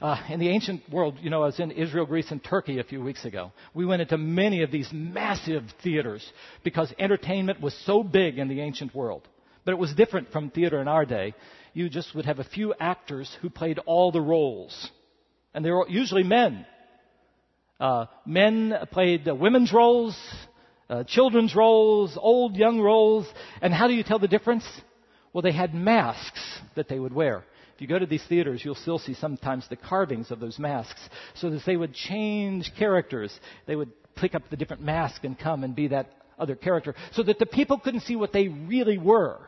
Uh, 0.00 0.16
in 0.28 0.38
the 0.38 0.48
ancient 0.48 0.88
world, 0.90 1.18
you 1.20 1.28
know, 1.28 1.42
I 1.42 1.46
was 1.46 1.58
in 1.58 1.72
Israel, 1.72 2.06
Greece, 2.06 2.30
and 2.30 2.42
Turkey 2.42 2.78
a 2.78 2.84
few 2.84 3.02
weeks 3.02 3.24
ago. 3.24 3.52
We 3.74 3.84
went 3.84 4.00
into 4.00 4.16
many 4.16 4.62
of 4.62 4.70
these 4.70 4.88
massive 4.92 5.64
theaters 5.82 6.24
because 6.62 6.92
entertainment 7.00 7.60
was 7.60 7.74
so 7.84 8.04
big 8.04 8.38
in 8.38 8.46
the 8.46 8.60
ancient 8.60 8.94
world. 8.94 9.26
But 9.64 9.72
it 9.72 9.78
was 9.78 9.92
different 9.94 10.30
from 10.30 10.50
theater 10.50 10.80
in 10.80 10.86
our 10.86 11.04
day. 11.04 11.34
You 11.74 11.88
just 11.88 12.14
would 12.14 12.26
have 12.26 12.38
a 12.38 12.44
few 12.44 12.74
actors 12.78 13.36
who 13.42 13.50
played 13.50 13.80
all 13.86 14.12
the 14.12 14.20
roles. 14.20 14.90
And 15.52 15.64
they 15.64 15.70
were 15.70 15.88
usually 15.88 16.22
men. 16.22 16.64
Uh, 17.80 18.06
men 18.24 18.74
played 18.92 19.28
uh, 19.28 19.34
women's 19.34 19.72
roles, 19.72 20.16
uh, 20.88 21.04
children's 21.04 21.54
roles, 21.56 22.16
old, 22.20 22.56
young 22.56 22.80
roles. 22.80 23.26
And 23.60 23.74
how 23.74 23.88
do 23.88 23.94
you 23.94 24.04
tell 24.04 24.18
the 24.20 24.28
difference? 24.28 24.64
Well, 25.38 25.44
they 25.44 25.52
had 25.52 25.72
masks 25.72 26.58
that 26.74 26.88
they 26.88 26.98
would 26.98 27.12
wear. 27.12 27.44
If 27.76 27.80
you 27.80 27.86
go 27.86 27.96
to 27.96 28.06
these 28.06 28.24
theaters, 28.28 28.60
you'll 28.64 28.74
still 28.74 28.98
see 28.98 29.14
sometimes 29.14 29.68
the 29.68 29.76
carvings 29.76 30.32
of 30.32 30.40
those 30.40 30.58
masks. 30.58 30.98
So 31.36 31.48
that 31.50 31.62
they 31.64 31.76
would 31.76 31.94
change 31.94 32.72
characters. 32.76 33.32
They 33.68 33.76
would 33.76 33.92
pick 34.16 34.34
up 34.34 34.42
the 34.50 34.56
different 34.56 34.82
mask 34.82 35.22
and 35.22 35.38
come 35.38 35.62
and 35.62 35.76
be 35.76 35.86
that 35.86 36.10
other 36.40 36.56
character. 36.56 36.96
So 37.12 37.22
that 37.22 37.38
the 37.38 37.46
people 37.46 37.78
couldn't 37.78 38.00
see 38.00 38.16
what 38.16 38.32
they 38.32 38.48
really 38.48 38.98
were. 38.98 39.38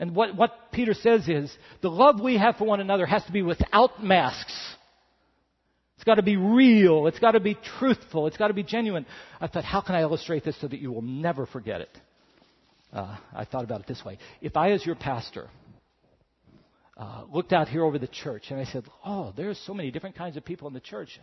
And 0.00 0.16
what, 0.16 0.34
what 0.34 0.72
Peter 0.72 0.94
says 0.94 1.28
is, 1.28 1.54
the 1.82 1.90
love 1.90 2.18
we 2.18 2.38
have 2.38 2.56
for 2.56 2.64
one 2.64 2.80
another 2.80 3.04
has 3.04 3.22
to 3.24 3.32
be 3.32 3.42
without 3.42 4.02
masks. 4.02 4.58
It's 5.96 6.04
got 6.04 6.14
to 6.14 6.22
be 6.22 6.38
real. 6.38 7.06
It's 7.06 7.18
got 7.18 7.32
to 7.32 7.40
be 7.40 7.58
truthful. 7.78 8.26
It's 8.26 8.38
got 8.38 8.48
to 8.48 8.54
be 8.54 8.62
genuine. 8.62 9.04
I 9.42 9.48
thought, 9.48 9.64
how 9.64 9.82
can 9.82 9.94
I 9.94 10.00
illustrate 10.00 10.42
this 10.42 10.58
so 10.58 10.68
that 10.68 10.80
you 10.80 10.90
will 10.90 11.02
never 11.02 11.44
forget 11.44 11.82
it? 11.82 11.90
Uh, 12.92 13.16
I 13.34 13.44
thought 13.44 13.64
about 13.64 13.80
it 13.80 13.86
this 13.86 14.02
way. 14.04 14.18
If 14.40 14.56
I, 14.56 14.72
as 14.72 14.84
your 14.84 14.94
pastor, 14.94 15.48
uh, 16.96 17.24
looked 17.32 17.52
out 17.52 17.68
here 17.68 17.84
over 17.84 17.98
the 17.98 18.08
church 18.08 18.44
and 18.50 18.58
I 18.58 18.64
said, 18.64 18.84
Oh, 19.04 19.32
there's 19.36 19.58
so 19.66 19.74
many 19.74 19.90
different 19.90 20.16
kinds 20.16 20.36
of 20.36 20.44
people 20.44 20.68
in 20.68 20.74
the 20.74 20.80
church. 20.80 21.20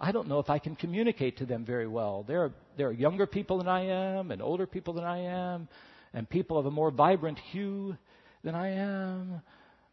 I 0.00 0.12
don't 0.12 0.28
know 0.28 0.38
if 0.38 0.50
I 0.50 0.58
can 0.58 0.76
communicate 0.76 1.38
to 1.38 1.46
them 1.46 1.64
very 1.64 1.86
well. 1.86 2.24
There 2.26 2.44
are, 2.44 2.52
there 2.76 2.88
are 2.88 2.92
younger 2.92 3.26
people 3.26 3.58
than 3.58 3.68
I 3.68 3.86
am, 3.86 4.30
and 4.30 4.42
older 4.42 4.66
people 4.66 4.94
than 4.94 5.04
I 5.04 5.20
am, 5.20 5.68
and 6.12 6.28
people 6.28 6.58
of 6.58 6.66
a 6.66 6.70
more 6.70 6.90
vibrant 6.90 7.38
hue 7.38 7.96
than 8.42 8.54
I 8.54 8.70
am. 8.70 9.40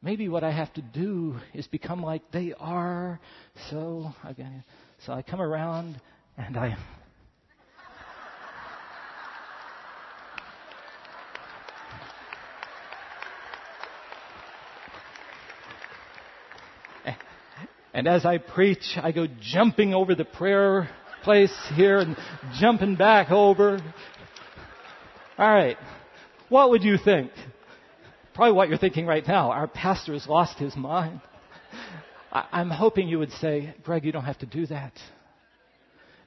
Maybe 0.01 0.27
what 0.29 0.43
I 0.43 0.51
have 0.51 0.73
to 0.73 0.81
do 0.81 1.35
is 1.53 1.67
become 1.67 2.01
like 2.01 2.31
they 2.31 2.53
are. 2.59 3.19
So, 3.69 4.11
again, 4.23 4.63
so 5.05 5.13
I 5.13 5.21
come 5.21 5.41
around 5.41 6.01
and 6.37 6.57
I 6.57 6.75
And 17.93 18.07
as 18.07 18.25
I 18.25 18.37
preach, 18.37 18.97
I 19.01 19.11
go 19.11 19.27
jumping 19.41 19.93
over 19.93 20.15
the 20.15 20.25
prayer 20.25 20.89
place 21.23 21.53
here 21.75 21.99
and 21.99 22.15
jumping 22.59 22.95
back 22.95 23.31
over. 23.31 23.79
All 25.37 25.53
right. 25.53 25.77
What 26.49 26.69
would 26.71 26.83
you 26.83 26.97
think? 26.97 27.31
Probably 28.33 28.53
what 28.53 28.69
you're 28.69 28.77
thinking 28.77 29.05
right 29.05 29.25
now. 29.27 29.51
Our 29.51 29.67
pastor 29.67 30.13
has 30.13 30.25
lost 30.27 30.57
his 30.57 30.75
mind. 30.75 31.21
I'm 32.31 32.69
hoping 32.69 33.09
you 33.09 33.19
would 33.19 33.31
say, 33.33 33.75
Greg, 33.83 34.05
you 34.05 34.11
don't 34.11 34.23
have 34.23 34.39
to 34.39 34.45
do 34.45 34.65
that. 34.67 34.93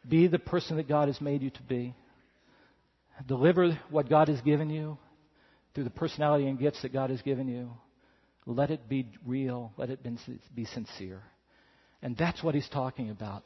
Be 0.07 0.27
the 0.27 0.39
person 0.39 0.77
that 0.77 0.87
God 0.87 1.09
has 1.09 1.19
made 1.21 1.43
you 1.43 1.49
to 1.49 1.63
be. 1.63 1.95
Deliver 3.27 3.79
what 3.91 4.09
God 4.11 4.29
has 4.29 4.41
given 4.43 4.69
you 4.69 4.99
through 5.75 5.85
the 5.85 5.91
personality 5.91 6.47
and 6.47 6.59
gifts 6.59 6.83
that 6.83 6.93
God 6.93 7.09
has 7.09 7.23
given 7.23 7.49
you. 7.49 7.71
Let 8.45 8.71
it 8.71 8.87
be 8.87 9.09
real. 9.27 9.73
Let 9.79 9.89
it 9.89 10.01
be 10.55 10.65
sincere. 10.67 11.23
And 12.05 12.15
that's 12.19 12.43
what 12.43 12.55
he's 12.55 12.69
talking 12.69 13.09
about. 13.09 13.43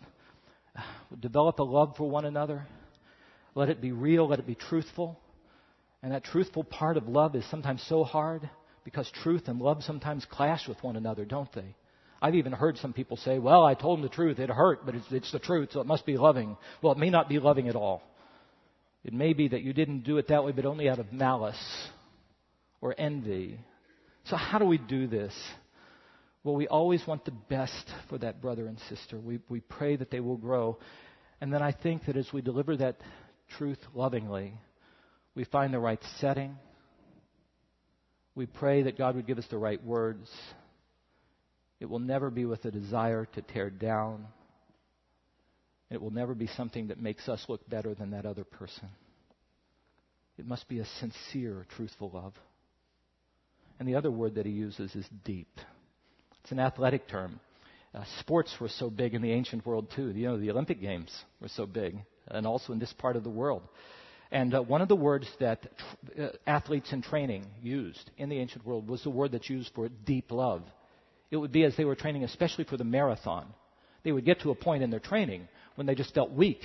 Develop 1.21 1.61
a 1.61 1.63
love 1.63 1.95
for 1.97 2.11
one 2.11 2.25
another. 2.25 2.67
Let 3.55 3.69
it 3.69 3.81
be 3.81 3.93
real. 3.93 4.29
Let 4.29 4.41
it 4.41 4.47
be 4.49 4.57
truthful. 4.57 5.19
And 6.03 6.13
that 6.13 6.25
truthful 6.25 6.65
part 6.65 6.97
of 6.97 7.09
love 7.09 7.37
is 7.37 7.49
sometimes 7.51 7.85
so 7.89 8.03
hard 8.03 8.51
because 8.85 9.09
truth 9.23 9.45
and 9.47 9.61
love 9.61 9.85
sometimes 9.85 10.27
clash 10.29 10.67
with 10.67 10.83
one 10.83 10.97
another, 10.97 11.25
don't 11.25 11.53
they? 11.55 11.77
I've 12.21 12.35
even 12.35 12.53
heard 12.53 12.79
some 12.79 12.93
people 12.93 13.17
say, 13.17 13.39
well, 13.39 13.65
I 13.65 13.75
told 13.75 14.01
him 14.01 14.03
the 14.03 14.09
truth. 14.09 14.41
It 14.41 14.51
hurt, 14.51 14.85
but 14.85 14.97
it's, 14.97 15.07
it's 15.13 15.31
the 15.31 15.39
truth, 15.39 15.71
so 15.73 15.81
it 15.81 15.87
must 15.87 16.05
be 16.05 16.17
loving. 16.17 16.57
Well, 16.83 16.93
it 16.93 16.99
may 16.99 17.11
not 17.11 17.29
be 17.29 17.39
loving 17.39 17.69
at 17.69 17.77
all. 17.77 18.03
It 19.05 19.13
may 19.13 19.35
be 19.35 19.49
that 19.49 19.63
you 19.63 19.73
didn't 19.73 20.01
do 20.01 20.19
it 20.19 20.29
that 20.29 20.45
way, 20.45 20.51
but 20.51 20.67
only 20.67 20.89
out 20.89 20.99
of 20.99 21.13
malice 21.13 21.89
or 22.81 22.93
envy. 22.99 23.61
So 24.25 24.37
how 24.37 24.59
do 24.59 24.65
we 24.65 24.79
do 24.79 25.07
this? 25.07 25.33
Well, 26.45 26.55
we 26.55 26.68
always 26.68 27.07
want 27.07 27.24
the 27.24 27.32
best 27.32 27.93
for 28.09 28.18
that 28.18 28.41
brother 28.41 28.66
and 28.66 28.78
sister. 28.89 29.18
We, 29.18 29.41
we 29.49 29.61
pray 29.61 29.97
that 29.97 30.11
they 30.11 30.20
will 30.20 30.36
grow. 30.36 30.78
And 31.41 31.53
then 31.53 31.62
I 31.62 31.72
think 31.72 32.07
that 32.07 32.16
as 32.16 32.32
we 32.32 32.41
deliver 32.41 32.76
that 32.76 32.97
truth 33.57 33.78
lovingly, 33.95 34.55
we 35.34 35.45
find 35.45 35.72
the 35.72 35.78
right 35.78 36.01
setting. 36.20 36.57
We 38.34 38.47
pray 38.47 38.84
that 38.84 38.97
God 38.97 39.16
would 39.16 39.26
give 39.26 39.39
us 39.39 39.47
the 39.51 39.59
right 39.59 39.82
words. 39.84 40.30
It 41.80 41.86
will 41.86 41.99
never 41.99 42.30
be 42.30 42.45
with 42.45 42.64
a 42.64 42.70
desire 42.70 43.26
to 43.34 43.43
tear 43.43 43.70
down. 43.70 44.26
It 45.91 46.01
will 46.01 46.11
never 46.11 46.34
be 46.34 46.49
something 46.49 46.89
that 46.89 47.01
makes 47.01 47.28
us 47.28 47.45
look 47.49 47.68
better 47.68 47.95
than 47.95 48.11
that 48.11 48.26
other 48.26 48.45
person. 48.45 48.89
It 50.39 50.47
must 50.47 50.68
be 50.68 50.78
a 50.78 50.86
sincere, 51.01 51.66
truthful 51.76 52.11
love. 52.12 52.34
And 53.78 53.89
the 53.89 53.97
other 53.97 54.11
word 54.11 54.36
that 54.36 54.47
he 54.47 54.53
uses 54.53 54.95
is 54.95 55.07
deep. 55.24 55.61
It's 56.49 56.53
an 56.55 56.61
athletic 56.61 57.07
term. 57.09 57.40
Uh, 57.94 58.05
sports 58.20 58.57
were 58.59 58.70
so 58.70 58.88
big 58.88 59.12
in 59.12 59.20
the 59.20 59.32
ancient 59.32 59.66
world, 59.66 59.92
too. 59.94 60.09
You 60.12 60.28
know, 60.28 60.38
the 60.38 60.51
Olympic 60.51 60.80
Games 60.80 61.14
were 61.42 61.49
so 61.49 61.66
big, 61.66 61.99
and 62.26 62.46
also 62.46 62.72
in 62.72 62.78
this 62.78 62.94
part 62.94 63.16
of 63.16 63.22
the 63.22 63.28
world. 63.28 63.61
And 64.30 64.55
uh, 64.55 64.62
one 64.62 64.80
of 64.80 64.88
the 64.88 64.96
words 64.96 65.28
that 65.40 65.61
tr- 65.61 66.22
uh, 66.22 66.28
athletes 66.46 66.90
in 66.94 67.03
training 67.03 67.44
used 67.61 68.11
in 68.16 68.30
the 68.30 68.38
ancient 68.38 68.64
world 68.64 68.88
was 68.88 69.03
the 69.03 69.11
word 69.11 69.32
that's 69.32 69.51
used 69.51 69.72
for 69.74 69.90
deep 69.90 70.32
love. 70.32 70.62
It 71.30 71.36
would 71.36 71.53
be 71.53 71.64
as 71.64 71.76
they 71.76 71.84
were 71.84 71.94
training, 71.94 72.24
especially 72.24 72.64
for 72.64 72.78
the 72.78 72.84
marathon. 72.84 73.46
They 74.03 74.12
would 74.12 74.24
get 74.24 74.40
to 74.40 74.51
a 74.51 74.55
point 74.55 74.82
in 74.82 74.88
their 74.88 75.01
training 75.01 75.49
when 75.74 75.86
they 75.86 75.94
just 75.94 76.14
felt 76.14 76.32
weak. 76.32 76.64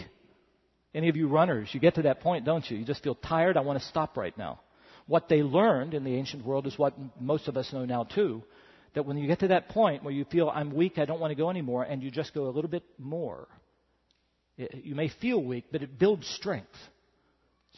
Any 0.96 1.10
of 1.10 1.18
you 1.18 1.28
runners, 1.28 1.68
you 1.74 1.82
get 1.82 1.96
to 1.96 2.04
that 2.04 2.22
point, 2.22 2.46
don't 2.46 2.72
you? 2.72 2.78
You 2.78 2.86
just 2.86 3.04
feel 3.04 3.16
tired. 3.16 3.58
I 3.58 3.62
want 3.62 3.82
to 3.82 3.86
stop 3.88 4.16
right 4.16 4.38
now. 4.38 4.62
What 5.08 5.28
they 5.28 5.44
learned 5.44 5.94
in 5.94 6.06
the 6.06 6.16
ancient 6.16 6.46
world 6.46 6.68
is 6.68 6.80
what 6.80 6.94
most 7.20 7.50
of 7.50 7.58
us 7.58 7.74
know 7.74 7.84
now, 7.84 8.06
too. 8.06 8.44
That 8.96 9.06
when 9.06 9.18
you 9.18 9.28
get 9.28 9.40
to 9.40 9.48
that 9.50 9.70
point 9.70 10.04
where 10.04 10.14
you 10.14 10.26
feel, 10.26 10.50
I'm 10.50 10.74
weak, 10.74 10.98
I 10.98 11.06
don't 11.06 11.20
want 11.20 11.32
to 11.32 11.36
go 11.36 11.50
anymore, 11.50 11.84
and 11.84 12.04
you 12.04 12.12
just 12.12 12.34
go 12.34 12.46
a 12.46 12.52
little 12.52 12.70
bit 12.70 12.84
more, 13.00 13.48
you 14.58 14.94
may 14.94 15.10
feel 15.10 15.44
weak, 15.44 15.66
but 15.72 15.82
it 15.82 15.98
builds 15.98 16.28
strength. 16.28 16.78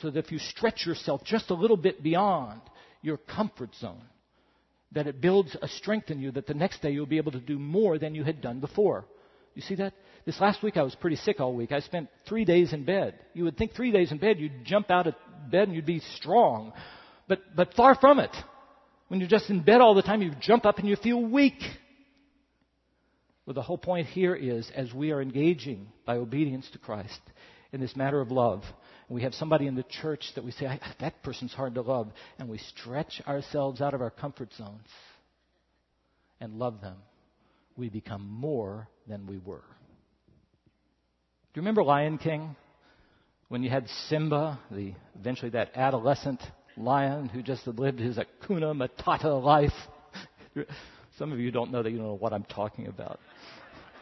So 0.01 0.09
that 0.09 0.25
if 0.25 0.31
you 0.31 0.39
stretch 0.39 0.85
yourself 0.85 1.23
just 1.23 1.49
a 1.51 1.53
little 1.53 1.77
bit 1.77 2.03
beyond 2.03 2.59
your 3.01 3.15
comfort 3.15 3.73
zone, 3.75 4.03
that 4.91 5.07
it 5.07 5.21
builds 5.21 5.55
a 5.61 5.67
strength 5.67 6.11
in 6.11 6.19
you 6.19 6.31
that 6.31 6.47
the 6.47 6.53
next 6.53 6.81
day 6.81 6.91
you'll 6.91 7.05
be 7.05 7.17
able 7.17 7.31
to 7.31 7.39
do 7.39 7.57
more 7.57 7.97
than 7.97 8.13
you 8.13 8.23
had 8.23 8.41
done 8.41 8.59
before. 8.59 9.05
You 9.53 9.61
see 9.61 9.75
that? 9.75 9.93
This 10.25 10.39
last 10.41 10.63
week 10.63 10.75
I 10.75 10.83
was 10.83 10.95
pretty 10.95 11.15
sick 11.15 11.39
all 11.39 11.53
week. 11.53 11.71
I 11.71 11.79
spent 11.79 12.09
three 12.27 12.43
days 12.43 12.73
in 12.73 12.83
bed. 12.83 13.17
You 13.33 13.45
would 13.45 13.57
think 13.57 13.73
three 13.73 13.91
days 13.91 14.11
in 14.11 14.17
bed, 14.17 14.39
you'd 14.39 14.65
jump 14.65 14.91
out 14.91 15.07
of 15.07 15.15
bed 15.49 15.67
and 15.67 15.75
you'd 15.75 15.85
be 15.85 16.01
strong. 16.17 16.73
But, 17.27 17.55
but 17.55 17.73
far 17.73 17.95
from 17.95 18.19
it. 18.19 18.35
When 19.07 19.19
you're 19.19 19.29
just 19.29 19.49
in 19.49 19.61
bed 19.61 19.81
all 19.81 19.93
the 19.93 20.01
time, 20.01 20.21
you 20.21 20.31
jump 20.41 20.65
up 20.65 20.79
and 20.79 20.87
you 20.87 20.95
feel 20.95 21.21
weak. 21.21 21.61
Well, 23.45 23.53
the 23.53 23.61
whole 23.61 23.77
point 23.77 24.07
here 24.07 24.35
is 24.35 24.69
as 24.75 24.91
we 24.93 25.11
are 25.11 25.21
engaging 25.21 25.87
by 26.05 26.17
obedience 26.17 26.67
to 26.71 26.79
Christ 26.79 27.19
in 27.71 27.79
this 27.79 27.95
matter 27.95 28.19
of 28.19 28.31
love, 28.31 28.63
and 29.07 29.15
we 29.15 29.21
have 29.21 29.35
somebody 29.35 29.67
in 29.67 29.75
the 29.75 29.83
church 29.83 30.25
that 30.33 30.43
we 30.43 30.51
say, 30.51 30.79
that 30.99 31.21
person's 31.21 31.53
hard 31.53 31.75
to 31.75 31.81
love, 31.81 32.11
and 32.39 32.49
we 32.49 32.57
stretch 32.57 33.21
ourselves 33.27 33.81
out 33.81 33.93
of 33.93 34.01
our 34.01 34.09
comfort 34.09 34.49
zones 34.57 34.87
and 36.41 36.53
love 36.53 36.81
them, 36.81 36.97
we 37.77 37.89
become 37.89 38.27
more 38.27 38.87
than 39.07 39.27
we 39.27 39.37
were. 39.37 39.63
Do 41.53 41.59
you 41.59 41.61
remember 41.61 41.83
Lion 41.83 42.17
King? 42.17 42.55
When 43.47 43.61
you 43.61 43.69
had 43.69 43.87
Simba, 44.09 44.59
the, 44.71 44.93
eventually 45.19 45.51
that 45.51 45.71
adolescent 45.75 46.41
lion 46.77 47.29
who 47.29 47.41
just 47.41 47.65
lived 47.67 47.99
his 47.99 48.17
hakuna 48.17 48.73
Matata 48.75 49.41
life. 49.41 49.71
Some 51.17 51.31
of 51.31 51.39
you 51.39 51.51
don't 51.51 51.71
know 51.71 51.81
that 51.83 51.91
you 51.91 51.97
don't 51.97 52.07
know 52.07 52.13
what 52.15 52.33
I'm 52.33 52.43
talking 52.43 52.87
about. 52.87 53.19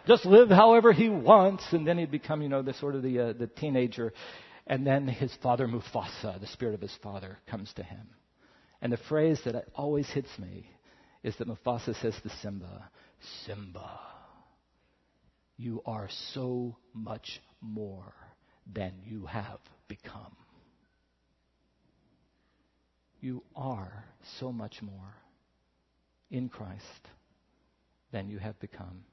Just 0.07 0.26
live 0.26 0.49
however 0.49 0.91
he 0.91 1.07
wants, 1.07 1.63
and 1.71 1.88
then 1.88 1.97
he'd 1.97 2.11
become, 2.11 2.41
you 2.41 2.49
know, 2.49 2.61
the 2.61 2.74
sort 2.74 2.95
of 2.95 3.03
the 3.03 3.19
uh, 3.19 3.34
the 3.34 3.47
teenager, 3.47 4.11
and 4.67 4.86
then 4.86 5.07
his 5.07 5.34
father 5.41 5.67
Mufasa, 5.67 6.39
the 6.41 6.47
spirit 6.47 6.74
of 6.74 6.82
his 6.82 6.95
father, 7.01 7.38
comes 7.49 7.71
to 7.74 7.84
him, 7.84 8.07
and 8.82 8.91
the 8.91 8.97
phrase 8.97 9.39
that 9.45 9.67
always 9.76 10.09
hits 10.09 10.38
me 10.38 10.67
is 11.24 11.36
that 11.38 11.47
Mufasa 11.47 11.99
says 12.01 12.15
to 12.24 12.30
Simba, 12.41 12.89
"Simba, 13.45 13.99
you 15.55 15.82
are 15.86 16.09
so 16.34 16.76
much 16.93 17.41
more 17.61 18.13
than 18.74 18.93
you 19.05 19.26
have 19.26 19.59
become." 19.88 20.36
You 23.24 23.41
are 23.55 24.03
so 24.39 24.51
much 24.51 24.82
more 24.82 25.15
in 26.30 26.49
Christ 26.49 26.84
than 28.11 28.30
you 28.30 28.38
have 28.38 28.59
become. 28.59 29.05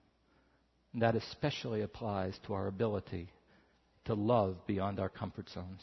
And 0.93 1.03
that 1.03 1.15
especially 1.15 1.83
applies 1.83 2.37
to 2.47 2.55
our 2.55 2.67
ability 2.67 3.31
to 4.07 4.15
love 4.15 4.57
beyond 4.67 4.99
our 4.99 5.09
comfort 5.09 5.49
zones. 5.51 5.81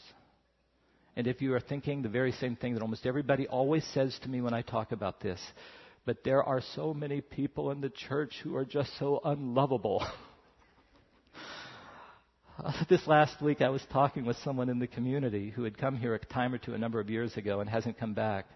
And 1.16 1.26
if 1.26 1.40
you 1.40 1.54
are 1.54 1.60
thinking 1.60 2.02
the 2.02 2.08
very 2.10 2.32
same 2.32 2.54
thing 2.54 2.74
that 2.74 2.82
almost 2.82 3.06
everybody 3.06 3.48
always 3.48 3.84
says 3.94 4.16
to 4.22 4.28
me 4.28 4.42
when 4.42 4.54
I 4.54 4.60
talk 4.62 4.92
about 4.92 5.20
this, 5.20 5.40
but 6.04 6.22
there 6.22 6.42
are 6.42 6.60
so 6.74 6.92
many 6.92 7.22
people 7.22 7.70
in 7.70 7.80
the 7.80 7.90
church 7.90 8.34
who 8.42 8.56
are 8.56 8.64
just 8.66 8.90
so 8.98 9.20
unlovable. 9.24 10.06
Uh, 12.62 12.72
this 12.88 13.06
last 13.06 13.40
week, 13.40 13.60
I 13.60 13.68
was 13.68 13.82
talking 13.92 14.24
with 14.24 14.36
someone 14.38 14.68
in 14.68 14.78
the 14.78 14.86
community 14.86 15.50
who 15.50 15.64
had 15.64 15.78
come 15.78 15.96
here 15.96 16.14
a 16.14 16.18
time 16.18 16.52
or 16.52 16.58
two 16.58 16.74
a 16.74 16.78
number 16.78 17.00
of 17.00 17.08
years 17.08 17.36
ago 17.36 17.60
and 17.60 17.70
hasn't 17.70 17.98
come 17.98 18.14
back 18.14 18.46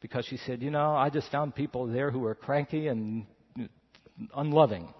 because 0.00 0.24
she 0.24 0.36
said, 0.38 0.62
You 0.62 0.70
know, 0.70 0.94
I 0.94 1.10
just 1.10 1.30
found 1.30 1.54
people 1.54 1.86
there 1.86 2.10
who 2.10 2.20
were 2.20 2.34
cranky 2.34 2.88
and 2.88 3.26
unloving. 4.34 4.92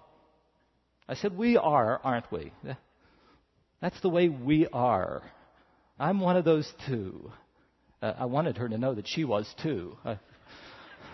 I 1.09 1.15
said, 1.15 1.37
We 1.37 1.57
are, 1.57 1.99
aren't 2.03 2.31
we? 2.31 2.53
That's 3.81 3.99
the 4.01 4.09
way 4.09 4.29
we 4.29 4.67
are. 4.71 5.23
I'm 5.99 6.19
one 6.19 6.37
of 6.37 6.45
those 6.45 6.71
too. 6.87 7.31
Uh, 8.01 8.13
I 8.17 8.25
wanted 8.25 8.57
her 8.57 8.69
to 8.69 8.77
know 8.77 8.95
that 8.95 9.07
she 9.07 9.25
was 9.25 9.53
too. 9.61 9.97
I, 10.05 10.17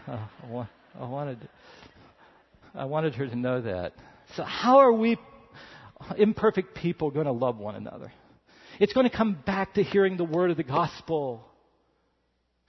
uh, 0.08 0.66
I 1.00 1.06
wanted, 1.06 1.50
I 2.76 2.86
wanted 2.86 3.16
her 3.16 3.28
to 3.28 3.36
know 3.36 3.62
that. 3.62 3.94
So, 4.36 4.44
how 4.44 4.78
are 4.80 4.92
we 4.92 5.18
imperfect 6.18 6.76
people 6.76 7.12
going 7.12 7.26
to 7.26 7.32
love 7.32 7.58
one 7.58 7.76
another. 7.76 8.12
It's 8.80 8.94
going 8.94 9.10
to 9.10 9.16
come 9.16 9.38
back 9.46 9.74
to 9.76 9.84
hearing 9.84 10.18
the 10.18 10.24
word 10.24 10.52
of 10.52 10.58
the 10.58 10.64
gospel. 10.64 11.44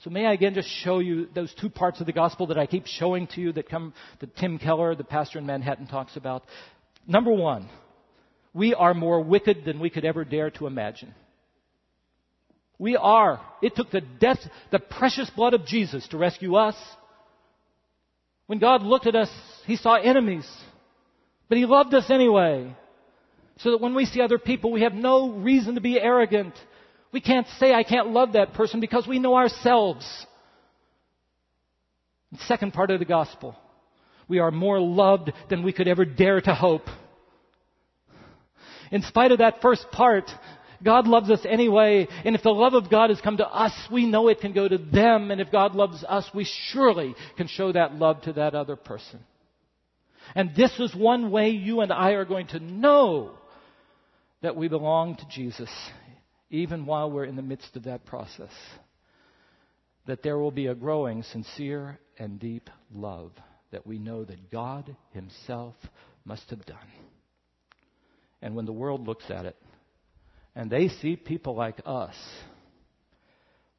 So 0.01 0.11
may 0.11 0.27
I 0.27 0.33
again 0.33 0.55
just 0.55 0.69
show 0.69 1.01
you 1.01 1.29
those 1.35 1.53
two 1.61 1.69
parts 1.69 2.01
of 2.01 2.07
the 2.07 2.13
gospel 2.13 2.47
that 2.49 2.59
I 2.59 2.67
keep 2.67 2.87
showing 2.87 3.27
to 3.29 3.41
you 3.41 3.53
that 3.53 3.69
come 3.69 3.93
that 4.21 4.37
Tim 4.37 4.59
Keller, 4.59 4.95
the 4.95 5.05
pastor 5.05 5.39
in 5.39 5.47
Manhattan, 5.47 5.87
talks 5.87 6.17
about. 6.17 6.45
Number 7.07 7.33
one, 7.33 7.69
we 8.55 8.75
are 8.75 8.95
more 8.95 9.21
wicked 9.21 9.65
than 9.65 9.81
we 9.81 9.91
could 9.91 10.05
ever 10.05 10.25
dare 10.25 10.51
to 10.53 10.67
imagine. 10.67 11.15
We 12.79 12.97
are. 12.97 13.41
It 13.61 13.75
took 13.75 13.91
the 13.91 14.01
death, 14.01 14.39
the 14.71 14.79
precious 14.79 15.29
blood 15.31 15.53
of 15.53 15.67
Jesus 15.67 16.07
to 16.09 16.19
rescue 16.19 16.55
us. 16.55 16.77
When 18.47 18.61
God 18.61 18.83
looked 18.83 19.07
at 19.07 19.17
us, 19.17 19.31
He 19.67 19.77
saw 19.77 19.95
enemies. 19.95 20.49
But 21.49 21.59
He 21.59 21.67
loved 21.67 21.93
us 21.93 22.09
anyway. 22.09 22.75
So 23.59 23.73
that 23.73 23.81
when 23.81 23.95
we 23.95 24.05
see 24.05 24.21
other 24.21 24.39
people, 24.39 24.71
we 24.71 24.83
have 24.83 24.95
no 24.95 25.31
reason 25.31 25.75
to 25.75 25.81
be 25.81 26.01
arrogant. 26.01 26.55
We 27.13 27.21
can't 27.21 27.47
say, 27.59 27.73
I 27.73 27.83
can't 27.83 28.11
love 28.11 28.33
that 28.33 28.55
person 28.55 28.81
because 28.81 29.07
we 29.07 29.19
know 29.19 29.35
ourselves. 29.35 30.07
The 32.33 32.39
second 32.47 32.73
part 32.73 32.91
of 32.91 32.99
the 32.99 33.05
gospel. 33.05 33.57
We 34.29 34.39
are 34.39 34.51
more 34.51 34.79
loved 34.79 35.33
than 35.49 35.63
we 35.63 35.73
could 35.73 35.89
ever 35.89 36.05
dare 36.05 36.41
to 36.41 36.55
hope. 36.55 36.87
In 38.93 39.03
spite 39.03 39.33
of 39.33 39.39
that 39.39 39.61
first 39.61 39.91
part, 39.91 40.31
God 40.83 41.09
loves 41.09 41.31
us 41.31 41.41
anyway, 41.49 42.07
and 42.25 42.37
if 42.37 42.43
the 42.43 42.51
love 42.51 42.75
of 42.75 42.89
God 42.89 43.11
has 43.11 43.21
come 43.21 43.39
to 43.39 43.49
us, 43.49 43.73
we 43.91 44.07
know 44.07 44.29
it 44.29 44.41
can 44.41 44.53
go 44.53 44.69
to 44.69 44.79
them, 44.79 45.31
and 45.31 45.41
if 45.41 45.51
God 45.51 45.75
loves 45.75 46.05
us, 46.09 46.29
we 46.33 46.45
surely 46.45 47.15
can 47.37 47.49
show 47.49 47.73
that 47.73 47.95
love 47.95 48.23
to 48.23 48.35
that 48.35 48.55
other 48.55 48.77
person. 48.77 49.21
And 50.35 50.55
this 50.55 50.79
is 50.79 50.95
one 50.95 51.31
way 51.31 51.51
you 51.51 51.81
and 51.81 51.93
I 51.93 52.13
are 52.13 52.25
going 52.25 52.49
to 52.49 52.61
know 52.61 53.33
that 54.43 54.57
we 54.57 54.69
belong 54.69 55.17
to 55.17 55.27
Jesus, 55.29 55.71
even 56.51 56.87
while 56.87 57.11
we're 57.11 57.25
in 57.25 57.37
the 57.37 57.43
midst 57.43 57.77
of 57.77 57.85
that 57.85 58.05
process. 58.07 58.53
That 60.07 60.23
there 60.23 60.39
will 60.39 60.51
be 60.51 60.67
a 60.67 60.75
growing, 60.75 61.23
sincere, 61.23 61.99
and 62.19 62.39
deep 62.39 62.71
love 62.93 63.33
that 63.71 63.87
we 63.87 63.99
know 63.99 64.25
that 64.25 64.51
God 64.51 64.97
Himself 65.13 65.75
must 66.25 66.49
have 66.51 66.65
done. 66.65 66.79
And 68.41 68.55
when 68.55 68.65
the 68.65 68.73
world 68.73 69.07
looks 69.07 69.31
at 69.31 69.45
it, 69.45 69.57
and 70.55 70.71
they 70.71 70.89
see 70.89 71.17
people 71.17 71.55
like 71.55 71.81
us 71.85 72.15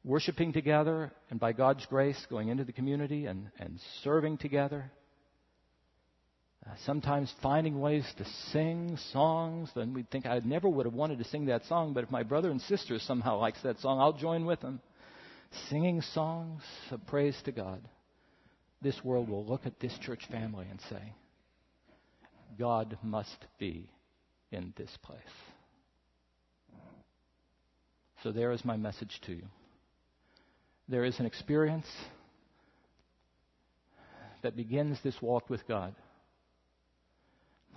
worshiping 0.04 0.52
together, 0.52 1.12
and 1.30 1.38
by 1.38 1.52
God's 1.52 1.84
grace, 1.86 2.26
going 2.30 2.48
into 2.48 2.64
the 2.64 2.72
community 2.72 3.26
and, 3.26 3.50
and 3.58 3.78
serving 4.02 4.38
together, 4.38 4.90
Uh, 6.70 6.74
sometimes 6.84 7.32
finding 7.42 7.80
ways 7.80 8.04
to 8.16 8.24
sing 8.52 8.96
songs, 9.12 9.70
then 9.74 9.94
we'd 9.94 10.10
think 10.10 10.26
I 10.26 10.40
never 10.44 10.68
would 10.68 10.86
have 10.86 10.94
wanted 10.94 11.18
to 11.18 11.24
sing 11.24 11.46
that 11.46 11.64
song, 11.64 11.92
but 11.94 12.04
if 12.04 12.10
my 12.10 12.22
brother 12.22 12.50
and 12.50 12.60
sister 12.60 12.98
somehow 12.98 13.38
likes 13.38 13.60
that 13.62 13.78
song, 13.80 14.00
I'll 14.00 14.12
join 14.12 14.44
with 14.44 14.60
them. 14.60 14.80
Singing 15.68 16.00
songs 16.00 16.62
of 16.90 17.04
praise 17.06 17.36
to 17.44 17.52
God. 17.52 17.80
This 18.82 19.02
world 19.04 19.28
will 19.28 19.44
look 19.44 19.66
at 19.66 19.80
this 19.80 19.96
church 20.00 20.22
family 20.30 20.66
and 20.70 20.80
say, 20.88 21.12
God 22.58 22.96
must 23.02 23.46
be 23.58 23.88
in 24.52 24.72
this 24.76 24.96
place. 25.02 25.18
So 28.22 28.32
there 28.32 28.52
is 28.52 28.64
my 28.64 28.76
message 28.76 29.20
to 29.26 29.32
you. 29.32 29.46
There 30.88 31.04
is 31.04 31.18
an 31.18 31.26
experience 31.26 31.86
that 34.42 34.56
begins 34.56 34.98
this 35.02 35.20
walk 35.20 35.50
with 35.50 35.66
God. 35.66 35.94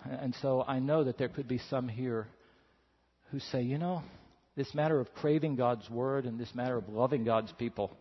And 0.05 0.35
so 0.41 0.63
I 0.67 0.79
know 0.79 1.03
that 1.05 1.17
there 1.17 1.29
could 1.29 1.47
be 1.47 1.59
some 1.69 1.87
here 1.87 2.27
who 3.31 3.39
say, 3.39 3.61
you 3.61 3.77
know, 3.77 4.03
this 4.55 4.73
matter 4.73 4.99
of 4.99 5.13
craving 5.15 5.55
God's 5.55 5.89
word 5.89 6.25
and 6.25 6.39
this 6.39 6.53
matter 6.53 6.77
of 6.77 6.89
loving 6.89 7.23
God's 7.23 7.51
people, 7.53 7.95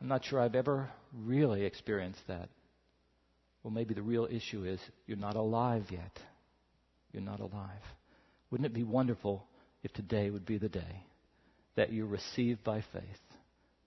I'm 0.00 0.08
not 0.08 0.24
sure 0.24 0.40
I've 0.40 0.54
ever 0.54 0.88
really 1.12 1.64
experienced 1.64 2.20
that. 2.28 2.48
Well, 3.62 3.72
maybe 3.72 3.94
the 3.94 4.02
real 4.02 4.28
issue 4.30 4.64
is 4.64 4.80
you're 5.06 5.16
not 5.16 5.36
alive 5.36 5.84
yet. 5.90 6.18
You're 7.12 7.22
not 7.22 7.40
alive. 7.40 7.82
Wouldn't 8.50 8.66
it 8.66 8.74
be 8.74 8.84
wonderful 8.84 9.44
if 9.82 9.92
today 9.92 10.30
would 10.30 10.46
be 10.46 10.58
the 10.58 10.68
day 10.68 11.04
that 11.76 11.92
you 11.92 12.06
receive 12.06 12.62
by 12.64 12.84
faith 12.92 13.02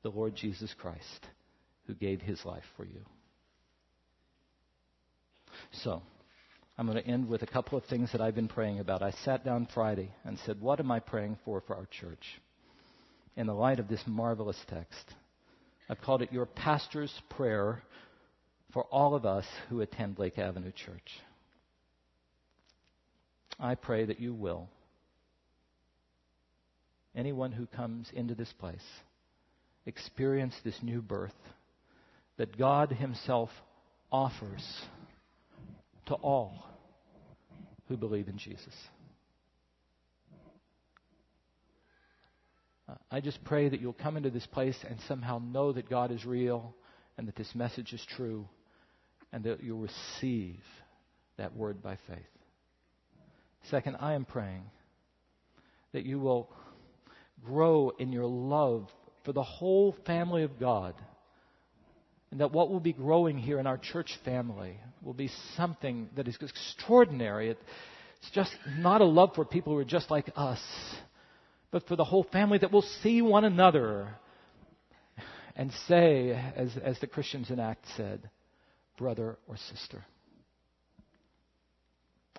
the 0.04 0.10
Lord 0.10 0.36
Jesus 0.36 0.74
Christ 0.80 1.28
who 1.88 1.94
gave 1.94 2.22
his 2.22 2.44
life 2.46 2.64
for 2.76 2.86
you? 2.86 3.02
So, 5.84 6.02
I'm 6.78 6.88
going 6.88 7.02
to 7.02 7.10
end 7.10 7.30
with 7.30 7.42
a 7.42 7.48
couple 7.48 7.78
of 7.78 7.86
things 7.86 8.12
that 8.12 8.20
I've 8.20 8.36
been 8.36 8.50
praying 8.50 8.80
about. 8.80 9.02
I 9.02 9.12
sat 9.24 9.46
down 9.46 9.68
Friday 9.74 10.12
and 10.26 10.38
said, 10.46 10.60
What 10.60 10.80
am 10.80 10.92
I 10.92 11.00
praying 11.00 11.38
for 11.46 11.62
for 11.62 11.76
our 11.76 11.88
church? 12.00 12.42
In 13.38 13.48
the 13.48 13.54
light 13.54 13.80
of 13.80 13.88
this 13.88 14.04
marvelous 14.06 14.60
text, 14.68 15.14
I've 15.90 16.02
called 16.02 16.22
it 16.22 16.34
Your 16.34 16.46
Pastor's 16.46 17.14
Prayer 17.30 17.82
for 18.74 18.84
all 18.86 19.16
of 19.16 19.26
us 19.26 19.46
who 19.70 19.80
attend 19.82 20.20
Lake 20.20 20.38
Avenue 20.38 20.72
Church. 20.72 21.12
I 23.58 23.76
pray 23.76 24.06
that 24.06 24.20
you 24.20 24.34
will. 24.34 24.68
Anyone 27.16 27.54
who 27.54 27.68
comes 27.68 28.10
into 28.14 28.36
this 28.36 28.52
place 28.60 28.84
experience 29.86 30.54
this 30.66 30.78
new 30.82 31.02
birth 31.02 31.32
that 32.38 32.58
God 32.58 32.92
Himself 32.92 33.50
offers 34.12 34.66
to 36.08 36.14
all 36.16 36.66
who 37.88 37.98
believe 37.98 38.28
in 38.28 38.38
Jesus. 38.38 38.74
Uh, 42.88 42.96
I 43.12 43.20
just 43.20 43.44
pray 43.44 43.70
that 43.70 43.82
you'll 43.82 43.94
come 43.94 44.18
into 44.18 44.30
this 44.30 44.46
place 44.46 44.78
and 44.88 45.00
somehow 45.08 45.40
know 45.40 45.72
that 45.72 45.90
God 45.90 46.12
is 46.12 46.26
real 46.26 46.76
and 47.18 47.28
that 47.28 47.36
this 47.36 47.54
message 47.56 47.94
is 47.94 48.06
true 48.16 48.48
and 49.32 49.44
that 49.44 49.64
you'll 49.64 49.80
receive 49.80 50.60
that 51.38 51.56
word 51.56 51.82
by 51.82 51.98
faith. 52.08 52.20
Second, 53.70 53.98
I 54.00 54.14
am 54.14 54.26
praying 54.26 54.64
that 55.94 56.06
you 56.06 56.20
will 56.20 56.50
grow 57.44 57.92
in 57.98 58.12
your 58.12 58.26
love 58.26 58.88
for 59.24 59.34
the 59.34 59.44
whole 59.44 59.96
family 60.06 60.44
of 60.44 60.60
God 60.60 60.94
and 62.32 62.40
that 62.42 62.52
what 62.52 62.70
will 62.70 62.80
be 62.80 62.94
growing 62.94 63.38
here 63.38 63.60
in 63.60 63.68
our 63.68 63.78
church 63.78 64.20
family 64.24 64.78
will 65.06 65.14
be 65.14 65.30
something 65.56 66.10
that 66.16 66.28
is 66.28 66.36
extraordinary. 66.42 67.50
It's 67.52 68.32
just 68.34 68.52
not 68.80 69.02
a 69.02 69.06
love 69.06 69.36
for 69.36 69.46
people 69.46 69.72
who 69.72 69.80
are 69.80 69.86
just 69.86 70.10
like 70.10 70.30
us, 70.36 70.60
but 71.70 71.88
for 71.88 71.96
the 71.96 72.04
whole 72.04 72.24
family 72.24 72.58
that 72.58 72.72
will 72.72 72.82
see 73.04 73.22
one 73.22 73.46
another 73.46 74.10
and 75.56 75.72
say, 75.88 76.32
as, 76.32 76.72
as 76.84 77.00
the 77.00 77.08
Christians 77.08 77.52
in 77.52 77.60
Acts 77.60 77.88
said, 77.96 78.30
brother 78.98 79.38
or 79.48 79.56
sister. 79.58 80.04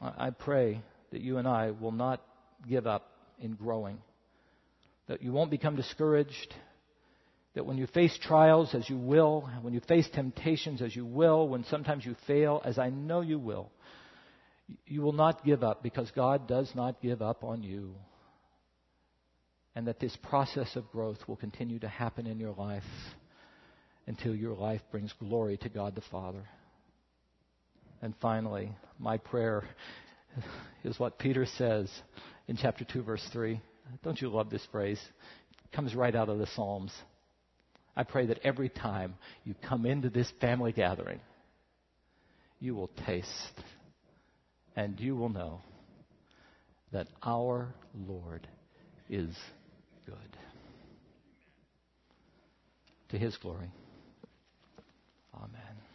I 0.00 0.30
pray 0.30 0.82
that 1.12 1.20
you 1.20 1.38
and 1.38 1.46
I 1.46 1.70
will 1.70 1.92
not 1.92 2.20
give 2.68 2.86
up 2.86 3.08
in 3.38 3.54
growing, 3.54 3.98
that 5.06 5.22
you 5.22 5.32
won't 5.32 5.50
become 5.50 5.76
discouraged, 5.76 6.54
that 7.56 7.64
when 7.64 7.78
you 7.78 7.86
face 7.86 8.16
trials, 8.22 8.74
as 8.74 8.88
you 8.88 8.98
will, 8.98 9.48
when 9.62 9.72
you 9.72 9.80
face 9.80 10.06
temptations, 10.14 10.82
as 10.82 10.94
you 10.94 11.06
will, 11.06 11.48
when 11.48 11.64
sometimes 11.64 12.04
you 12.04 12.14
fail, 12.26 12.60
as 12.66 12.78
I 12.78 12.90
know 12.90 13.22
you 13.22 13.38
will, 13.38 13.72
you 14.86 15.00
will 15.00 15.14
not 15.14 15.42
give 15.42 15.64
up 15.64 15.82
because 15.82 16.10
God 16.14 16.46
does 16.46 16.70
not 16.74 17.00
give 17.00 17.22
up 17.22 17.42
on 17.42 17.62
you. 17.62 17.94
And 19.74 19.86
that 19.86 20.00
this 20.00 20.14
process 20.22 20.76
of 20.76 20.90
growth 20.92 21.16
will 21.26 21.36
continue 21.36 21.78
to 21.78 21.88
happen 21.88 22.26
in 22.26 22.38
your 22.38 22.52
life 22.52 22.82
until 24.06 24.34
your 24.34 24.54
life 24.54 24.82
brings 24.90 25.14
glory 25.18 25.56
to 25.58 25.70
God 25.70 25.94
the 25.94 26.02
Father. 26.10 26.44
And 28.02 28.12
finally, 28.20 28.70
my 28.98 29.16
prayer 29.16 29.64
is 30.84 30.98
what 30.98 31.18
Peter 31.18 31.46
says 31.56 31.90
in 32.48 32.58
chapter 32.58 32.84
2, 32.84 33.02
verse 33.02 33.26
3. 33.32 33.58
Don't 34.04 34.20
you 34.20 34.28
love 34.28 34.50
this 34.50 34.66
phrase? 34.70 35.00
It 35.64 35.74
comes 35.74 35.94
right 35.94 36.14
out 36.14 36.28
of 36.28 36.38
the 36.38 36.48
Psalms. 36.54 36.92
I 37.96 38.04
pray 38.04 38.26
that 38.26 38.40
every 38.44 38.68
time 38.68 39.14
you 39.44 39.54
come 39.66 39.86
into 39.86 40.10
this 40.10 40.30
family 40.40 40.72
gathering, 40.72 41.20
you 42.60 42.74
will 42.74 42.90
taste 43.06 43.60
and 44.76 45.00
you 45.00 45.16
will 45.16 45.30
know 45.30 45.60
that 46.92 47.08
our 47.22 47.74
Lord 48.06 48.46
is 49.08 49.34
good. 50.04 50.36
To 53.10 53.18
his 53.18 53.36
glory. 53.36 53.70
Amen. 55.34 55.85